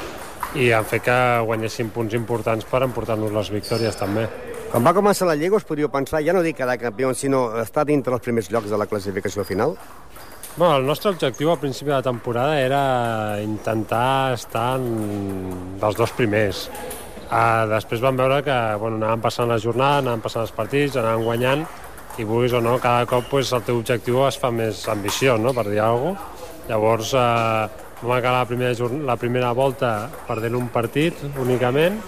i 0.57 0.71
han 0.73 0.85
fet 0.89 1.05
que 1.05 1.17
guanyessin 1.45 1.91
punts 1.93 2.15
importants 2.17 2.65
per 2.65 2.81
emportar-nos 2.85 3.33
les 3.33 3.51
victòries 3.53 3.97
també. 3.97 4.25
Quan 4.69 4.85
va 4.85 4.93
començar 4.93 5.25
la 5.25 5.33
Lliga 5.37 5.57
us 5.57 5.65
podríeu 5.65 5.89
pensar, 5.89 6.21
ja 6.25 6.33
no 6.33 6.43
dic 6.45 6.57
quedar 6.57 6.77
campió, 6.77 7.09
sinó 7.17 7.47
estar 7.61 7.87
dintre 7.89 8.13
els 8.13 8.21
primers 8.21 8.49
llocs 8.53 8.69
de 8.69 8.77
la 8.77 8.85
classificació 8.89 9.45
final? 9.45 9.73
Bueno, 10.57 10.77
el 10.77 10.85
nostre 10.85 11.11
objectiu 11.11 11.51
al 11.51 11.59
principi 11.59 11.89
de 11.89 11.95
la 11.95 12.03
temporada 12.03 12.59
era 12.59 13.41
intentar 13.41 14.33
estar 14.33 14.79
en 14.79 15.77
dels 15.79 15.95
dos 15.95 16.11
primers. 16.17 16.65
Uh, 17.29 17.67
després 17.69 18.01
vam 18.01 18.17
veure 18.17 18.41
que 18.43 18.57
bueno, 18.81 18.97
anàvem 18.97 19.21
passant 19.21 19.47
la 19.47 19.59
jornada, 19.61 20.01
anàvem 20.01 20.23
passant 20.25 20.43
els 20.43 20.55
partits, 20.55 20.97
anàvem 20.97 21.23
guanyant, 21.27 21.63
i 22.17 22.25
vulguis 22.25 22.55
o 22.57 22.61
no, 22.65 22.75
cada 22.81 23.05
cop 23.07 23.29
pues, 23.29 23.53
el 23.53 23.63
teu 23.63 23.79
objectiu 23.79 24.25
es 24.27 24.39
fa 24.41 24.49
més 24.51 24.81
ambiciós, 24.89 25.39
no?, 25.39 25.53
per 25.53 25.67
dir 25.69 25.79
alguna 25.85 26.17
cosa. 26.17 26.65
Llavors, 26.69 27.13
uh, 27.13 27.85
vam 28.01 28.17
acabar 28.17 28.41
la 28.41 28.49
primera, 28.49 28.89
la 29.05 29.15
primera 29.21 29.53
volta 29.53 29.93
perdent 30.27 30.57
un 30.57 30.67
partit 30.73 31.23
únicament, 31.39 32.01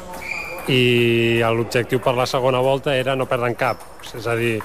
i 0.70 1.42
l'objectiu 1.42 2.02
per 2.04 2.14
la 2.18 2.28
segona 2.30 2.60
volta 2.62 2.94
era 2.96 3.16
no 3.16 3.30
perdre 3.30 3.50
en 3.50 3.58
cap. 3.58 3.82
És 4.14 4.28
a 4.28 4.36
dir, 4.38 4.60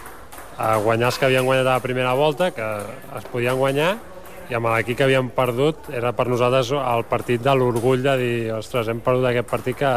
a 0.59 0.77
guanyar 0.81 1.11
els 1.11 1.19
que 1.19 1.27
havien 1.29 1.45
guanyat 1.45 1.67
a 1.67 1.77
la 1.77 1.85
primera 1.85 2.15
volta, 2.17 2.51
que 2.51 2.67
es 3.19 3.27
podien 3.33 3.59
guanyar, 3.61 3.97
i 4.47 4.55
amb 4.55 4.69
l'equip 4.71 4.99
que 4.99 5.07
havíem 5.07 5.29
perdut 5.35 5.89
era 5.91 6.13
per 6.15 6.29
nosaltres 6.31 6.71
el 6.79 7.05
partit 7.11 7.43
de 7.43 7.55
l'orgull 7.59 8.05
de 8.05 8.15
dir 8.21 8.35
ostres, 8.55 8.89
hem 8.89 9.01
perdut 9.03 9.27
aquest 9.31 9.49
partit 9.51 9.79
que 9.81 9.93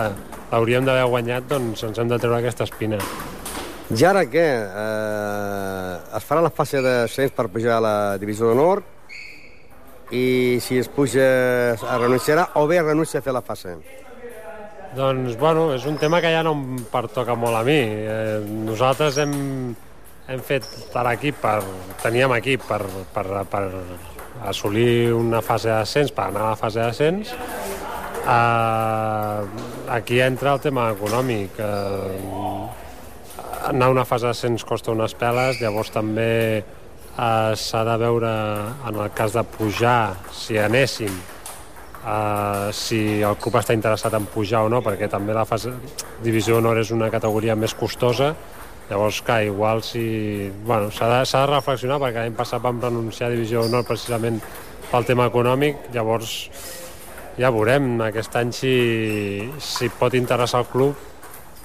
l'hauríem 0.51 0.87
d'haver 0.87 1.05
guanyat, 1.11 1.45
doncs 1.51 1.85
ens 1.85 1.99
hem 2.01 2.09
de 2.09 2.17
treure 2.17 2.39
aquesta 2.41 2.65
espina. 2.65 2.97
I 3.89 4.05
ara 4.05 4.25
què? 4.29 4.47
Eh, 4.83 5.93
es 6.17 6.25
farà 6.25 6.43
la 6.45 6.53
fase 6.53 6.81
de 6.85 6.95
cens 7.09 7.33
per 7.33 7.47
pujar 7.49 7.77
a 7.77 7.81
la 7.81 7.95
divisió 8.21 8.49
d'honor 8.49 8.83
i 10.13 10.59
si 10.61 10.77
es 10.81 10.89
puja 10.89 11.25
es 11.73 11.81
renunciarà 11.81 12.47
o 12.61 12.67
bé 12.69 12.81
renuncia 12.81 13.21
a 13.21 13.25
fer 13.25 13.33
la 13.33 13.41
fase? 13.45 13.77
Doncs, 14.97 15.35
bueno, 15.37 15.67
és 15.75 15.85
un 15.85 15.97
tema 16.01 16.17
que 16.21 16.31
ja 16.33 16.41
no 16.45 16.55
em 16.57 16.79
pertoca 16.89 17.35
molt 17.37 17.59
a 17.59 17.61
mi. 17.65 17.77
Eh, 17.77 18.39
nosaltres 18.65 19.19
hem, 19.21 19.35
hem 20.29 20.41
fet 20.45 20.65
l'equip 20.93 21.39
per... 21.41 21.59
Teníem 22.03 22.33
equip 22.37 22.65
per, 22.69 22.83
per, 23.13 23.25
per 23.49 23.63
assolir 24.47 25.11
una 25.15 25.41
fase 25.45 25.71
d'ascens, 25.71 26.13
per 26.15 26.29
anar 26.29 26.45
a 26.45 26.51
la 26.53 26.59
fase 26.59 26.83
d'ascens. 26.83 27.33
Uh, 28.29 29.47
aquí 29.95 30.19
entra 30.21 30.53
el 30.53 30.61
tema 30.61 30.89
econòmic. 30.93 31.57
Uh, 31.57 32.69
anar 33.71 33.89
a 33.89 33.95
una 33.95 34.05
fase 34.05 34.29
d'ascens 34.29 34.63
costa 34.67 34.93
unes 34.93 35.17
peles, 35.17 35.59
llavors 35.63 35.89
també 35.93 36.29
uh, 36.61 37.57
s'ha 37.57 37.83
de 37.89 37.97
veure, 38.05 38.31
en 38.87 39.01
el 39.01 39.11
cas 39.17 39.33
de 39.35 39.43
pujar, 39.57 40.13
si 40.35 40.61
anéssim, 40.61 41.17
uh, 42.03 42.69
si 42.75 43.01
el 43.25 43.35
club 43.41 43.59
està 43.59 43.73
interessat 43.75 44.13
en 44.15 44.29
pujar 44.29 44.63
o 44.67 44.71
no, 44.71 44.83
perquè 44.85 45.09
també 45.11 45.33
la 45.35 45.47
fase 45.49 45.73
divisió 46.23 46.61
honor 46.61 46.79
és 46.85 46.93
una 46.95 47.09
categoria 47.11 47.57
més 47.57 47.73
costosa, 47.75 48.35
Llavors, 48.89 49.21
clar, 49.21 49.43
igual 49.45 49.83
si... 49.85 50.49
Bueno, 50.65 50.89
s'ha 50.89 51.09
de, 51.11 51.21
de 51.29 51.45
reflexionar 51.51 51.99
perquè 52.01 52.23
l'any 52.23 52.37
passat 52.37 52.63
vam 52.63 52.81
renunciar 52.81 53.29
a 53.29 53.35
Divisió 53.35 53.67
Honor 53.67 53.85
precisament 53.85 54.41
pel 54.89 55.05
tema 55.05 55.27
econòmic, 55.29 55.91
llavors 55.93 56.33
ja 57.37 57.51
veurem 57.53 57.99
aquest 58.01 58.33
any 58.39 58.49
si, 58.55 58.73
si 59.61 59.91
pot 59.99 60.17
interessar 60.17 60.63
el 60.63 60.71
club 60.71 61.05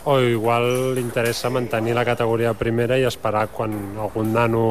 o 0.05 0.19
igual 0.21 0.95
li 0.95 1.01
interessa 1.01 1.49
mantenir 1.49 1.97
la 1.97 2.05
categoria 2.05 2.53
primera 2.53 2.99
i 3.01 3.07
esperar 3.09 3.47
quan 3.49 3.97
algun 3.97 4.35
nano 4.37 4.67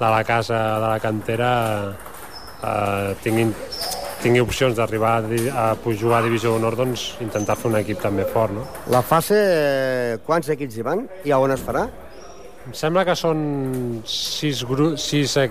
de 0.00 0.08
la 0.08 0.24
casa, 0.24 0.80
de 0.80 0.88
la 0.88 1.00
cantera, 1.00 1.50
eh, 2.62 3.14
tingui, 3.22 3.50
tingui 4.26 4.42
opcions 4.42 4.74
d'arribar 4.74 5.20
a, 5.22 5.66
jugar 5.94 6.18
a 6.18 6.24
Divisió 6.26 6.54
d'Honor, 6.54 6.74
doncs 6.78 7.06
intentar 7.22 7.54
fer 7.58 7.70
un 7.70 7.78
equip 7.78 8.00
també 8.02 8.26
fort, 8.32 8.54
no? 8.56 8.64
La 8.90 9.02
fase, 9.06 9.36
eh, 9.38 10.18
quants 10.26 10.50
equips 10.56 10.78
hi 10.78 10.86
van 10.86 11.04
i 11.24 11.34
a 11.34 11.38
on 11.42 11.54
es 11.54 11.62
farà? 11.62 11.86
Em 12.66 12.74
sembla 12.74 13.04
que 13.06 13.14
són 13.14 14.02
sis, 14.10 14.64
gru 14.66 14.94
sis, 14.98 15.36
eh, 15.38 15.50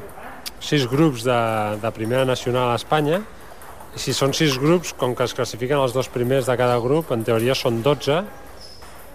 sis 0.60 0.84
grups 0.92 1.24
de, 1.24 1.40
de 1.80 1.94
primera 1.96 2.28
nacional 2.28 2.74
a 2.74 2.76
Espanya 2.82 3.22
i 3.96 4.02
si 4.04 4.12
són 4.12 4.36
sis 4.36 4.60
grups, 4.60 4.92
com 5.00 5.16
que 5.16 5.24
es 5.24 5.36
classifiquen 5.38 5.80
els 5.80 5.96
dos 5.96 6.12
primers 6.12 6.50
de 6.50 6.58
cada 6.60 6.76
grup, 6.84 7.16
en 7.16 7.24
teoria 7.24 7.56
són 7.56 7.80
12 7.86 8.20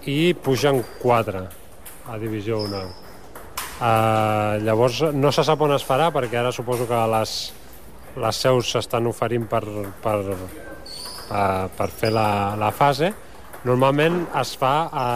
i 0.09 0.33
pugen 0.33 0.81
4 1.03 1.45
a 2.09 2.17
Divisió 2.17 2.63
1. 2.65 2.81
Uh, 3.81 4.57
llavors 4.65 5.03
no 5.13 5.29
se 5.33 5.45
sap 5.45 5.61
on 5.61 5.73
es 5.77 5.85
farà 5.85 6.09
perquè 6.13 6.41
ara 6.41 6.53
suposo 6.53 6.85
que 6.89 6.97
les, 7.13 7.35
les 8.19 8.41
seus 8.43 8.71
s'estan 8.73 9.07
oferint 9.07 9.47
per, 9.49 9.63
per, 10.03 10.17
per, 11.29 11.69
per 11.77 11.89
fer 11.89 12.11
la, 12.11 12.55
la 12.59 12.71
fase. 12.75 13.11
Normalment 13.67 14.23
es 14.41 14.55
fa 14.57 14.75
a 14.91 15.07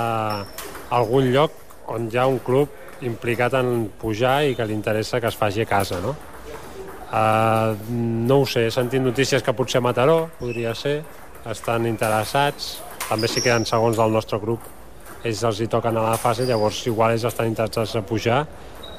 algun 0.95 1.31
lloc 1.33 1.51
on 1.91 2.09
hi 2.11 2.17
ha 2.17 2.27
un 2.29 2.39
club 2.45 3.03
implicat 3.05 3.57
en 3.59 3.89
pujar 3.99 4.43
i 4.47 4.55
que 4.55 4.65
li 4.65 4.75
interessa 4.77 5.19
que 5.19 5.27
es 5.27 5.37
faci 5.37 5.65
a 5.65 5.69
casa, 5.69 5.99
no? 6.01 6.15
Uh, 7.05 7.75
no 8.27 8.41
ho 8.41 8.45
sé, 8.49 8.65
he 8.67 8.71
sentit 8.73 9.03
notícies 9.03 9.43
que 9.43 9.53
potser 9.53 9.81
Mataró 9.83 10.25
podria 10.39 10.73
ser, 10.75 10.97
estan 11.47 11.85
interessats, 11.87 12.79
també 13.05 13.29
si 13.29 13.43
queden 13.45 13.67
segons 13.69 13.99
del 13.99 14.11
nostre 14.11 14.39
grup, 14.41 14.63
ells 15.25 15.43
els 15.45 15.61
hi 15.61 15.67
toquen 15.71 15.97
a 15.97 16.05
la 16.09 16.17
fase, 16.21 16.47
llavors 16.49 16.81
igual 16.89 17.13
ells 17.13 17.27
estan 17.29 17.51
interessats 17.51 17.95
a 17.95 18.03
pujar 18.05 18.41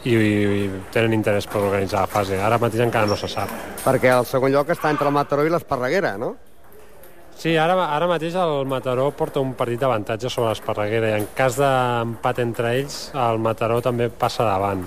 i, 0.07 0.15
i, 0.15 0.35
i 0.65 0.67
tenen 0.95 1.17
interès 1.17 1.49
per 1.51 1.63
organitzar 1.65 2.05
la 2.05 2.11
fase. 2.11 2.39
Ara 2.39 2.61
mateix 2.63 2.85
encara 2.87 3.09
no 3.11 3.19
se 3.19 3.31
sap. 3.31 3.53
Perquè 3.85 4.13
el 4.15 4.27
segon 4.29 4.55
lloc 4.55 4.71
està 4.75 4.93
entre 4.95 5.11
el 5.11 5.17
Mataró 5.17 5.47
i 5.47 5.53
l'Esparreguera, 5.53 6.15
no? 6.21 6.35
Sí, 7.37 7.53
ara, 7.61 7.75
ara 7.93 8.07
mateix 8.09 8.37
el 8.41 8.65
Mataró 8.71 9.11
porta 9.13 9.43
un 9.45 9.53
partit 9.59 9.83
d'avantatge 9.83 10.31
sobre 10.33 10.55
l'Esparreguera 10.55 11.11
i 11.11 11.19
en 11.19 11.27
cas 11.37 11.59
d'empat 11.61 12.41
entre 12.41 12.73
ells, 12.79 13.11
el 13.13 13.43
Mataró 13.45 13.83
també 13.85 14.09
passa 14.09 14.47
davant. 14.49 14.87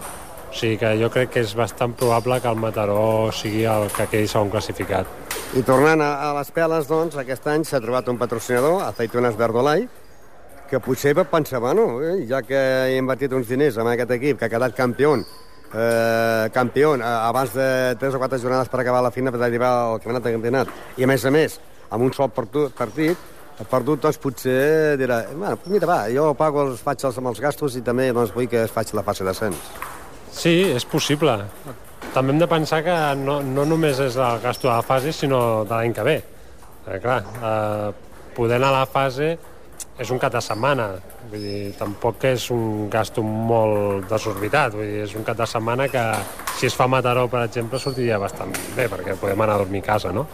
O 0.50 0.56
sigui 0.58 0.80
que 0.82 0.96
jo 0.98 1.12
crec 1.14 1.30
que 1.36 1.44
és 1.46 1.54
bastant 1.54 1.94
probable 1.94 2.40
que 2.42 2.50
el 2.50 2.58
Mataró 2.58 3.30
sigui 3.36 3.68
el 3.70 3.86
que 3.94 4.08
quedi 4.10 4.32
segon 4.32 4.50
classificat. 4.50 5.06
I 5.54 5.62
tornant 5.66 6.02
a, 6.02 6.10
a 6.26 6.34
les 6.40 6.50
peles, 6.56 6.90
doncs, 6.90 7.20
aquest 7.22 7.46
any 7.54 7.68
s'ha 7.70 7.82
trobat 7.84 8.10
un 8.10 8.18
patrocinador, 8.18 8.82
Aceitunes 8.88 9.38
Verdolai, 9.38 9.86
que 10.70 10.80
potser 10.80 11.16
va 11.18 11.26
pensar, 11.28 11.60
bueno, 11.60 12.02
eh, 12.06 12.26
ja 12.30 12.42
que 12.46 12.60
he 12.60 12.98
invertit 13.00 13.34
uns 13.34 13.50
diners 13.50 13.80
en 13.82 13.90
aquest 13.90 14.14
equip, 14.16 14.38
que 14.40 14.46
ha 14.48 14.52
quedat 14.54 14.76
campió, 14.78 15.16
eh, 15.18 16.46
campió 16.54 16.94
eh, 16.96 17.02
abans 17.04 17.56
de 17.58 17.96
3 18.00 18.16
o 18.16 18.22
4 18.22 18.40
jornades 18.40 18.70
per 18.70 18.80
acabar 18.84 19.02
la 19.04 19.12
fina 19.12 19.34
per 19.34 19.42
arribar 19.42 19.74
al 19.74 20.00
campionat 20.00 20.30
de 20.30 20.38
campionat, 20.38 20.72
i 20.98 21.04
a 21.04 21.10
més 21.10 21.26
a 21.26 21.34
més, 21.34 21.60
amb 21.90 22.06
un 22.06 22.14
sol 22.14 22.32
partit, 22.32 23.18
perdut, 23.68 24.00
doncs 24.06 24.20
potser 24.22 24.96
dirà, 25.00 25.24
bueno, 25.34 25.58
mira, 25.68 25.90
va, 25.90 26.00
jo 26.14 26.32
pago 26.38 26.64
els, 26.70 26.80
faig 26.86 27.04
els, 27.04 27.18
amb 27.20 27.34
els 27.34 27.42
gastos 27.44 27.76
i 27.76 27.84
també 27.84 28.12
doncs, 28.16 28.32
vull 28.36 28.48
que 28.48 28.64
es 28.64 28.72
faci 28.72 28.96
la 28.96 29.04
fase 29.04 29.26
d'ascens. 29.28 29.60
Sí, 30.32 30.54
és 30.72 30.86
possible. 30.88 31.36
També 32.14 32.32
hem 32.32 32.40
de 32.40 32.48
pensar 32.48 32.80
que 32.86 32.96
no, 33.20 33.42
no 33.44 33.66
només 33.68 34.00
és 34.00 34.16
el 34.16 34.40
gasto 34.44 34.70
de 34.70 34.76
la 34.78 34.86
fase, 34.86 35.12
sinó 35.12 35.66
de 35.66 35.76
l'any 35.76 35.94
que 35.94 36.06
ve. 36.08 36.18
Eh, 36.88 37.00
clar, 37.04 37.20
eh, 37.44 37.90
poder 38.38 38.62
anar 38.62 38.70
a 38.72 38.80
la 38.80 38.86
fase 38.88 39.34
és 40.00 40.12
un 40.12 40.20
cap 40.20 40.34
de 40.34 40.42
setmana. 40.42 40.88
Vull 41.30 41.44
dir, 41.44 41.74
tampoc 41.78 42.24
és 42.30 42.48
un 42.56 42.88
gasto 42.92 43.24
molt 43.24 44.08
desorbitat. 44.10 44.78
Vull 44.78 44.88
dir, 44.88 45.02
és 45.06 45.16
un 45.20 45.26
cap 45.28 45.38
de 45.38 45.48
setmana 45.50 45.90
que, 45.92 46.04
si 46.58 46.70
es 46.70 46.78
fa 46.78 46.88
a 46.88 46.92
Mataró, 46.92 47.28
per 47.32 47.44
exemple, 47.50 47.82
sortiria 47.84 48.20
bastant 48.22 48.56
bé, 48.78 48.88
perquè 48.92 49.18
podem 49.20 49.44
anar 49.44 49.60
a 49.60 49.66
dormir 49.66 49.84
a 49.84 49.90
casa, 49.92 50.14
no? 50.16 50.26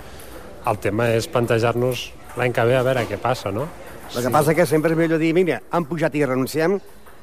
El 0.70 0.80
tema 0.82 1.09
és 1.13 1.28
plantejar-nos 1.30 2.11
l'any 2.38 2.53
que 2.53 2.66
ve 2.70 2.78
a 2.78 2.86
veure 2.86 3.05
què 3.09 3.20
passa, 3.22 3.51
no? 3.53 3.68
El 4.13 4.22
que 4.22 4.32
passa 4.34 4.53
que 4.53 4.66
sempre 4.70 4.93
és 4.93 4.99
millor 4.99 5.20
dir, 5.20 5.34
mira, 5.34 5.59
han 5.74 5.86
pujat 5.89 6.13
i 6.16 6.26
renunciem, 6.26 6.80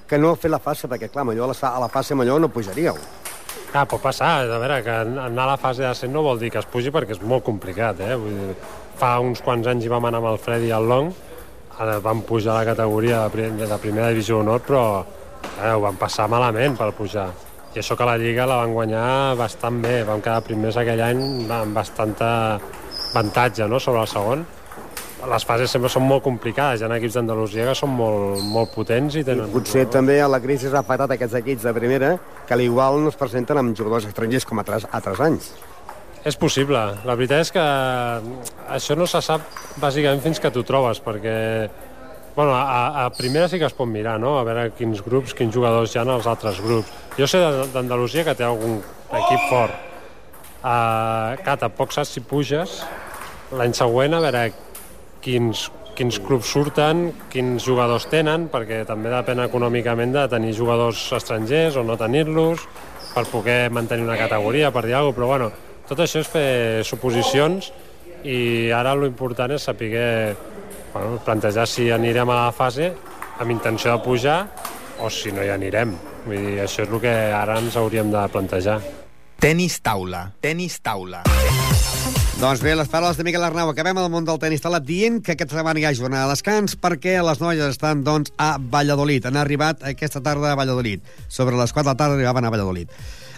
que 0.09 0.19
no 0.19 0.35
fer 0.37 0.51
la 0.51 0.61
fase, 0.61 0.91
perquè 0.91 1.09
clar, 1.09 1.25
a 1.25 1.35
la, 1.47 1.55
a 1.55 1.81
la 1.81 1.89
fase 1.89 2.19
millor 2.19 2.41
no 2.43 2.51
pujaríeu. 2.53 2.99
Ah, 3.73 3.87
pot 3.89 4.03
passar. 4.03 4.43
A 4.45 4.59
veure, 4.61 4.83
que 4.85 4.93
anar 4.93 5.47
a 5.47 5.53
la 5.55 5.57
fase 5.57 5.87
de 5.87 5.95
100 5.95 6.13
no 6.13 6.23
vol 6.27 6.41
dir 6.43 6.51
que 6.53 6.61
es 6.61 6.69
pugi 6.69 6.91
perquè 6.93 7.15
és 7.17 7.23
molt 7.25 7.45
complicat, 7.47 8.03
eh? 8.05 8.17
Vull 8.21 8.35
dir, 8.37 8.57
fa 9.01 9.15
uns 9.25 9.41
quants 9.41 9.71
anys 9.71 9.87
hi 9.87 9.93
vam 9.93 10.05
anar 10.05 10.21
amb 10.21 10.35
el 10.35 10.41
Fred 10.43 10.67
i 10.67 10.75
el 10.77 10.91
Long, 10.91 11.15
ara 11.79 11.99
vam 12.01 12.23
pujar 12.27 12.57
a 12.57 12.61
la 12.61 12.69
categoria 12.75 13.29
de, 13.29 13.49
de 13.57 13.79
primera 13.81 14.11
divisió 14.13 14.39
d'honor, 14.39 14.61
però 14.67 14.85
eh, 15.63 15.73
ho 15.73 15.81
vam 15.81 15.97
passar 15.97 16.29
malament 16.29 16.77
per 16.79 16.93
pujar. 16.97 17.31
I 17.73 17.81
això 17.81 17.97
que 17.97 18.05
la 18.05 18.19
Lliga 18.21 18.45
la 18.45 18.59
van 18.61 18.75
guanyar 18.77 19.35
bastant 19.41 19.81
bé, 19.81 20.03
vam 20.05 20.21
quedar 20.21 20.43
primers 20.45 20.77
aquell 20.77 21.01
any 21.01 21.23
amb 21.49 21.73
bastanta 21.73 22.33
avantatge 23.13 23.69
no?, 23.69 23.81
sobre 23.81 24.03
el 24.05 24.11
segon. 24.11 24.45
Les 25.33 25.45
fases 25.47 25.71
sempre 25.71 25.89
són 25.93 26.03
molt 26.03 26.25
complicades, 26.25 26.83
hi 26.83 26.85
ha 26.85 26.97
equips 26.99 27.15
d'Andalusia 27.15 27.69
que 27.69 27.77
són 27.79 27.93
molt, 27.95 28.41
molt 28.43 28.73
potents 28.75 29.17
i 29.17 29.23
tenen... 29.25 29.53
Potser 29.55 29.87
també 29.87 30.19
la 30.27 30.41
crisi 30.43 30.67
ha 30.73 30.81
afectat 30.83 31.15
aquests 31.15 31.39
equips 31.39 31.69
de 31.69 31.75
primera 31.77 32.17
que 32.49 32.57
a 32.57 32.59
l'igual 32.59 32.99
no 33.05 33.13
es 33.13 33.21
presenten 33.21 33.61
amb 33.63 33.77
jugadors 33.79 34.09
estrangers 34.11 34.49
com 34.49 34.61
altres, 34.61 34.89
altres 34.91 35.23
anys. 35.23 35.53
És 36.23 36.37
possible. 36.39 36.79
La 37.03 37.17
veritat 37.19 37.43
és 37.43 37.51
que 37.51 37.63
això 38.71 38.95
no 38.95 39.09
se 39.11 39.19
sap 39.25 39.43
bàsicament 39.83 40.23
fins 40.23 40.39
que 40.39 40.53
t'ho 40.55 40.63
trobes, 40.67 41.01
perquè 41.03 41.35
bueno, 42.37 42.55
a, 42.55 43.05
a 43.05 43.11
primera 43.13 43.49
sí 43.49 43.59
que 43.59 43.67
es 43.67 43.75
pot 43.77 43.89
mirar, 43.91 44.19
no? 44.23 44.39
a 44.39 44.45
veure 44.47 44.71
quins 44.79 45.03
grups, 45.05 45.35
quins 45.37 45.53
jugadors 45.53 45.93
hi 45.93 45.99
ha 46.01 46.05
als 46.07 46.29
altres 46.31 46.63
grups. 46.65 46.93
Jo 47.19 47.27
sé 47.29 47.43
d'Andalusia 47.75 48.25
que 48.25 48.37
té 48.39 48.47
algun 48.47 48.79
equip 49.11 49.49
fort. 49.51 49.75
Uh, 50.63 51.35
clar, 51.43 51.59
tampoc 51.59 51.93
saps 51.93 52.15
si 52.15 52.23
puges 52.23 52.79
l'any 53.53 53.75
següent 53.75 54.15
a 54.15 54.21
veure 54.23 54.45
quins, 55.21 55.67
quins 55.99 56.21
clubs 56.23 56.55
surten, 56.55 57.09
quins 57.35 57.67
jugadors 57.67 58.07
tenen, 58.15 58.47
perquè 58.53 58.85
també 58.89 59.11
depèn 59.13 59.43
econòmicament 59.45 60.15
de 60.15 60.25
tenir 60.31 60.55
jugadors 60.57 61.03
estrangers 61.19 61.77
o 61.77 61.85
no 61.85 61.99
tenir-los, 62.01 62.65
per 63.13 63.27
poder 63.29 63.67
mantenir 63.75 64.07
una 64.07 64.17
categoria, 64.17 64.71
per 64.73 64.87
dir 64.87 64.97
alguna 64.97 65.13
cosa, 65.13 65.19
però 65.19 65.29
bueno, 65.35 65.72
tot 65.93 66.07
això 66.07 66.23
és 66.23 66.29
fer 66.33 66.85
suposicions 66.89 67.69
i 68.25 68.71
ara 68.73 68.95
lo 68.97 69.05
important 69.05 69.53
és 69.53 69.67
saber 69.69 70.33
bueno, 70.95 71.19
plantejar 71.27 71.67
si 71.69 71.91
anirem 71.93 72.33
a 72.33 72.39
la 72.47 72.55
fase 72.57 72.89
amb 73.43 73.53
intenció 73.53 73.93
de 73.93 74.01
pujar 74.05 74.39
o 75.03 75.11
si 75.13 75.35
no 75.37 75.45
hi 75.45 75.51
anirem. 75.53 75.93
Vull 76.25 76.39
dir, 76.39 76.59
això 76.65 76.87
és 76.87 76.89
el 76.89 77.01
que 77.03 77.13
ara 77.37 77.59
ens 77.61 77.77
hauríem 77.77 78.09
de 78.13 78.25
plantejar. 78.33 78.79
Tenis 79.43 79.81
taula. 79.85 80.31
Tenis 80.41 80.79
taula. 80.81 81.25
Doncs 82.41 82.63
bé, 82.65 82.73
les 82.79 82.89
paraules 82.89 83.19
de 83.19 83.27
Miquel 83.27 83.45
Arnau. 83.45 83.69
Acabem 83.71 83.99
el 84.01 84.09
món 84.11 84.25
del 84.25 84.39
tenis 84.41 84.63
taula 84.65 84.81
dient 84.81 85.21
que 85.23 85.35
aquesta 85.35 85.59
setmana 85.59 85.83
hi 85.83 85.85
ha 85.91 85.97
jornada 85.99 86.31
de 86.31 86.37
descans 86.39 86.79
perquè 86.81 87.19
les 87.21 87.43
noies 87.43 87.75
estan, 87.75 88.01
doncs, 88.07 88.33
a 88.39 88.55
Valladolid. 88.59 89.27
Han 89.29 89.37
arribat 89.41 89.85
aquesta 89.93 90.23
tarda 90.25 90.55
a 90.55 90.59
Valladolid. 90.59 91.05
Sobre 91.29 91.59
les 91.59 91.75
4 91.75 91.85
de 91.85 91.93
la 91.93 91.99
tarda 92.01 92.17
arribaven 92.17 92.49
a 92.49 92.55
Valladolid. 92.55 92.89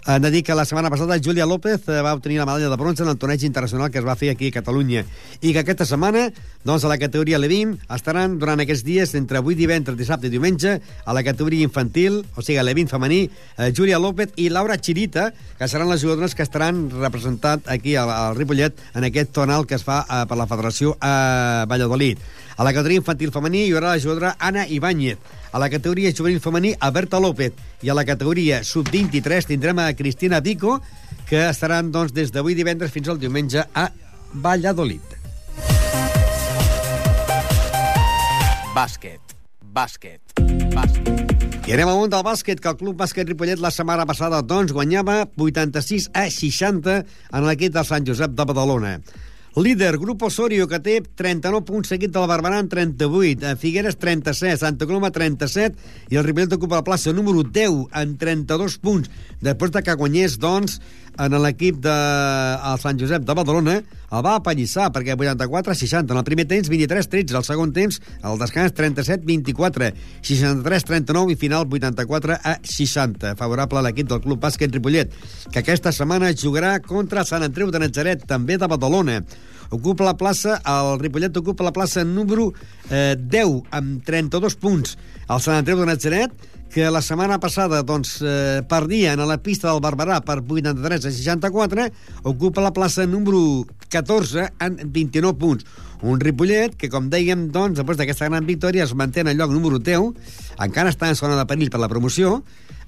Hem 0.06 0.20
de 0.20 0.30
dir 0.30 0.42
que 0.44 0.52
la 0.52 0.66
setmana 0.68 0.90
passada 0.92 1.16
Júlia 1.16 1.46
López 1.48 1.88
eh, 1.88 2.02
va 2.04 2.12
obtenir 2.12 2.36
la 2.36 2.44
medalla 2.44 2.68
de 2.68 2.76
bronze 2.76 3.02
en 3.02 3.08
el 3.08 3.16
torneig 3.16 3.40
internacional 3.46 3.88
que 3.90 4.02
es 4.02 4.04
va 4.04 4.16
fer 4.20 4.28
aquí 4.34 4.50
a 4.50 4.54
Catalunya 4.58 5.00
i 5.40 5.54
que 5.54 5.62
aquesta 5.62 5.86
setmana, 5.88 6.26
doncs, 6.60 6.84
a 6.84 6.90
la 6.92 6.98
categoria 7.00 7.38
Levin 7.40 7.72
estaran 7.88 8.34
durant 8.36 8.60
aquests 8.60 8.84
dies 8.84 9.14
entre 9.16 9.40
avui 9.40 9.56
divendres, 9.56 9.96
dissabte 9.96 10.28
i 10.28 10.34
diumenge 10.34 10.74
a 10.76 11.14
la 11.16 11.22
categoria 11.24 11.64
infantil, 11.64 12.18
o 12.36 12.44
sigui, 12.44 12.58
a 12.60 12.66
Levin 12.68 12.90
femení, 12.90 13.22
eh, 13.56 13.70
Júlia 13.72 13.96
López 13.96 14.36
i 14.36 14.50
Laura 14.52 14.76
Chirita, 14.76 15.30
que 15.56 15.68
seran 15.72 15.88
les 15.88 16.04
jugadores 16.04 16.36
que 16.36 16.44
estaran 16.44 16.90
representat 16.92 17.64
aquí 17.72 17.96
al, 17.96 18.12
al 18.12 18.36
Ripollet 18.36 18.76
en 18.92 19.08
aquest 19.08 19.32
tonal 19.32 19.64
que 19.64 19.80
es 19.80 19.88
fa 19.88 20.02
eh, 20.04 20.26
per 20.28 20.36
la 20.36 20.50
Federació 20.50 20.98
a 21.00 21.64
Valladolid. 21.64 22.20
A 22.58 22.62
la 22.62 22.76
categoria 22.76 23.00
infantil 23.00 23.32
femení 23.32 23.64
hi 23.64 23.72
haurà 23.72 23.96
la 23.96 24.04
jugadora 24.04 24.36
Anna 24.38 24.68
Ibáñez. 24.68 25.16
A 25.54 25.58
la 25.62 25.68
categoria 25.70 26.10
juvenil 26.10 26.40
femení, 26.42 26.74
a 26.80 26.90
Berta 26.90 27.20
López. 27.22 27.52
I 27.86 27.90
a 27.92 27.94
la 27.94 28.02
categoria 28.04 28.64
sub-23 28.66 29.46
tindrem 29.46 29.78
a 29.78 29.92
Cristina 29.94 30.40
Vico, 30.42 30.80
que 31.28 31.44
estaran 31.46 31.92
doncs, 31.94 32.10
des 32.10 32.32
d'avui 32.34 32.56
divendres 32.58 32.90
fins 32.90 33.06
al 33.06 33.20
diumenge 33.22 33.62
a 33.62 33.84
Valladolid. 34.34 35.14
Bàsquet. 38.74 39.36
Bàsquet. 39.62 40.34
Bàsquet. 40.74 41.44
I 41.64 41.76
anem 41.76 41.88
món 41.88 42.10
del 42.10 42.26
bàsquet, 42.26 42.58
que 42.58 42.72
el 42.74 42.80
Club 42.80 42.98
Bàsquet 42.98 43.30
Ripollet 43.30 43.62
la 43.62 43.70
setmana 43.70 44.02
passada 44.10 44.42
doncs, 44.42 44.74
guanyava 44.74 45.22
86 45.38 46.10
a 46.18 46.26
60 46.34 46.98
en 47.30 47.46
l'equip 47.46 47.78
de 47.78 47.86
Sant 47.86 48.10
Josep 48.10 48.34
de 48.34 48.50
Badalona. 48.50 48.98
Líder, 49.56 49.98
Grup 49.98 50.24
Osorio, 50.26 50.66
que 50.66 50.80
té 50.82 50.96
39 51.14 51.62
punts, 51.68 51.92
seguit 51.92 52.10
del 52.10 52.24
Barberà 52.26 52.56
amb 52.58 52.72
38, 52.72 53.44
eh, 53.46 53.52
Figueres 53.54 53.94
37, 54.02 54.56
Santa 54.58 54.88
Coloma 54.90 55.12
37, 55.14 55.78
i 56.10 56.18
el 56.18 56.26
Ripollet 56.26 56.56
ocupa 56.56 56.80
la 56.80 56.86
plaça 56.86 57.14
número 57.14 57.44
10 57.46 57.84
amb 57.94 58.18
32 58.18 58.80
punts, 58.82 59.12
després 59.46 59.70
de 59.70 59.84
que 59.86 59.94
guanyés, 59.94 60.40
doncs, 60.42 60.80
en 61.18 61.36
l'equip 61.42 61.78
de 61.84 61.94
el 61.94 62.80
Sant 62.82 62.98
Josep 63.00 63.22
de 63.26 63.36
Badalona, 63.36 63.76
el 64.14 64.22
va 64.22 64.34
apallissar, 64.38 64.90
perquè 64.94 65.16
84-60, 65.18 66.12
en 66.12 66.20
el 66.20 66.26
primer 66.26 66.46
temps 66.50 66.68
23-13, 66.70 67.34
el 67.34 67.46
segon 67.46 67.72
temps, 67.74 68.00
el 68.22 68.38
descans 68.42 68.74
37-24, 68.76 69.90
63-39 70.26 71.34
i 71.34 71.38
final 71.40 71.66
84 71.66 72.38
a 72.38 72.58
60. 72.62 73.34
Favorable 73.40 73.80
a 73.80 73.86
l'equip 73.88 74.10
del 74.10 74.22
Club 74.24 74.42
Bàsquet 74.42 74.74
Ripollet, 74.74 75.14
que 75.50 75.62
aquesta 75.62 75.94
setmana 75.94 76.34
jugarà 76.34 76.76
contra 76.84 77.26
Sant 77.26 77.46
Andreu 77.46 77.70
de 77.74 77.82
Natzaret, 77.82 78.26
també 78.30 78.58
de 78.58 78.70
Badalona 78.70 79.20
ocupa 79.74 80.04
la 80.04 80.16
plaça, 80.16 80.60
el 80.62 80.98
Ripollet 81.00 81.36
ocupa 81.36 81.64
la 81.66 81.72
plaça 81.74 82.04
número 82.04 82.52
eh, 82.90 83.16
10 83.18 83.74
amb 83.74 84.04
32 84.06 84.58
punts. 84.60 84.98
El 85.24 85.40
Sant 85.40 85.58
Andreu 85.58 85.80
de 85.80 85.88
Natzaret, 85.88 86.34
que 86.74 86.90
la 86.90 87.04
setmana 87.06 87.36
passada 87.38 87.84
doncs, 87.86 88.16
eh, 88.18 88.62
perdia 88.66 89.12
en 89.14 89.20
la 89.28 89.36
pista 89.38 89.68
del 89.70 89.78
Barberà 89.78 90.16
per 90.26 90.40
83 90.42 91.04
a 91.06 91.12
64, 91.14 91.84
ocupa 92.26 92.64
la 92.64 92.72
plaça 92.74 93.06
número 93.06 93.62
14 93.88 94.48
amb 94.58 94.82
29 94.82 95.38
punts. 95.38 95.62
Un 96.02 96.18
Ripollet 96.18 96.74
que, 96.74 96.90
com 96.90 97.06
dèiem, 97.12 97.46
doncs, 97.54 97.78
després 97.78 98.00
d'aquesta 98.00 98.26
gran 98.26 98.44
victòria 98.44 98.82
es 98.88 98.94
manté 98.98 99.22
en 99.22 99.30
el 99.30 99.38
lloc 99.38 99.54
número 99.54 99.78
10, 99.78 100.10
encara 100.66 100.90
està 100.90 101.06
en 101.06 101.14
zona 101.14 101.38
de 101.38 101.46
perill 101.46 101.70
per 101.70 101.78
la 101.78 101.88
promoció, 101.88 102.40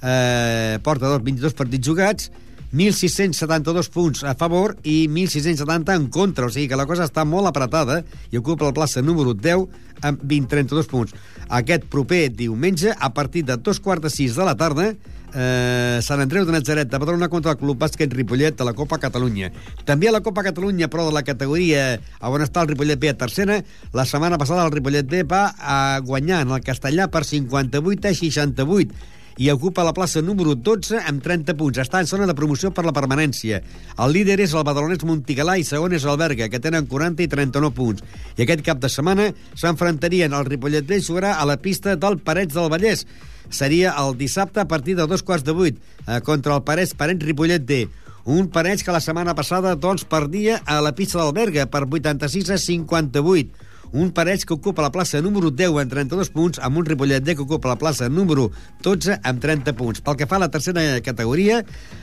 eh, 0.02 0.82
porta 0.82 1.06
dos, 1.06 1.22
22 1.22 1.54
partits 1.54 1.86
jugats, 1.86 2.32
1.672 2.74 3.88
punts 3.94 4.24
a 4.26 4.34
favor 4.34 4.74
i 4.82 5.06
1.670 5.06 5.94
en 5.94 6.10
contra, 6.10 6.46
o 6.46 6.50
sigui 6.50 6.66
que 6.66 6.76
la 6.76 6.90
cosa 6.90 7.06
està 7.06 7.22
molt 7.22 7.46
apretada 7.46 8.02
i 8.32 8.42
ocupa 8.42 8.66
la 8.66 8.74
plaça 8.74 8.98
número 8.98 9.30
10 9.32 9.85
amb 10.02 10.22
20-32 10.22 10.90
punts. 10.90 11.14
Aquest 11.48 11.86
proper 11.92 12.28
diumenge, 12.34 12.92
a 12.92 13.12
partir 13.14 13.44
de 13.46 13.56
dos 13.56 13.80
quarts 13.80 14.02
de 14.02 14.10
sis 14.10 14.36
de 14.36 14.44
la 14.44 14.56
tarda, 14.56 14.94
eh, 15.36 15.98
Sant 16.02 16.20
Andreu 16.20 16.44
de 16.46 16.54
Natzaret 16.54 16.90
de 16.90 16.98
Badalona 16.98 17.28
contra 17.28 17.52
el 17.52 17.58
Club 17.60 17.78
Bàsquet 17.80 18.12
Ripollet 18.12 18.56
de 18.56 18.64
la 18.64 18.74
Copa 18.74 18.98
Catalunya. 18.98 19.52
També 19.84 20.08
a 20.08 20.14
la 20.14 20.22
Copa 20.24 20.44
Catalunya, 20.46 20.88
però 20.88 21.06
de 21.08 21.14
la 21.14 21.24
categoria 21.26 22.00
a 22.20 22.30
on 22.30 22.44
està 22.44 22.62
el 22.62 22.72
Ripollet 22.72 23.00
B 23.00 23.10
a 23.10 23.18
tercera, 23.18 23.62
la 23.92 24.06
setmana 24.06 24.38
passada 24.38 24.64
el 24.64 24.72
Ripollet 24.72 25.06
B 25.06 25.22
va 25.24 25.54
a 25.58 26.00
guanyar 26.00 26.42
en 26.46 26.56
el 26.56 26.64
Castellà 26.64 27.10
per 27.10 27.24
58 27.24 28.08
a 28.08 28.14
68 28.14 29.14
i 29.36 29.50
ocupa 29.52 29.84
la 29.84 29.92
plaça 29.92 30.22
número 30.24 30.54
12 30.54 31.02
amb 31.04 31.22
30 31.22 31.56
punts. 31.58 31.80
Està 31.82 32.00
en 32.00 32.08
zona 32.08 32.26
de 32.28 32.34
promoció 32.36 32.70
per 32.72 32.86
la 32.86 32.94
permanència. 32.96 33.60
El 34.00 34.14
líder 34.16 34.38
és 34.40 34.54
el 34.56 34.64
badalonès 34.64 35.04
Montigalà 35.04 35.58
i 35.60 35.66
segon 35.68 35.92
és 35.96 36.06
el 36.08 36.16
Berga, 36.20 36.48
que 36.48 36.60
tenen 36.62 36.88
40 36.88 37.24
i 37.24 37.28
39 37.28 37.74
punts. 37.76 38.04
I 38.36 38.46
aquest 38.46 38.64
cap 38.64 38.80
de 38.80 38.90
setmana 38.92 39.28
s'enfrontarien 39.54 40.32
el 40.32 40.48
Ripollet 40.48 40.88
B 40.88 41.02
jugarà 41.04 41.36
a 41.36 41.44
la 41.48 41.58
pista 41.60 41.96
del 42.00 42.18
Parets 42.18 42.56
del 42.56 42.72
Vallès. 42.72 43.04
Seria 43.52 43.92
el 44.00 44.16
dissabte 44.18 44.60
a 44.60 44.68
partir 44.68 44.96
de 44.96 45.06
dos 45.06 45.22
quarts 45.22 45.44
de 45.44 45.52
vuit 45.54 45.76
eh, 45.78 46.20
contra 46.24 46.56
el 46.56 46.64
Parets 46.64 46.96
Parets 46.96 47.24
Ripollet 47.24 47.62
D. 47.62 47.84
Un 48.26 48.48
Parets 48.50 48.82
que 48.82 48.90
la 48.90 49.04
setmana 49.04 49.36
passada 49.38 49.76
doncs 49.76 50.02
perdia 50.08 50.62
a 50.66 50.80
la 50.82 50.96
pista 50.96 51.20
del 51.20 51.36
Berga 51.36 51.68
per 51.70 51.84
86 51.86 52.50
a 52.50 52.58
58 52.58 53.65
un 53.92 54.10
Parets 54.12 54.44
que 54.46 54.54
ocupa 54.54 54.82
la 54.82 54.90
plaça 54.94 55.20
número 55.22 55.50
10 55.50 55.76
amb 55.82 55.92
32 55.92 56.30
punts, 56.34 56.60
amb 56.62 56.80
un 56.80 56.86
Ripollet 56.86 57.24
D 57.24 57.36
que 57.36 57.44
ocupa 57.44 57.68
la 57.68 57.78
plaça 57.80 58.08
número 58.08 58.50
12 58.82 59.20
amb 59.22 59.42
30 59.42 59.74
punts. 59.78 60.02
Pel 60.04 60.16
que 60.16 60.26
fa 60.26 60.36
a 60.40 60.44
la 60.46 60.50
tercera 60.50 60.82
categoria, 61.04 61.62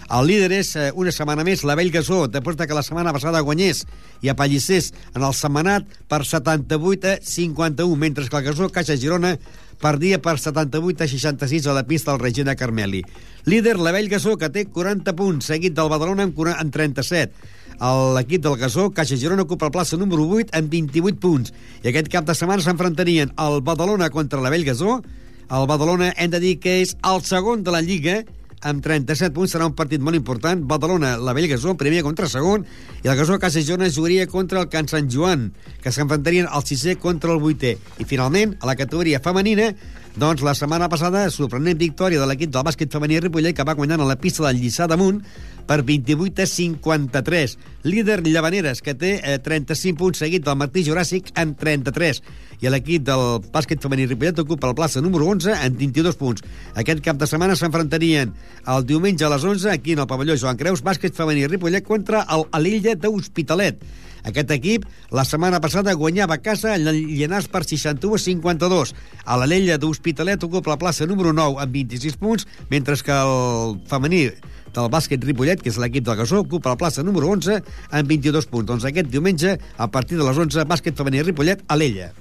el 0.09 0.27
líder 0.27 0.51
és 0.59 0.75
eh, 0.75 0.91
una 0.95 1.11
setmana 1.15 1.45
més 1.47 1.65
la 1.67 1.75
Vell 1.79 1.91
Gasó, 1.93 2.27
després 2.27 2.57
de 2.59 2.67
que 2.67 2.77
la 2.77 2.85
setmana 2.85 3.13
passada 3.15 3.43
guanyés 3.43 3.83
i 4.21 4.31
apallissés 4.31 4.91
en 5.13 5.23
el 5.23 5.35
setmanat 5.35 5.87
per 6.07 6.23
78 6.25 7.15
a 7.15 7.19
51, 7.21 7.99
mentre 7.99 8.27
que 8.29 8.39
el 8.39 8.47
Gasó 8.47 8.69
Caixa 8.69 8.97
Girona 8.97 9.37
perdia 9.83 10.21
per 10.23 10.37
78 10.39 11.03
a 11.03 11.07
66 11.11 11.67
a 11.67 11.73
la 11.75 11.83
pista 11.83 12.11
del 12.11 12.21
Regina 12.21 12.55
Carmeli. 12.55 13.03
Líder, 13.45 13.77
la 13.79 13.91
Vell 13.91 14.07
Gasó, 14.09 14.37
que 14.37 14.49
té 14.49 14.65
40 14.71 15.15
punts, 15.17 15.49
seguit 15.51 15.75
del 15.75 15.91
Badalona 15.91 16.29
amb 16.29 16.71
37. 16.71 17.61
L'equip 17.79 18.43
del 18.43 18.57
Gasó, 18.57 18.89
Caixa 18.91 19.17
Girona, 19.17 19.43
ocupa 19.43 19.67
la 19.67 19.73
plaça 19.73 19.97
número 19.97 20.27
8 20.27 20.53
amb 20.57 20.69
28 20.71 21.19
punts. 21.19 21.53
I 21.83 21.89
aquest 21.89 22.11
cap 22.13 22.27
de 22.27 22.35
setmana 22.37 22.63
s'enfrontarien 22.63 23.33
el 23.39 23.61
Badalona 23.61 24.09
contra 24.13 24.41
la 24.41 24.51
Vell 24.53 24.65
Gasó. 24.67 25.01
El 25.49 25.67
Badalona 25.67 26.13
hem 26.17 26.31
de 26.31 26.39
dir 26.39 26.59
que 26.59 26.81
és 26.81 26.95
el 27.03 27.21
segon 27.25 27.63
de 27.63 27.73
la 27.73 27.81
Lliga, 27.81 28.21
amb 28.63 28.79
37 28.83 29.33
punts 29.35 29.51
serà 29.51 29.67
un 29.67 29.75
partit 29.75 30.01
molt 30.01 30.15
important. 30.15 30.61
Badalona, 30.63 31.17
la 31.17 31.33
Vell 31.35 31.49
Gasó, 31.51 31.75
primer 31.79 32.03
contra 32.05 32.29
segon, 32.31 32.63
i 33.03 33.09
el 33.11 33.17
Gasó 33.19 33.39
Casa 33.39 33.61
Girona 33.61 33.91
jugaria 33.91 34.27
contra 34.31 34.61
el 34.61 34.69
Can 34.71 34.87
Sant 34.87 35.11
Joan, 35.11 35.49
que 35.83 35.91
s'enfrontarien 35.91 36.47
el 36.47 36.63
sisè 36.63 36.95
contra 37.01 37.33
el 37.35 37.43
vuitè. 37.43 37.75
I 37.99 38.07
finalment, 38.07 38.55
a 38.61 38.69
la 38.69 38.77
categoria 38.79 39.19
femenina, 39.23 39.73
doncs 40.15 40.43
la 40.45 40.53
setmana 40.53 40.85
passada, 40.91 41.23
sorprenent 41.33 41.79
victòria 41.79 42.19
de 42.21 42.27
l'equip 42.29 42.51
del 42.53 42.63
bàsquet 42.65 42.91
femení 42.93 43.17
Ripollet, 43.23 43.55
que 43.57 43.65
va 43.65 43.73
guanyant 43.73 44.03
a 44.03 44.05
la 44.05 44.17
pista 44.21 44.43
del 44.45 44.59
Lliçà 44.61 44.85
damunt 44.85 45.23
per 45.65 45.79
28 45.81 46.43
a 46.43 46.45
53. 46.45 47.55
Líder 47.89 48.19
Llavaneres, 48.27 48.83
que 48.85 48.93
té 48.93 49.15
eh, 49.17 49.39
35 49.41 49.97
punts, 49.97 50.21
seguit 50.21 50.45
del 50.45 50.59
Martí 50.59 50.83
Juràssic 50.85 51.31
amb 51.39 51.57
33. 51.57 52.21
I 52.61 52.69
l'equip 52.69 53.07
del 53.09 53.41
bàsquet 53.49 53.81
femení 53.81 54.05
Ripollet 54.11 54.43
ocupa 54.45 54.69
la 54.69 54.77
plaça 54.77 55.01
número 55.01 55.25
11 55.33 55.57
amb 55.57 55.81
22 55.81 56.21
punts. 56.21 56.45
Aquest 56.77 57.01
cap 57.01 57.17
de 57.17 57.27
setmana 57.27 57.57
s'enfrontarien 57.57 58.37
el 58.69 58.85
diumenge 58.85 59.25
a 59.25 59.33
les 59.33 59.49
11 59.49 59.73
aquí 59.73 59.97
en 59.97 60.05
el 60.05 60.09
pavelló 60.11 60.37
Joan 60.37 60.61
Creus, 60.61 60.85
bàsquet 60.85 61.17
femení 61.17 61.49
Ripollet 61.49 61.89
contra 61.89 62.21
l'Illa 62.61 62.93
d'Hospitalet. 62.93 63.81
Aquest 64.23 64.51
equip 64.55 64.87
la 65.11 65.25
setmana 65.27 65.59
passada 65.63 65.93
guanyava 65.99 66.37
a 66.37 66.41
casa 66.43 66.75
el 66.77 66.87
Llenàs 66.87 67.49
per 67.51 67.63
61 67.67 68.15
a 68.15 68.23
52. 68.23 68.95
A 69.25 69.37
la 69.39 69.47
Lella 69.49 69.77
d'Hospitalet 69.77 70.43
ocupa 70.47 70.73
la 70.73 70.79
plaça 70.79 71.07
número 71.09 71.33
9 71.35 71.59
amb 71.63 71.75
26 71.75 72.17
punts, 72.21 72.47
mentre 72.71 72.95
que 73.03 73.13
el 73.13 73.77
femení 73.89 74.25
del 74.73 74.89
bàsquet 74.89 75.23
Ripollet, 75.23 75.61
que 75.61 75.69
és 75.69 75.77
l'equip 75.77 76.05
del 76.07 76.17
Gasó, 76.17 76.41
ocupa 76.41 76.73
la 76.73 76.79
plaça 76.79 77.03
número 77.03 77.29
11 77.29 77.59
amb 77.91 78.09
22 78.09 78.49
punts. 78.49 78.67
Doncs 78.71 78.87
aquest 78.89 79.11
diumenge, 79.13 79.57
a 79.77 79.87
partir 79.91 80.17
de 80.17 80.25
les 80.25 80.37
11, 80.37 80.65
bàsquet 80.69 80.97
femení 80.97 81.23
Ripollet 81.23 81.63
a 81.67 81.77
l'Ella. 81.77 82.11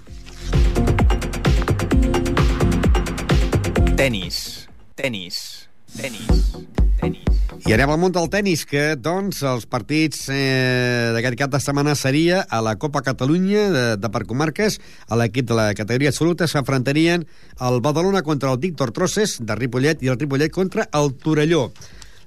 Tenis. 3.96 4.68
Tenis. 4.98 5.71
Tenis. 5.96 6.52
Tenis. 7.00 7.42
I 7.62 7.74
anem 7.76 7.92
al 7.92 7.98
món 8.00 8.10
del 8.14 8.26
tennis, 8.32 8.64
que, 8.66 8.96
doncs, 8.98 9.42
els 9.46 9.68
partits 9.70 10.24
eh, 10.34 11.12
d'aquest 11.14 11.36
cap 11.38 11.52
de 11.52 11.60
setmana 11.62 11.94
seria 11.98 12.40
a 12.50 12.58
la 12.64 12.74
Copa 12.80 13.04
Catalunya 13.06 13.68
de, 13.70 13.84
de 14.02 14.10
per 14.10 14.24
comarques, 14.26 14.80
a 15.06 15.18
l'equip 15.20 15.46
de 15.46 15.58
la 15.58 15.68
categoria 15.78 16.10
absoluta 16.10 16.48
s'enfrontarien 16.50 17.26
el 17.68 17.80
Badalona 17.84 18.24
contra 18.26 18.50
el 18.50 18.58
Víctor 18.58 18.90
Trosses, 18.96 19.36
de 19.46 19.58
Ripollet, 19.58 20.02
i 20.02 20.10
el 20.10 20.18
Ripollet 20.18 20.50
contra 20.50 20.88
el 20.90 21.14
Torelló. 21.22 21.68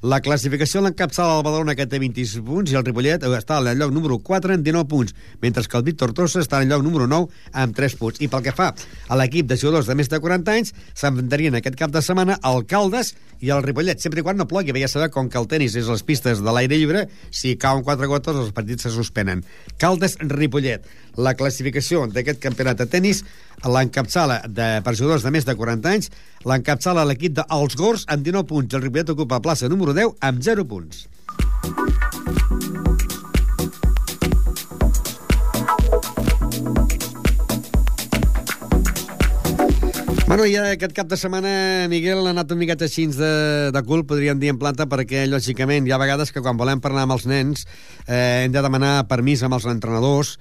La 0.03 0.19
classificació 0.19 0.81
l'encapçala 0.83 1.37
el 1.37 1.43
Badalona, 1.45 1.75
que 1.75 1.85
té 1.87 1.99
26 2.01 2.41
punts, 2.45 2.71
i 2.71 2.75
el 2.75 2.83
Ripollet 2.83 3.23
està 3.37 3.61
en 3.61 3.69
el 3.71 3.79
lloc 3.79 3.93
número 3.95 4.17
4 4.19 4.57
amb 4.57 4.65
19 4.65 4.89
punts, 4.91 5.15
mentre 5.41 5.63
que 5.63 5.77
el 5.77 5.85
Víctor 5.87 6.11
Tossa 6.13 6.41
està 6.43 6.59
el 6.61 6.67
lloc 6.69 6.83
número 6.83 7.07
9 7.07 7.29
amb 7.53 7.75
3 7.75 7.95
punts. 7.99 8.19
I 8.19 8.27
pel 8.27 8.43
que 8.43 8.55
fa 8.55 8.73
a 8.75 9.19
l'equip 9.19 9.47
de 9.47 9.57
jugadors 9.57 9.87
de 9.87 9.95
més 9.95 10.11
de 10.11 10.19
40 10.19 10.51
anys, 10.51 10.73
s'enfrontarien 10.93 11.55
aquest 11.55 11.79
cap 11.79 11.93
de 11.95 12.03
setmana 12.03 12.37
al 12.43 12.65
Caldes 12.67 13.13
i 13.39 13.51
el 13.55 13.63
Ripollet, 13.63 14.01
sempre 14.03 14.19
i 14.19 14.25
quan 14.25 14.37
no 14.37 14.47
plogui, 14.49 14.75
ja 14.75 14.91
saber 14.91 15.09
com 15.13 15.29
que 15.31 15.39
el 15.39 15.47
tennis 15.47 15.75
és 15.79 15.87
les 15.91 16.03
pistes 16.03 16.43
de 16.43 16.51
l'aire 16.51 16.75
lliure, 16.75 17.05
si 17.31 17.55
cauen 17.55 17.83
quatre 17.87 18.07
gotes 18.11 18.35
els 18.35 18.51
partits 18.55 18.87
se 18.87 18.91
suspenen. 18.91 19.45
Caldes-Ripollet. 19.79 20.85
La 21.16 21.34
classificació 21.39 22.05
d'aquest 22.11 22.41
campionat 22.43 22.82
de 22.82 22.88
tennis 22.91 23.24
l'encapçala 23.63 24.41
de, 24.47 24.68
per 24.84 24.95
jugadors 24.99 25.24
de 25.24 25.32
més 25.32 25.47
de 25.47 25.55
40 25.55 25.91
anys, 25.95 26.11
l'encapçala 26.43 27.05
l'equip 27.07 27.38
dels 27.39 27.76
Gors 27.80 28.05
amb 28.11 28.26
19 28.26 28.49
punts. 28.51 28.76
El 28.76 28.84
Ripollet 28.84 29.13
ocupa 29.16 29.41
plaça 29.43 29.72
número 29.72 29.95
10 29.95 30.18
amb 30.20 30.43
0 30.43 30.68
punts. 30.68 31.05
Bueno, 40.26 40.47
ja 40.49 40.63
aquest 40.74 40.91
cap 40.97 41.07
de 41.07 41.16
setmana, 41.22 41.49
Miguel, 41.88 42.26
ha 42.26 42.32
anat 42.34 42.49
una 42.51 42.59
miqueta 42.59 42.88
així 42.89 43.05
de, 43.13 43.30
de 43.72 43.82
cul, 43.88 44.01
podríem 44.09 44.39
dir 44.41 44.49
en 44.51 44.57
planta, 44.59 44.88
perquè, 44.89 45.22
lògicament, 45.30 45.86
hi 45.86 45.93
ha 45.93 45.99
vegades 46.01 46.34
que 46.34 46.41
quan 46.43 46.57
volem 46.59 46.82
parlar 46.84 47.05
amb 47.05 47.13
els 47.16 47.28
nens 47.30 47.63
eh, 48.09 48.43
hem 48.43 48.51
de 48.51 48.63
demanar 48.66 49.05
permís 49.07 49.45
amb 49.45 49.55
els 49.55 49.70
entrenadors 49.70 50.34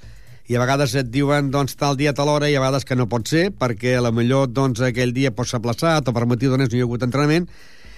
i 0.47 0.57
a 0.57 0.61
vegades 0.61 0.95
et 0.95 1.09
diuen 1.11 1.51
doncs, 1.51 1.77
tal 1.77 1.97
dia, 1.97 2.13
tal 2.13 2.29
hora, 2.29 2.51
i 2.51 2.55
a 2.55 2.61
vegades 2.61 2.85
que 2.85 2.97
no 2.97 3.09
pot 3.09 3.27
ser, 3.29 3.51
perquè 3.53 3.97
a 3.97 4.03
lo 4.05 4.13
millor 4.13 4.49
doncs, 4.53 4.81
aquell 4.85 5.15
dia 5.17 5.31
pot 5.35 5.49
ser 5.49 5.57
aplaçat 5.63 6.07
o 6.09 6.13
per 6.13 6.27
motiu 6.27 6.51
d'on 6.53 6.61
no 6.61 6.69
hi 6.69 6.81
ha 6.81 6.85
hagut 6.85 7.03
entrenament, 7.03 7.49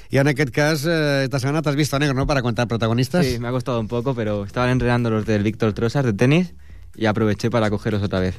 y 0.08 0.18
en 0.18 0.28
aquest 0.28 0.50
cas, 0.54 0.84
eh, 0.86 1.24
esta 1.24 1.40
semana 1.40 1.62
te 1.62 1.68
has 1.70 1.74
visto 1.76 1.98
negro, 1.98 2.14
¿no?, 2.14 2.26
para 2.28 2.40
contar 2.42 2.68
protagonistas. 2.68 3.26
Sí, 3.26 3.40
me 3.40 3.48
ha 3.48 3.50
costado 3.50 3.80
un 3.80 3.88
poco, 3.88 4.14
pero 4.14 4.44
estaban 4.44 4.70
entrenando 4.70 5.10
los 5.10 5.26
del 5.26 5.42
Víctor 5.42 5.72
Trosas 5.72 6.04
de 6.04 6.12
tenis 6.12 6.54
y 6.94 7.06
aproveché 7.06 7.50
para 7.50 7.68
cogeros 7.70 8.00
otra 8.02 8.20
vez. 8.20 8.36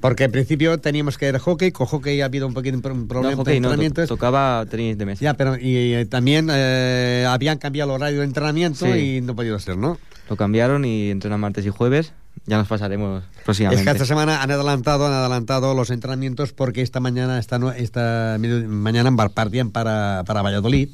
Porque 0.00 0.24
al 0.24 0.30
principio 0.30 0.78
teníamos 0.78 1.18
que 1.18 1.28
ir 1.28 1.34
a 1.34 1.40
hockey, 1.40 1.72
con 1.72 1.86
hockey 1.88 2.20
ha 2.20 2.26
habido 2.26 2.46
un 2.46 2.54
poquito 2.54 2.76
un 2.76 3.08
problema 3.08 3.32
No, 3.32 3.36
hockey 3.38 3.54
de 3.54 3.60
no, 3.60 3.68
to- 3.68 3.72
entrenamientos. 3.74 4.08
tocaba 4.08 4.64
tenis 4.70 4.96
de 4.96 5.04
mesa. 5.04 5.20
ya, 5.22 5.34
pero 5.34 5.56
y, 5.58 5.92
eh, 5.94 6.06
también 6.06 6.48
eh, 6.50 7.26
habían 7.28 7.58
cambiado 7.58 7.90
el 7.90 7.96
horario 7.96 8.20
de 8.20 8.24
entrenamiento 8.24 8.86
Sí. 8.86 9.16
y 9.16 9.20
no 9.20 9.32
ha 9.32 9.36
podido 9.36 9.58
ser, 9.58 9.76
¿no? 9.76 9.98
Lo 10.30 10.36
cambiaron 10.36 10.84
y 10.84 11.10
entrenan 11.10 11.40
martes 11.40 11.66
y 11.66 11.70
jueves. 11.70 12.12
Ya 12.46 12.58
nos 12.58 12.68
pasaremos 12.68 13.24
próximamente. 13.44 13.82
Es 13.82 13.86
que 13.86 13.92
esta 13.92 14.06
semana 14.06 14.42
han 14.42 14.50
adelantado, 14.50 15.06
han 15.06 15.12
adelantado 15.12 15.74
los 15.74 15.90
entrenamientos 15.90 16.52
porque 16.52 16.82
esta 16.82 17.00
mañana, 17.00 17.38
esta, 17.38 17.58
esta 17.76 18.36
mañana 18.38 19.14
partían 19.28 19.70
para, 19.70 20.22
para 20.26 20.42
Valladolid. 20.42 20.90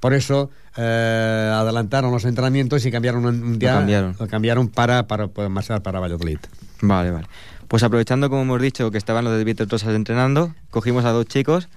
Por 0.00 0.14
eso 0.14 0.50
eh, 0.76 1.50
adelantaron 1.52 2.12
los 2.12 2.24
entrenamientos 2.24 2.84
y 2.84 2.90
cambiaron 2.90 3.24
un, 3.24 3.58
día. 3.58 3.74
cambiaron. 3.74 4.16
lo 4.18 4.26
cambiaron 4.26 4.68
para, 4.68 5.06
para 5.06 5.28
poder 5.28 5.50
marchar 5.50 5.82
para 5.82 6.00
Valladolid. 6.00 6.38
Vale, 6.80 7.10
vale. 7.10 7.26
Pues 7.68 7.82
aprovechando, 7.82 8.30
como 8.30 8.42
hemos 8.42 8.62
dicho, 8.62 8.90
que 8.90 8.98
estaban 8.98 9.24
los 9.24 9.36
de 9.36 9.44
Víctor 9.44 9.66
Tosas 9.66 9.94
entrenando, 9.94 10.54
cogimos 10.70 11.04
a 11.04 11.10
dos 11.10 11.26
chicos, 11.26 11.68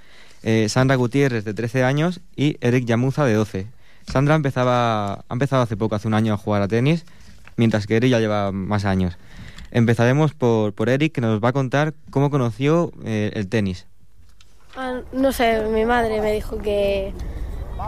eh, 0.43 0.67
Sandra 0.69 0.95
Gutiérrez, 0.95 1.43
de 1.45 1.53
13 1.53 1.83
años, 1.83 2.21
y 2.35 2.57
Eric 2.61 2.85
Yamuza, 2.85 3.25
de 3.25 3.33
12. 3.33 3.67
Sandra 4.07 4.35
empezaba, 4.35 5.13
ha 5.13 5.33
empezado 5.33 5.63
hace 5.63 5.77
poco, 5.77 5.95
hace 5.95 6.07
un 6.07 6.13
año, 6.13 6.33
a 6.33 6.37
jugar 6.37 6.61
a 6.61 6.67
tenis, 6.67 7.05
mientras 7.59 7.85
que 7.87 7.97
Eric 7.97 8.11
ya 8.11 8.19
lleva 8.19 8.53
más 8.53 8.85
años. 8.85 9.17
Empezaremos 9.71 10.33
por, 10.33 10.73
por 10.73 10.87
Eric, 10.87 11.13
que 11.13 11.21
nos 11.21 11.43
va 11.43 11.49
a 11.49 11.53
contar 11.53 11.93
cómo 12.09 12.31
conoció 12.31 12.91
eh, 13.03 13.31
el 13.35 13.49
tenis. 13.49 13.85
Ah, 14.77 15.01
no 15.11 15.33
sé, 15.33 15.67
mi 15.67 15.85
madre 15.85 16.21
me 16.21 16.31
dijo 16.31 16.57
que, 16.57 17.13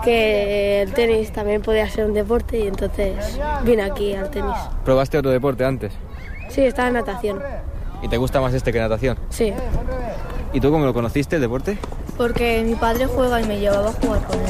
que 0.03 0.82
el 0.82 0.93
tenis 0.93 1.32
también 1.32 1.61
podía 1.61 1.89
ser 1.89 2.05
un 2.05 2.13
deporte 2.13 2.59
y 2.59 2.67
entonces 2.67 3.39
vine 3.63 3.84
aquí 3.84 4.13
al 4.13 4.30
tenis. 4.30 4.55
¿Probaste 4.84 5.17
otro 5.17 5.32
deporte 5.32 5.63
antes? 5.63 5.93
Sí, 6.49 6.61
estaba 6.61 6.89
en 6.89 6.95
natación. 6.95 7.39
¿Y 8.03 8.09
te 8.09 8.17
gusta 8.17 8.41
más 8.41 8.53
este 8.53 8.74
que 8.74 8.80
natación? 8.80 9.17
Sí, 9.30 9.53
¿Y 10.53 10.59
tú 10.59 10.69
cómo 10.69 10.84
lo 10.84 10.93
conociste, 10.93 11.38
el 11.38 11.41
deporte? 11.41 11.78
Porque 12.17 12.61
mi 12.61 12.76
padre 12.76 13.05
juega 13.05 13.41
y 13.41 13.45
me 13.45 13.57
llevaba 13.57 13.91
a 13.91 13.93
jugar 13.93 14.22
con 14.26 14.38
él. 14.38 14.47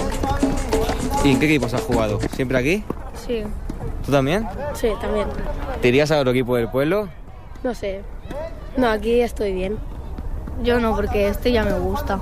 ¿Y 1.23 1.31
en 1.33 1.39
qué 1.39 1.45
equipos 1.45 1.75
has 1.75 1.81
jugado? 1.81 2.19
¿Siempre 2.35 2.57
aquí? 2.57 2.83
Sí. 3.27 3.43
¿Tú 4.05 4.11
también? 4.11 4.47
sí, 4.73 4.89
también. 4.99 5.27
¿Te 5.81 5.87
irías 5.87 6.11
a 6.11 6.19
otro 6.19 6.31
equipo 6.31 6.55
del 6.55 6.69
pueblo? 6.69 7.09
No 7.63 7.73
sé. 7.75 8.01
No, 8.77 8.89
aquí 8.89 9.21
estoy 9.21 9.53
bien. 9.53 9.77
Yo 10.63 10.79
no, 10.79 10.95
porque 10.95 11.27
este 11.27 11.51
ya 11.51 11.63
me 11.63 11.73
gusta. 11.73 12.19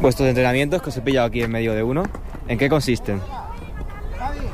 Vuestros 0.00 0.28
entrenamientos, 0.28 0.82
que 0.82 0.90
os 0.90 0.96
he 0.96 1.00
pillado 1.00 1.26
aquí 1.26 1.42
en 1.42 1.50
medio 1.50 1.74
de 1.74 1.82
uno, 1.82 2.04
¿en 2.46 2.58
qué 2.58 2.68
consisten? 2.68 3.20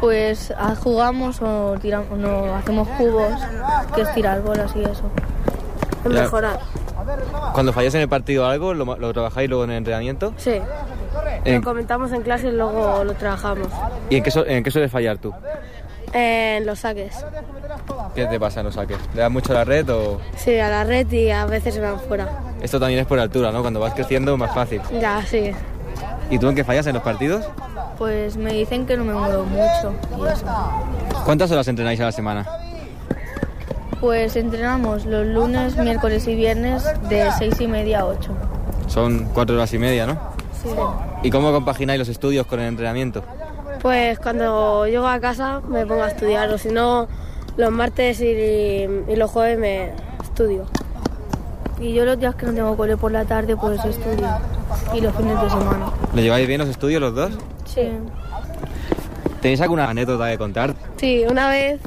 Pues 0.01 0.53
ah, 0.57 0.75
jugamos 0.75 1.41
o 1.41 1.77
tiramos, 1.81 2.19
no, 2.19 2.55
hacemos 2.55 2.89
cubos, 2.89 3.33
que 3.95 4.03
es 4.03 4.15
tirar 4.15 4.43
bolas 4.43 4.75
y 4.77 4.83
eso. 4.83 5.11
Ya. 6.05 6.23
mejorar. 6.23 6.61
Cuando 7.53 7.73
falláis 7.73 7.95
en 7.95 8.03
el 8.03 8.09
partido 8.09 8.47
algo, 8.47 8.75
¿lo, 8.75 8.97
lo 8.97 9.13
trabajáis 9.13 9.49
luego 9.49 9.65
en 9.65 9.71
el 9.71 9.77
entrenamiento? 9.79 10.35
Sí. 10.37 10.61
En- 11.45 11.57
Lo 11.57 11.63
comentamos 11.63 12.13
en 12.13 12.23
clase 12.23 12.49
y 12.49 12.53
luego 12.53 13.05
lo 13.05 13.15
trabajamos. 13.15 13.69
¿Y 14.11 14.17
en 14.17 14.23
qué, 14.23 14.31
en 14.47 14.63
qué 14.65 14.71
sueles 14.71 14.91
fallar 14.91 15.19
tú? 15.19 15.33
En 16.13 16.65
los 16.65 16.79
saques. 16.81 17.25
¿Qué 18.15 18.27
te 18.27 18.39
pasa 18.39 18.61
en 18.61 18.67
los 18.67 18.75
saques? 18.77 18.99
¿Le 19.15 19.21
das 19.23 19.31
mucho 19.31 19.53
a 19.53 19.57
la 19.57 19.65
red 19.65 19.89
o...? 19.91 20.21
Sí, 20.37 20.59
a 20.59 20.69
la 20.69 20.85
red 20.85 21.11
y 21.11 21.31
a 21.31 21.45
veces 21.47 21.75
se 21.75 21.81
van 21.81 21.99
fuera. 22.01 22.29
Esto 22.63 22.79
también 22.79 23.01
es 23.01 23.07
por 23.07 23.19
altura, 23.19 23.51
¿no? 23.51 23.61
Cuando 23.63 23.81
vas 23.81 23.95
creciendo, 23.95 24.37
más 24.37 24.55
fácil. 24.55 24.81
Ya, 25.01 25.23
sí. 25.27 25.51
¿Y 26.31 26.39
tú 26.39 26.49
en 26.49 26.55
qué 26.55 26.63
fallas 26.65 26.87
en 26.87 26.95
los 26.95 27.03
partidos? 27.03 27.45
Pues 27.99 28.37
me 28.37 28.53
dicen 28.53 28.87
que 28.87 28.97
no 28.97 29.05
me 29.05 29.13
muevo 29.15 29.45
mucho 29.45 29.95
y 30.19 30.27
eso. 30.27 30.47
¿Cuántas 31.25 31.51
horas 31.51 31.67
entrenáis 31.69 32.01
a 32.01 32.05
la 32.05 32.13
semana? 32.13 32.47
Pues 34.01 34.37
entrenamos 34.37 35.07
los 35.07 35.27
lunes, 35.27 35.77
miércoles 35.77 36.27
y 36.29 36.35
viernes 36.35 36.85
de 37.09 37.29
seis 37.39 37.61
y 37.61 37.67
media 37.67 38.01
a 38.01 38.05
ocho. 38.07 38.33
Son 38.87 39.29
cuatro 39.33 39.57
horas 39.57 39.73
y 39.75 39.79
media, 39.79 40.07
¿no? 40.07 40.34
¿Y 41.23 41.31
cómo 41.31 41.53
compagináis 41.53 41.99
los 41.99 42.09
estudios 42.09 42.47
con 42.47 42.61
el 42.61 42.69
entrenamiento? 42.69 43.23
Pues 43.81 44.19
cuando 44.19 44.87
llego 44.87 45.07
a 45.07 45.21
casa 45.21 45.61
me 45.69 45.85
pongo 45.87 46.03
a 46.03 46.09
estudiar, 46.09 46.49
o 46.51 46.59
si 46.59 46.69
no, 46.69 47.07
los 47.57 47.71
martes 47.71 48.21
y, 48.21 48.27
y 48.27 49.17
los 49.17 49.31
jueves 49.31 49.59
me 49.59 49.93
estudio. 50.23 50.67
Y 51.81 51.93
yo 51.93 52.05
los 52.05 52.19
días 52.19 52.35
que 52.35 52.47
no 52.47 52.55
tengo 52.55 52.77
cole 52.77 52.97
por 52.97 53.13
la 53.13 53.25
tarde, 53.25 53.57
pues 53.57 53.85
estudio. 53.85 54.29
Y 54.95 55.01
los 55.01 55.15
fines 55.15 55.41
de 55.41 55.51
semana. 55.51 55.91
¿Le 56.15 56.23
lleváis 56.23 56.47
bien 56.47 56.61
los 56.61 56.69
estudios 56.69 57.01
los 57.01 57.15
dos? 57.15 57.33
Sí. 57.65 57.89
¿Tenéis 59.41 59.61
alguna 59.61 59.91
anécdota 59.91 60.31
que 60.31 60.39
contar? 60.39 60.75
Sí, 60.97 61.25
una 61.29 61.51
vez 61.51 61.81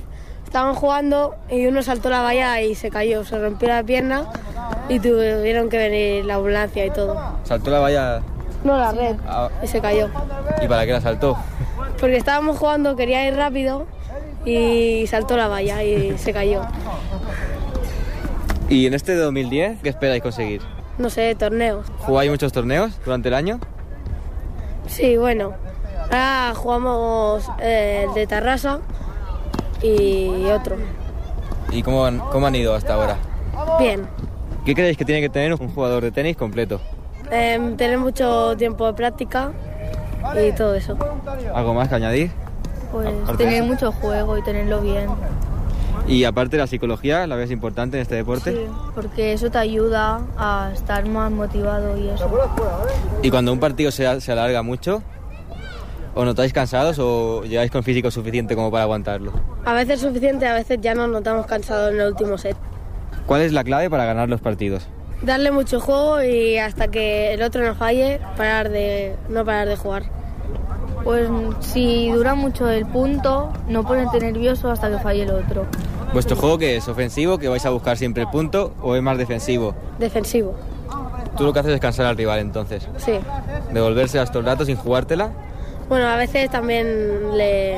estaban 0.46 0.76
jugando 0.76 1.36
y 1.50 1.66
uno 1.66 1.82
saltó 1.82 2.10
la 2.10 2.22
valla 2.22 2.62
y 2.62 2.76
se 2.76 2.90
cayó, 2.90 3.24
se 3.26 3.40
rompió 3.40 3.70
la 3.70 3.84
pierna 3.84 4.30
y 4.90 5.00
tuvieron 5.00 5.70
que 5.70 5.78
venir 5.78 6.26
la 6.26 6.36
ambulancia 6.36 6.86
y 6.86 6.92
todo. 6.92 7.20
¿Saltó 7.44 7.72
la 7.72 7.80
valla 7.80 8.22
No, 8.68 8.78
la 8.78 8.92
red, 8.92 9.16
Ah. 9.26 9.48
y 9.64 9.68
se 9.68 9.80
cayó. 9.80 10.10
y 10.62 10.68
para 10.68 10.86
qué 10.86 10.92
la 10.92 11.00
saltó? 11.00 11.38
Porque 12.02 12.18
estábamos 12.18 12.58
jugando, 12.58 12.98
quería 12.98 13.26
ir 13.26 13.34
rápido 13.34 13.86
y 14.44 15.08
saltó 15.08 15.38
la 15.38 15.48
valla 15.48 15.84
y 15.84 16.18
se 16.18 16.34
cayó. 16.34 16.64
¿Y 18.68 18.86
en 18.86 18.94
este 18.94 19.16
2010 19.16 19.80
qué 19.82 19.88
esperáis 19.88 20.22
conseguir? 20.22 20.62
No 20.98 21.10
sé, 21.10 21.34
torneos. 21.36 21.86
¿Jugáis 22.00 22.30
muchos 22.30 22.52
torneos 22.52 23.00
durante 23.06 23.30
el 23.30 23.36
año? 23.36 23.62
Sí, 24.88 25.16
bueno. 25.16 25.54
Ahora 26.12 26.52
jugamos 26.54 27.50
eh, 27.62 28.04
el 28.10 28.14
de 28.16 28.28
Tarrasa 28.28 28.80
y 29.82 30.44
otro. 30.48 30.76
¿Y 31.72 31.84
cómo 31.84 32.06
han, 32.06 32.20
cómo 32.20 32.48
han 32.48 32.56
ido 32.56 32.76
hasta 32.76 32.96
ahora? 32.96 33.16
Bien. 33.80 34.06
¿Qué 34.66 34.74
creéis 34.76 34.98
que 34.98 35.06
tiene 35.06 35.22
que 35.22 35.30
tener 35.30 35.54
un 35.54 35.70
jugador 35.74 36.04
de 36.04 36.12
tenis 36.12 36.36
completo? 36.36 36.82
Em, 37.32 37.76
tener 37.76 37.98
mucho 37.98 38.56
tiempo 38.58 38.86
de 38.88 38.94
práctica 38.94 39.52
y 40.42 40.52
todo 40.54 40.76
eso. 40.76 40.98
¿Algo 41.54 41.74
más 41.74 41.90
que 41.90 41.96
añadir? 41.96 42.32
Pues 42.92 43.08
Aparte 43.08 43.44
de 43.44 43.50
tener 43.50 43.64
mucho 43.64 43.92
juego 43.92 44.38
y 44.38 44.44
tenerlo 44.44 44.82
bien. 44.82 45.10
Y 46.08 46.24
aparte 46.24 46.58
la 46.58 46.68
psicología, 46.68 47.28
¿la 47.28 47.36
ves 47.36 47.52
importante 47.52 47.98
en 47.98 48.02
este 48.02 48.16
deporte? 48.16 48.52
Sí, 48.54 48.66
porque 48.96 49.34
eso 49.34 49.52
te 49.52 49.58
ayuda 49.58 50.22
a 50.38 50.72
estar 50.74 51.06
más 51.06 51.30
motivado 51.32 51.98
y 51.98 52.08
eso. 52.08 52.32
Y 53.22 53.30
cuando 53.30 53.52
un 53.52 53.60
partido 53.60 53.92
se, 53.92 54.22
se 54.22 54.32
alarga 54.32 54.62
mucho, 54.62 55.04
¿os 56.16 56.26
notáis 56.26 56.54
cansados 56.54 56.98
o 57.00 57.44
llegáis 57.44 57.72
con 57.72 57.84
físico 57.84 58.10
suficiente 58.10 58.56
como 58.56 58.72
para 58.72 58.84
aguantarlo? 58.84 59.34
A 59.66 59.74
veces 59.74 60.00
suficiente, 60.00 60.48
a 60.48 60.54
veces 60.54 60.80
ya 60.80 60.96
nos 60.96 61.10
notamos 61.10 61.46
cansados 61.46 61.92
en 61.92 62.00
el 62.00 62.08
último 62.08 62.38
set. 62.38 62.56
¿Cuál 63.26 63.42
es 63.42 63.52
la 63.52 63.66
clave 63.66 63.90
para 63.90 64.06
ganar 64.06 64.30
los 64.30 64.40
partidos? 64.40 64.88
Darle 65.22 65.52
mucho 65.52 65.80
juego 65.80 66.22
y 66.24 66.58
hasta 66.58 66.88
que 66.90 67.34
el 67.34 67.42
otro 67.42 67.64
no 67.66 67.74
falle, 67.76 68.20
parar 68.38 68.70
de, 68.70 69.16
no 69.30 69.44
parar 69.46 69.68
de 69.68 69.76
jugar. 69.76 70.04
Pues 71.04 71.28
si 71.62 72.12
dura 72.12 72.36
mucho 72.36 72.70
el 72.70 72.86
punto, 72.86 73.52
no 73.68 73.84
ponerte 73.86 74.20
nervioso 74.20 74.70
hasta 74.70 74.90
que 74.90 75.00
falle 75.00 75.24
el 75.24 75.32
otro. 75.32 75.66
¿Vuestro 76.14 76.36
juego 76.36 76.58
qué 76.58 76.78
es? 76.78 76.88
¿Ofensivo, 76.88 77.38
que 77.38 77.48
vais 77.48 77.66
a 77.66 77.70
buscar 77.70 77.98
siempre 77.98 78.24
el 78.24 78.30
punto, 78.30 78.74
o 78.82 78.96
es 78.96 79.02
más 79.02 79.18
defensivo? 79.18 79.74
Defensivo, 80.00 80.56
Tú 81.38 81.44
lo 81.44 81.54
que 81.54 81.60
haces 81.60 81.74
es 81.74 81.80
cansar 81.80 82.06
al 82.08 82.18
rival 82.18 82.40
entonces. 82.40 82.88
sí. 82.98 83.14
Devolverse 83.72 84.20
hasta 84.20 84.40
el 84.40 84.46
rato 84.46 84.66
sin 84.66 84.76
jugártela. 84.78 85.30
Bueno, 85.90 86.08
a 86.08 86.16
veces 86.16 86.50
también 86.50 87.38
le, 87.38 87.78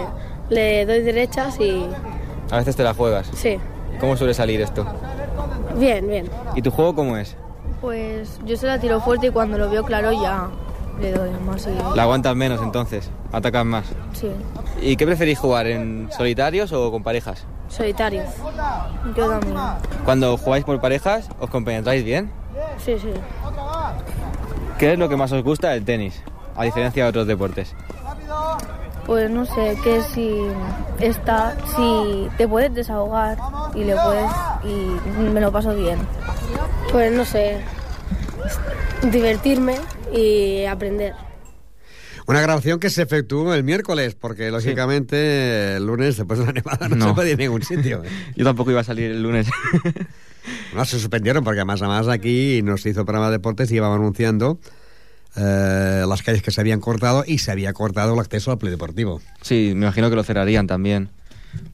le 0.49 0.85
doy 0.85 1.01
derechas 1.01 1.59
y 1.59 1.85
A 2.51 2.57
veces 2.57 2.75
te 2.75 2.83
la 2.83 2.93
juegas. 2.93 3.29
sí. 3.33 3.57
¿Cómo 3.99 4.15
suele 4.15 4.33
salir 4.33 4.61
esto? 4.61 4.85
Bien, 5.77 6.07
bien. 6.07 6.29
¿Y 6.55 6.61
tu 6.61 6.71
juego 6.71 6.95
cómo 6.95 7.17
es? 7.17 7.35
Pues 7.81 8.39
yo 8.45 8.57
se 8.57 8.67
la 8.67 8.79
tiro 8.79 8.99
fuerte 8.99 9.27
y 9.27 9.29
cuando 9.29 9.57
lo 9.57 9.69
veo 9.69 9.83
claro 9.83 10.11
ya 10.11 10.49
le 10.99 11.11
doy 11.11 11.29
más 11.45 11.67
y... 11.67 11.95
La 11.95 12.03
aguantas 12.03 12.35
menos 12.35 12.61
entonces, 12.61 13.09
atacas 13.31 13.65
más. 13.65 13.85
Sí, 14.13 14.29
¿Y 14.81 14.95
qué 14.95 15.05
preferís 15.05 15.39
jugar, 15.39 15.67
en 15.67 16.09
solitarios 16.11 16.71
o 16.71 16.91
con 16.91 17.03
parejas? 17.03 17.45
Solitario. 17.69 18.23
yo 19.15 19.29
también. 19.29 19.55
Cuando 20.05 20.37
jugáis 20.37 20.65
por 20.65 20.79
parejas, 20.81 21.29
¿os 21.39 21.49
compenetráis 21.49 22.03
bien? 22.03 22.31
Sí, 22.77 22.97
sí. 22.99 23.11
¿Qué 24.77 24.93
es 24.93 24.99
lo 24.99 25.09
que 25.09 25.17
más 25.17 25.31
os 25.31 25.43
gusta 25.43 25.69
del 25.69 25.85
tenis, 25.85 26.21
a 26.55 26.63
diferencia 26.63 27.03
de 27.03 27.09
otros 27.09 27.27
deportes? 27.27 27.75
Pues 29.10 29.28
no 29.32 29.43
sé, 29.43 29.76
que 29.84 30.03
si 30.14 30.38
está, 30.99 31.57
si 31.76 32.28
te 32.38 32.47
puedes 32.47 32.72
desahogar 32.76 33.39
y 33.74 33.84
le 33.84 33.95
puedes 33.95 34.32
y 34.64 35.20
me 35.34 35.41
lo 35.41 35.51
paso 35.51 35.76
bien. 35.76 35.97
Pues 36.91 37.12
no 37.12 37.26
sé, 37.26 37.57
divertirme 39.12 39.78
y 40.14 40.64
aprender. 40.66 41.16
Una 42.28 42.39
grabación 42.41 42.80
que 42.80 42.91
se 42.91 43.01
efectuó 43.01 43.51
el 43.55 43.64
miércoles, 43.64 44.14
porque 44.14 44.51
lógicamente 44.51 45.78
el 45.78 45.88
lunes, 45.88 46.16
después 46.18 46.38
de 46.38 46.45
la 46.45 46.51
nevada, 46.51 46.88
no, 46.88 46.95
No. 46.95 47.07
se 47.07 47.14
podía 47.16 47.32
ir 47.32 47.39
a 47.39 47.43
ningún 47.45 47.64
sitio. 47.64 48.03
Yo 48.36 48.45
tampoco 48.45 48.70
iba 48.70 48.82
a 48.82 48.84
salir 48.84 49.10
el 49.10 49.24
lunes. 49.24 49.47
No, 50.74 50.86
se 50.86 50.99
suspendieron, 50.99 51.43
porque 51.43 51.60
además, 51.60 51.82
además 51.82 52.07
aquí 52.07 52.62
nos 52.64 52.86
hizo 52.86 53.03
programa 53.05 53.28
de 53.28 53.34
deportes 53.34 53.72
y 53.72 53.76
iba 53.76 53.93
anunciando 53.93 54.60
eh, 55.36 56.05
las 56.07 56.23
calles 56.23 56.41
que 56.41 56.51
se 56.51 56.61
habían 56.61 56.80
cortado 56.80 57.23
y 57.25 57.38
se 57.39 57.51
había 57.51 57.73
cortado 57.73 58.13
el 58.13 58.19
acceso 58.19 58.51
al 58.51 58.57
polideportivo. 58.57 59.21
sí, 59.41 59.71
me 59.75 59.86
imagino 59.86 60.09
que 60.09 60.15
lo 60.15 60.23
cerrarían 60.23 60.67
también. 60.67 61.09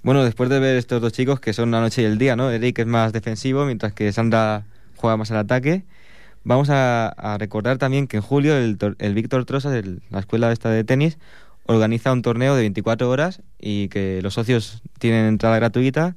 Bueno, 0.03 0.23
después 0.23 0.49
de 0.49 0.59
ver 0.59 0.77
estos 0.77 1.01
dos 1.01 1.11
chicos 1.11 1.39
que 1.39 1.53
son 1.53 1.71
la 1.71 1.81
noche 1.81 2.01
y 2.01 2.05
el 2.05 2.17
día, 2.17 2.35
¿no? 2.35 2.49
Eric 2.51 2.79
es 2.79 2.85
más 2.85 3.11
defensivo, 3.11 3.65
mientras 3.65 3.93
que 3.93 4.11
Sandra 4.11 4.63
juega 4.95 5.17
más 5.17 5.31
al 5.31 5.37
ataque. 5.37 5.83
Vamos 6.43 6.69
a, 6.69 7.37
recordar 7.39 7.77
también 7.77 8.07
que 8.07 8.17
en 8.17 8.23
julio 8.23 8.55
el, 8.55 8.77
el 8.99 9.13
Víctor 9.15 9.45
Trosas, 9.45 9.73
el- 9.73 10.01
la 10.11 10.19
escuela 10.19 10.51
esta 10.51 10.69
de 10.69 10.83
tenis, 10.83 11.17
organiza 11.65 12.13
un 12.13 12.21
torneo 12.21 12.55
de 12.55 12.61
24 12.61 13.09
horas 13.09 13.41
y 13.59 13.87
que 13.89 14.21
los 14.21 14.35
socios 14.35 14.83
tienen 14.99 15.25
entrada 15.25 15.55
gratuita 15.57 16.15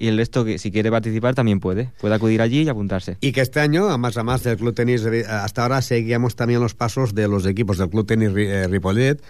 y 0.00 0.08
el 0.08 0.16
resto 0.16 0.46
que 0.46 0.58
si 0.58 0.72
quiere 0.72 0.90
participar 0.90 1.34
también 1.34 1.60
puede. 1.60 1.90
Puede 2.00 2.14
acudir 2.14 2.40
allí 2.40 2.62
y 2.62 2.68
apuntarse. 2.68 3.18
Y 3.20 3.32
que 3.32 3.42
este 3.42 3.60
año, 3.60 3.90
a 3.90 3.98
más 3.98 4.16
a 4.16 4.24
más 4.24 4.42
del 4.42 4.56
Club 4.56 4.74
Tenis, 4.74 5.04
eh, 5.04 5.26
hasta 5.28 5.62
ahora 5.62 5.82
seguíamos 5.82 6.36
también 6.36 6.60
los 6.60 6.74
pasos 6.74 7.14
de 7.14 7.28
los 7.28 7.44
equipos 7.44 7.76
del 7.76 7.90
Club 7.90 8.06
Tenis 8.06 8.30
eh, 8.34 8.66
Ripollet, 8.66 9.22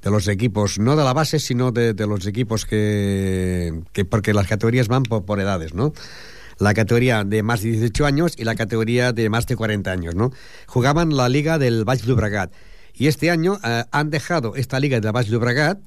de 0.00 0.10
los 0.10 0.28
equipos, 0.28 0.78
no 0.78 0.94
de 0.94 1.02
la 1.02 1.12
base, 1.12 1.40
sino 1.40 1.72
de, 1.72 1.92
de 1.92 2.06
los 2.06 2.24
equipos 2.26 2.64
que, 2.66 3.82
que... 3.92 4.04
Porque 4.04 4.32
las 4.32 4.46
categorías 4.46 4.86
van 4.86 5.02
por, 5.02 5.24
por 5.24 5.40
edades, 5.40 5.74
¿no? 5.74 5.92
La 6.58 6.72
categoría 6.72 7.24
de 7.24 7.42
más 7.42 7.62
de 7.62 7.70
18 7.70 8.06
años 8.06 8.34
y 8.36 8.44
la 8.44 8.54
categoría 8.54 9.12
de 9.12 9.28
más 9.28 9.48
de 9.48 9.56
40 9.56 9.90
años, 9.90 10.14
¿no? 10.14 10.30
Jugaban 10.68 11.16
la 11.16 11.28
liga 11.28 11.58
del 11.58 11.84
Baix 11.84 12.04
Llobregat. 12.04 12.52
Y 12.94 13.08
este 13.08 13.30
año 13.30 13.58
eh, 13.64 13.84
han 13.90 14.10
dejado 14.10 14.54
esta 14.54 14.78
liga 14.78 15.00
del 15.00 15.10
Baix 15.10 15.28
Llobregat 15.28 15.80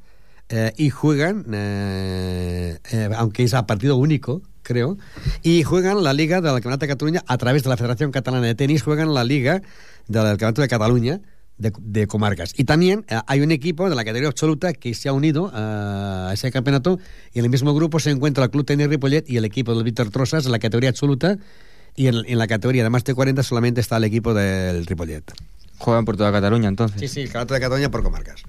eh, 0.49 0.73
y 0.77 0.89
juegan, 0.89 1.45
eh, 1.53 2.77
eh, 2.91 3.09
aunque 3.15 3.43
es 3.43 3.53
a 3.53 3.65
partido 3.65 3.97
único, 3.97 4.41
creo, 4.61 4.97
y 5.43 5.63
juegan 5.63 6.03
la 6.03 6.13
Liga 6.13 6.41
del 6.41 6.53
Campeonato 6.53 6.85
de 6.85 6.87
Cataluña 6.87 7.23
a 7.27 7.37
través 7.37 7.63
de 7.63 7.69
la 7.69 7.77
Federación 7.77 8.11
Catalana 8.11 8.45
de 8.45 8.55
Tenis, 8.55 8.83
juegan 8.83 9.13
la 9.13 9.23
Liga 9.23 9.61
del 10.07 10.23
Campeonato 10.37 10.61
de 10.61 10.67
Cataluña 10.67 11.21
de, 11.57 11.71
de 11.79 12.07
comarcas. 12.07 12.53
Y 12.57 12.65
también 12.65 13.05
eh, 13.07 13.19
hay 13.27 13.41
un 13.41 13.51
equipo 13.51 13.89
de 13.89 13.95
la 13.95 14.03
categoría 14.03 14.29
absoluta 14.29 14.73
que 14.73 14.93
se 14.93 15.09
ha 15.09 15.13
unido 15.13 15.51
eh, 15.53 15.57
a 15.57 16.31
ese 16.33 16.51
campeonato 16.51 16.99
y 17.33 17.39
en 17.39 17.45
el 17.45 17.51
mismo 17.51 17.73
grupo 17.73 17.99
se 17.99 18.11
encuentra 18.11 18.43
el 18.43 18.49
Club 18.49 18.65
Tenis 18.65 18.87
Ripollet 18.87 19.29
y 19.29 19.37
el 19.37 19.45
equipo 19.45 19.73
del 19.73 19.83
Víctor 19.83 20.09
Trosas 20.09 20.45
en 20.45 20.51
la 20.51 20.59
categoría 20.59 20.89
absoluta 20.89 21.37
y 21.95 22.07
en, 22.07 22.15
en 22.25 22.37
la 22.37 22.47
categoría 22.47 22.83
de 22.83 22.89
más 22.89 23.03
de 23.03 23.13
40 23.13 23.41
solamente 23.43 23.81
está 23.81 23.97
el 23.97 24.03
equipo 24.03 24.33
del 24.33 24.85
Ripollet. 24.85 25.23
Juegan 25.77 26.05
por 26.05 26.17
toda 26.17 26.31
Cataluña 26.31 26.67
entonces. 26.67 26.99
Sí, 26.99 27.07
sí, 27.07 27.21
el 27.21 27.27
Campeonato 27.27 27.53
de 27.53 27.59
Cataluña 27.61 27.91
por 27.91 28.03
comarcas. 28.03 28.43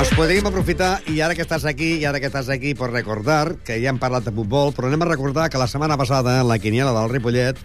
Doncs 0.00 0.14
podríem 0.16 0.46
aprofitar, 0.48 1.02
i 1.12 1.18
ara 1.20 1.34
que 1.36 1.44
estàs 1.44 1.66
aquí, 1.68 1.90
i 2.00 2.06
ara 2.08 2.16
que 2.22 2.30
estàs 2.30 2.46
aquí, 2.48 2.70
per 2.72 2.86
recordar 2.88 3.58
que 3.68 3.74
ja 3.82 3.90
hem 3.92 3.98
parlat 4.00 4.24
de 4.24 4.32
futbol, 4.32 4.70
però 4.72 4.88
anem 4.88 5.02
a 5.04 5.08
recordar 5.10 5.50
que 5.52 5.60
la 5.60 5.66
setmana 5.68 5.98
passada, 6.00 6.38
en 6.40 6.48
la 6.48 6.56
quiniela 6.58 6.94
del 6.96 7.10
Ripollet, 7.12 7.58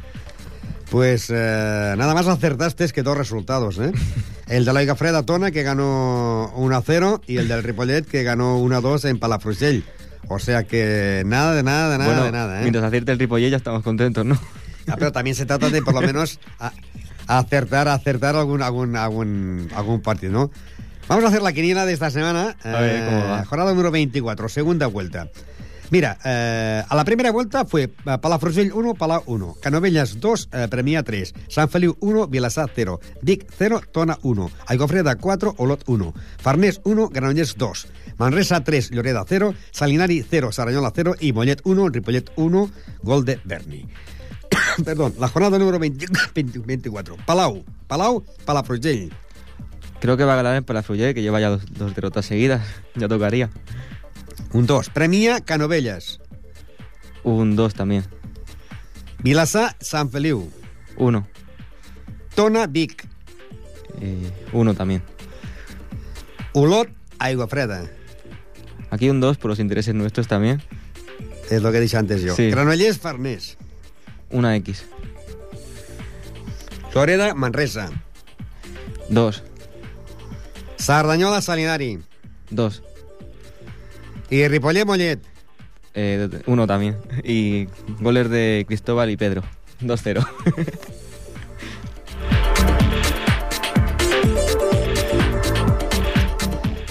pues 0.92 1.30
eh, 1.30 1.94
nada 1.96 2.14
más 2.14 2.28
acertaste 2.28 2.90
que 2.92 3.04
dos 3.04 3.16
resultados, 3.18 3.78
¿eh? 3.80 3.94
El 4.48 4.66
de 4.66 4.74
la 4.74 4.82
Liga 4.82 4.98
Freda 4.98 5.24
Tona, 5.24 5.52
que 5.52 5.64
ganó 5.64 6.52
1-0, 6.58 7.22
y 7.26 7.38
el 7.38 7.48
del 7.48 7.64
Ripollet, 7.64 8.06
que 8.06 8.22
ganó 8.24 8.60
1-2 8.60 9.10
en 9.10 9.18
Palafrugell. 9.18 9.86
O 10.28 10.38
sea 10.38 10.64
que 10.64 11.24
nada 11.26 11.56
de 11.56 11.64
nada, 11.64 11.90
de 11.90 11.98
nada, 12.00 12.10
bueno, 12.10 12.26
de 12.26 12.32
nada, 12.34 12.60
¿eh? 12.60 12.64
mientras 12.64 12.84
acierte 12.84 13.14
el 13.14 13.18
Ripollet 13.20 13.50
ya 13.52 13.58
estamos 13.58 13.82
contentos, 13.82 14.26
¿no? 14.26 14.38
Ah, 14.90 14.96
pero 15.00 15.14
también 15.14 15.36
se 15.38 15.46
trata 15.46 15.70
de 15.70 15.82
por 15.82 15.94
lo 15.94 16.02
menos 16.02 16.38
a- 16.60 16.74
a 17.28 17.40
acertar, 17.40 17.88
acertar 17.88 18.36
algún, 18.36 18.62
algún, 18.62 18.96
algún, 18.98 19.70
algún 19.74 20.02
partido, 20.02 20.34
¿no? 20.34 20.52
Vamos 21.08 21.26
a 21.26 21.28
hacer 21.28 21.41
la 21.41 21.53
quiniela 21.53 21.86
de 21.86 21.93
esta 21.93 22.10
semana. 22.10 22.56
A 22.64 22.80
ver, 22.82 23.06
¿cómo 23.06 23.30
va? 23.30 23.45
Jornada 23.45 23.72
número 23.72 23.91
24, 23.91 24.49
segunda 24.49 24.88
vuelta. 24.88 25.30
Mira, 25.91 26.18
eh, 26.26 26.84
a 26.88 26.95
la 26.95 27.06
primera 27.06 27.32
vuelta 27.32 27.64
fue 27.64 27.84
eh, 27.84 28.18
Palafrugell 28.20 28.74
1, 28.74 28.95
Palau 28.95 29.22
1, 29.28 29.58
Canovelles 29.62 30.20
2, 30.20 30.49
eh, 30.51 30.68
Premià 30.68 31.03
3, 31.03 31.34
Sant 31.47 31.70
Feliu 31.70 31.95
1, 31.99 32.28
Vilassar 32.28 32.72
0, 32.74 32.99
Vic 33.22 33.45
0, 33.58 33.82
Tona 33.91 34.18
1, 34.24 34.49
Aigofreda 34.66 35.16
4, 35.16 35.56
Olot 35.58 35.84
1, 35.86 36.14
Farners 36.41 36.82
1, 36.84 37.10
Granollers 37.10 37.56
2, 37.56 37.88
Manresa 38.18 38.64
3, 38.64 38.89
Lloreda 38.91 39.26
0, 39.28 39.53
Salinari 39.72 40.26
0, 40.28 40.51
Saranyola 40.51 40.91
0 40.95 41.16
y 41.20 41.34
Mollet 41.34 41.62
1, 41.64 41.89
Ripollet 41.89 42.32
1, 42.36 42.72
gol 43.03 43.26
de 43.26 43.39
Berni. 43.43 43.86
Perdón, 44.84 45.14
la 45.20 45.28
jornada 45.28 45.60
número 45.60 45.78
20 45.78 46.08
20 46.34 46.60
24. 46.66 47.18
Palau, 47.28 47.64
Palau, 47.88 48.24
Palafrugell. 48.43 49.12
Creo 50.06 50.18
que 50.18 50.24
va 50.24 50.34
a 50.34 50.36
ganar 50.36 50.56
el 50.56 50.64
Palafrugell, 50.64 51.16
que 51.16 51.24
lleva 51.24 51.39
ya 51.39 51.49
dos, 51.49 51.64
dos 51.72 51.95
derrotas 51.95 52.28
seguidas. 52.28 52.62
Ya 52.93 53.08
tocaría. 53.08 53.49
Un 54.53 54.68
2. 54.68 54.91
Premia 54.91 55.41
Canovellas. 55.41 56.20
Un 57.24 57.56
2 57.56 57.74
también. 57.74 58.06
Vilasa 59.24 59.76
Sant 59.80 60.12
Feliu. 60.12 60.51
1. 60.97 61.28
Tona, 62.36 62.68
Vic. 62.68 63.08
1 64.53 64.72
eh, 64.72 64.76
también. 64.76 65.01
Olot, 66.53 66.88
Aigua 67.18 67.47
Freda. 67.47 67.89
Aquí 68.91 69.10
un 69.10 69.20
2 69.20 69.39
por 69.39 69.49
los 69.49 69.58
intereses 69.58 69.95
nuestros 69.95 70.28
también. 70.28 70.62
Es 71.49 71.64
lo 71.64 71.72
que 71.72 71.80
dije 71.80 71.97
antes 71.97 72.22
yo. 72.22 72.36
Sí. 72.36 72.51
Granollers, 72.51 72.99
Farners. 72.99 73.58
Una 74.30 74.56
X. 74.58 74.86
Toreda, 76.93 77.34
Manresa. 77.34 77.89
2. 79.10 79.43
Sardañola 80.78 81.41
Salinari. 81.41 81.99
Dos. 82.49 82.84
Y 84.30 84.47
Ripollet 84.47 84.86
Mollet. 84.86 85.19
Eh, 85.93 86.30
uno 86.45 86.67
también. 86.67 86.97
Y 87.23 87.67
goles 87.99 88.30
de 88.30 88.65
Cristóbal 88.67 89.09
y 89.09 89.17
Pedro. 89.17 89.43
2-0. 89.82 90.26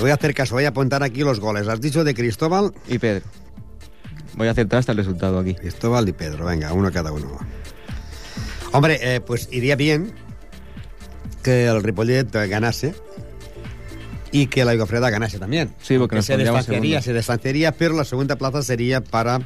voy 0.04 0.10
a 0.10 0.14
hacer 0.14 0.34
caso, 0.34 0.54
voy 0.54 0.64
a 0.64 0.68
apuntar 0.68 1.02
aquí 1.02 1.20
los 1.20 1.40
goles. 1.40 1.66
Has 1.66 1.80
dicho 1.80 2.04
de 2.04 2.14
Cristóbal. 2.14 2.74
Y 2.88 2.98
Pedro. 2.98 3.24
Voy 4.36 4.48
a 4.48 4.50
aceptar 4.50 4.80
hasta 4.80 4.92
el 4.92 4.98
resultado 4.98 5.38
aquí. 5.38 5.54
Cristóbal 5.54 6.08
y 6.08 6.12
Pedro, 6.12 6.44
venga, 6.44 6.72
uno 6.72 6.90
cada 6.92 7.12
uno. 7.12 7.38
Hombre, 8.72 8.98
eh, 9.00 9.20
pues 9.20 9.48
iría 9.52 9.76
bien 9.76 10.12
que 11.42 11.66
el 11.66 11.82
Ripollet 11.82 12.30
ganase 12.32 12.94
y 14.34 14.48
que 14.48 14.64
la 14.64 14.74
Igofreda 14.74 15.10
ganase 15.10 15.38
también. 15.38 15.72
Sí, 15.80 15.96
porque 15.96 16.14
Que 16.14 16.16
nos 16.16 16.26
se 16.26 16.36
distanciaría, 16.36 17.00
se 17.00 17.14
distanciaría, 17.14 17.70
pero 17.70 17.94
la 17.94 18.04
segunda 18.04 18.34
plaza 18.34 18.62
sería 18.64 19.00
para 19.00 19.38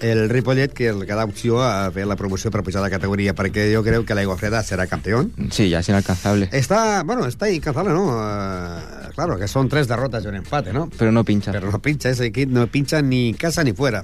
el 0.00 0.28
Ripollet, 0.28 0.72
que 0.72 0.92
le 0.92 1.06
queda 1.06 1.22
opció 1.22 1.62
a 1.62 1.88
fer 1.92 2.08
la 2.08 2.16
promoció 2.16 2.50
per 2.50 2.64
pujar 2.64 2.82
de 2.82 2.90
categoria, 2.90 3.36
perquè 3.36 3.68
jo 3.70 3.84
crec 3.86 4.02
que 4.08 4.16
la 4.16 4.24
Igofreda 4.24 4.64
serà 4.66 4.88
campeón. 4.88 5.30
Sí, 5.52 5.68
ya 5.68 5.78
es 5.78 5.88
inalcanzable. 5.88 6.48
Está, 6.50 7.04
bueno, 7.04 7.24
está 7.26 7.48
incansable, 7.50 7.92
¿no? 7.92 8.18
Eh, 8.18 9.10
claro, 9.14 9.38
que 9.38 9.46
son 9.46 9.68
tres 9.68 9.86
derrotas 9.86 10.24
y 10.24 10.26
un 10.26 10.34
empate, 10.34 10.72
¿no? 10.72 10.90
Pero 10.98 11.12
no 11.12 11.22
pincha. 11.22 11.52
Pero 11.52 11.70
no 11.70 11.80
pincha 11.80 12.10
ese 12.10 12.26
equipo, 12.26 12.50
no 12.52 12.66
pincha 12.66 13.02
ni 13.02 13.32
casa 13.34 13.62
ni 13.62 13.72
fuera. 13.74 14.02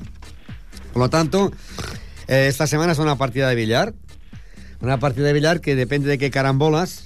Por 0.92 1.02
lo 1.02 1.11
tanto, 1.11 1.50
eh, 2.28 2.46
esta 2.46 2.68
semana 2.68 2.92
es 2.92 2.98
una 3.00 3.16
partida 3.16 3.48
de 3.48 3.57
billar. 3.57 3.92
Una 4.80 5.00
partida 5.00 5.26
de 5.26 5.32
billar 5.32 5.61
que 5.61 5.74
depende 5.74 6.09
de 6.11 6.18
qué 6.18 6.30
carambolas, 6.30 7.05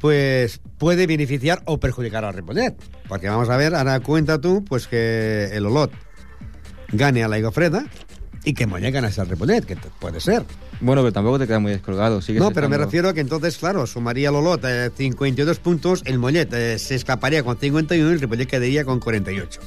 pues 0.00 0.60
puede 0.78 1.06
beneficiar 1.06 1.62
o 1.64 1.78
perjudicar 1.78 2.24
al 2.24 2.34
Ripollet. 2.34 2.74
Porque 3.08 3.28
vamos 3.28 3.48
a 3.48 3.56
ver, 3.56 3.74
ahora 3.74 4.00
cuenta 4.00 4.40
tú, 4.40 4.64
pues 4.64 4.86
que 4.86 5.50
el 5.52 5.66
Olot 5.66 5.92
gane 6.92 7.24
a 7.24 7.28
la 7.28 7.38
Igofreda 7.38 7.86
y 8.44 8.54
que 8.54 8.66
Mollet 8.66 8.92
gane 8.92 9.08
al 9.16 9.28
Ripollet, 9.28 9.64
que 9.64 9.76
puede 9.98 10.20
ser. 10.20 10.44
Bueno, 10.80 11.02
pero 11.02 11.12
tampoco 11.12 11.38
te 11.38 11.46
queda 11.46 11.58
muy 11.58 11.72
descolgado. 11.72 12.20
No, 12.34 12.50
pero 12.52 12.68
me 12.68 12.76
refiero 12.78 13.08
a 13.08 13.14
que 13.14 13.20
entonces, 13.20 13.56
claro, 13.56 13.86
sumaría 13.86 14.28
el 14.28 14.36
Olot 14.36 14.62
eh, 14.64 14.90
52 14.94 15.58
puntos, 15.58 16.02
el 16.04 16.18
Mollet 16.18 16.52
eh, 16.52 16.78
se 16.78 16.94
escaparía 16.94 17.42
con 17.42 17.58
51 17.58 18.08
y 18.08 18.12
el 18.12 18.20
Ripollet 18.20 18.46
quedaría 18.46 18.84
con 18.84 19.00
48. 19.00 19.60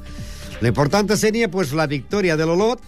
Lo 0.62 0.68
importante 0.68 1.18
sería, 1.18 1.50
pues, 1.50 1.74
la 1.74 1.88
victoria 1.88 2.38
del 2.38 2.50
Olot, 2.50 2.82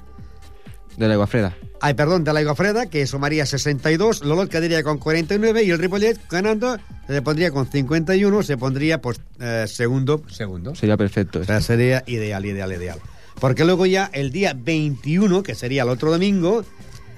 De 0.98 1.08
la 1.08 1.16
Iguafreda. 1.16 1.56
Ay, 1.82 1.96
perdón, 1.96 2.24
de 2.24 2.32
la 2.32 2.42
Igofreda, 2.42 2.86
que 2.86 3.06
sumaría 3.08 3.46
62, 3.46 4.22
el 4.22 4.32
Olot 4.32 4.50
quedaría 4.50 4.84
con 4.84 5.00
49 5.00 5.64
y 5.64 5.72
el 5.72 5.80
Ripollet, 5.80 6.18
ganando, 6.30 6.78
se 7.08 7.22
pondría 7.22 7.52
con 7.52 7.68
51, 7.68 8.44
se 8.44 8.58
pondría, 8.58 9.02
pues, 9.02 9.20
eh, 9.40 9.66
segundo, 9.68 10.24
segundo. 10.30 10.76
Sería 10.76 10.96
perfecto. 10.96 11.40
O 11.40 11.44
sea, 11.44 11.60
sería 11.60 12.04
ideal, 12.06 12.46
ideal, 12.46 12.72
ideal. 12.72 13.00
Porque 13.40 13.66
luego 13.66 13.88
ya 13.88 14.10
el 14.14 14.32
día 14.32 14.54
21, 14.56 15.42
que 15.42 15.56
sería 15.56 15.82
el 15.82 15.90
otro 15.90 16.12
domingo, 16.12 16.64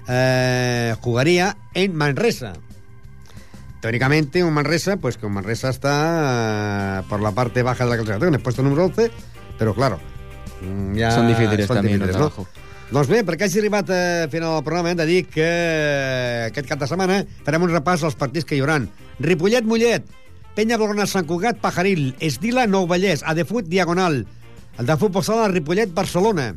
eh, 0.07 0.95
jugaría 1.01 1.57
en 1.73 1.95
Manresa. 1.95 2.53
Teóricamente, 3.81 4.45
un 4.45 4.53
Manresa, 4.53 4.95
pues 4.95 5.17
que 5.17 5.25
un 5.25 5.33
Manresa 5.33 5.69
está 5.69 7.01
eh, 7.01 7.05
por 7.09 7.19
la 7.19 7.31
parte 7.31 7.63
baja 7.63 7.83
de 7.83 7.89
la 7.89 7.95
clasificación, 7.97 8.29
en 8.29 8.35
el 8.35 8.41
puesto 8.41 8.63
número 8.63 8.85
11, 8.85 9.11
pero 9.59 9.75
claro, 9.75 9.99
mm, 10.61 10.97
també, 10.97 11.35
difícils, 11.35 11.67
los 11.67 12.17
no? 12.17 12.47
Doncs 12.93 13.07
bé, 13.09 13.23
perquè 13.25 13.47
hagi 13.47 13.57
arribat 13.57 13.87
a 13.89 14.27
final 14.29 14.51
del 14.53 14.65
programa, 14.67 14.91
hem 14.91 14.97
de 14.99 15.05
dir 15.09 15.21
que 15.25 15.45
aquest 16.45 16.67
cap 16.69 16.77
de 16.77 16.85
setmana 16.85 17.23
farem 17.41 17.63
un 17.65 17.71
repàs 17.71 18.03
als 18.05 18.13
partits 18.13 18.45
que 18.45 18.53
hi 18.53 18.59
haurà. 18.61 18.75
Ripollet, 19.17 19.65
Mollet, 19.65 20.05
Penya 20.53 20.77
Blaugrana, 20.77 21.07
Sant 21.09 21.25
Cugat, 21.25 21.57
Pajaril, 21.63 22.11
Esdila, 22.21 22.67
Nou 22.69 22.85
Vallès, 22.85 23.23
Adefut, 23.25 23.65
Diagonal, 23.65 24.19
el 24.77 24.85
de 24.85 24.97
futbol 25.01 25.25
sala, 25.25 25.47
Ripollet, 25.49 25.89
Barcelona, 25.89 26.51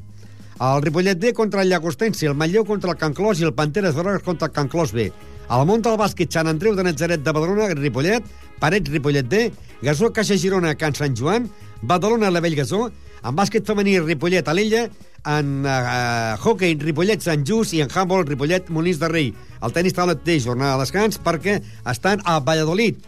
el 0.60 0.84
Ripollet 0.84 1.16
D 1.16 1.32
contra 1.32 1.64
el 1.64 1.72
Llagostense, 1.72 2.28
el 2.28 2.36
Manlleu 2.36 2.68
contra 2.68 2.92
el 2.92 3.00
Can 3.00 3.16
Clos 3.16 3.40
i 3.40 3.48
el 3.48 3.56
Panteres 3.56 3.96
Grogues 3.96 4.20
contra 4.28 4.50
el 4.50 4.52
Can 4.52 4.68
Clos 4.68 4.92
B. 4.92 5.08
Al 5.48 5.64
món 5.64 5.80
del 5.80 5.96
bàsquet, 5.96 6.28
Sant 6.36 6.52
Andreu 6.52 6.76
de 6.76 6.84
Natzaret 6.84 7.24
de 7.24 7.32
Badalona, 7.32 7.72
Ripollet, 7.80 8.28
Parets, 8.60 8.92
Ripollet 8.92 9.24
D, 9.24 9.46
Gasó, 9.80 10.12
Caixa 10.12 10.36
Girona, 10.36 10.76
Can 10.76 10.92
Sant 11.00 11.16
Joan, 11.16 11.48
Badalona, 11.80 12.28
la 12.28 12.44
Vell 12.44 12.60
Gasó, 12.60 12.90
en 13.24 13.34
bàsquet 13.40 13.64
femení, 13.64 13.96
Ripollet, 14.04 14.52
Alella, 14.52 14.90
en 15.26 15.66
uh, 15.66 16.36
hockey, 16.38 16.78
Ripollet, 16.80 17.24
Sant 17.24 17.44
Just 17.46 17.74
i 17.76 17.82
en 17.84 17.90
handball, 17.92 18.26
Ripollet, 18.28 18.70
Molins 18.70 19.00
de 19.02 19.10
Rei. 19.10 19.34
El 19.62 19.74
tenis 19.74 19.96
taula 19.96 20.16
té 20.16 20.38
jornada 20.40 20.76
de 20.76 20.86
descans 20.86 21.20
perquè 21.22 21.58
estan 21.90 22.22
a 22.24 22.38
Valladolid 22.40 23.02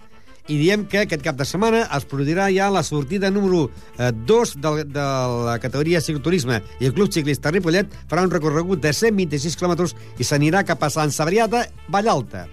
i 0.48 0.56
diem 0.56 0.86
que 0.88 1.02
aquest 1.04 1.22
cap 1.24 1.36
de 1.36 1.44
setmana 1.44 1.84
es 1.94 2.06
produirà 2.08 2.48
ja 2.52 2.70
la 2.72 2.82
sortida 2.82 3.30
número 3.30 3.66
2 3.98 4.54
de, 4.64 4.84
de 4.88 5.08
la 5.44 5.58
categoria 5.60 6.00
cicloturisme 6.00 6.62
i 6.80 6.88
el 6.88 6.94
Club 6.96 7.12
Ciclista 7.12 7.52
Ripollet 7.52 7.92
farà 8.08 8.24
un 8.24 8.32
recorregut 8.32 8.80
de 8.80 8.94
126 8.96 9.60
km 9.60 9.90
i 10.18 10.24
s'anirà 10.24 10.64
cap 10.64 10.82
a 10.82 10.92
Sant 10.92 11.12
Sabrià 11.12 11.50
Vallalta. 11.92 12.48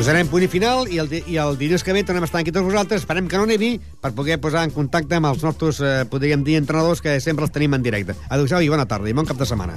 Posarem 0.00 0.30
punt 0.32 0.40
i 0.40 0.46
final 0.48 0.86
i 0.88 0.96
el, 0.96 1.10
i 1.28 1.34
el 1.36 1.58
dilluns 1.60 1.82
que 1.84 1.92
ve 1.92 2.00
tornem 2.08 2.24
a 2.24 2.28
estar 2.30 2.40
aquí 2.40 2.54
tots 2.56 2.64
vosaltres. 2.64 3.02
Esperem 3.02 3.26
que 3.28 3.36
no 3.36 3.44
nevi 3.44 3.74
per 4.00 4.14
poder 4.16 4.38
posar 4.40 4.62
en 4.64 4.72
contacte 4.72 5.18
amb 5.18 5.28
els 5.28 5.44
nostres, 5.44 5.82
eh, 5.84 6.06
podríem 6.08 6.40
dir, 6.46 6.56
entrenadors 6.56 7.04
que 7.04 7.18
sempre 7.20 7.44
els 7.44 7.52
tenim 7.52 7.76
en 7.76 7.84
directe. 7.84 8.16
Adéu-siau 8.30 8.64
i 8.64 8.72
bona 8.72 8.88
tarda 8.88 9.12
i 9.12 9.18
bon 9.20 9.28
cap 9.28 9.36
de 9.36 9.50
setmana. 9.52 9.76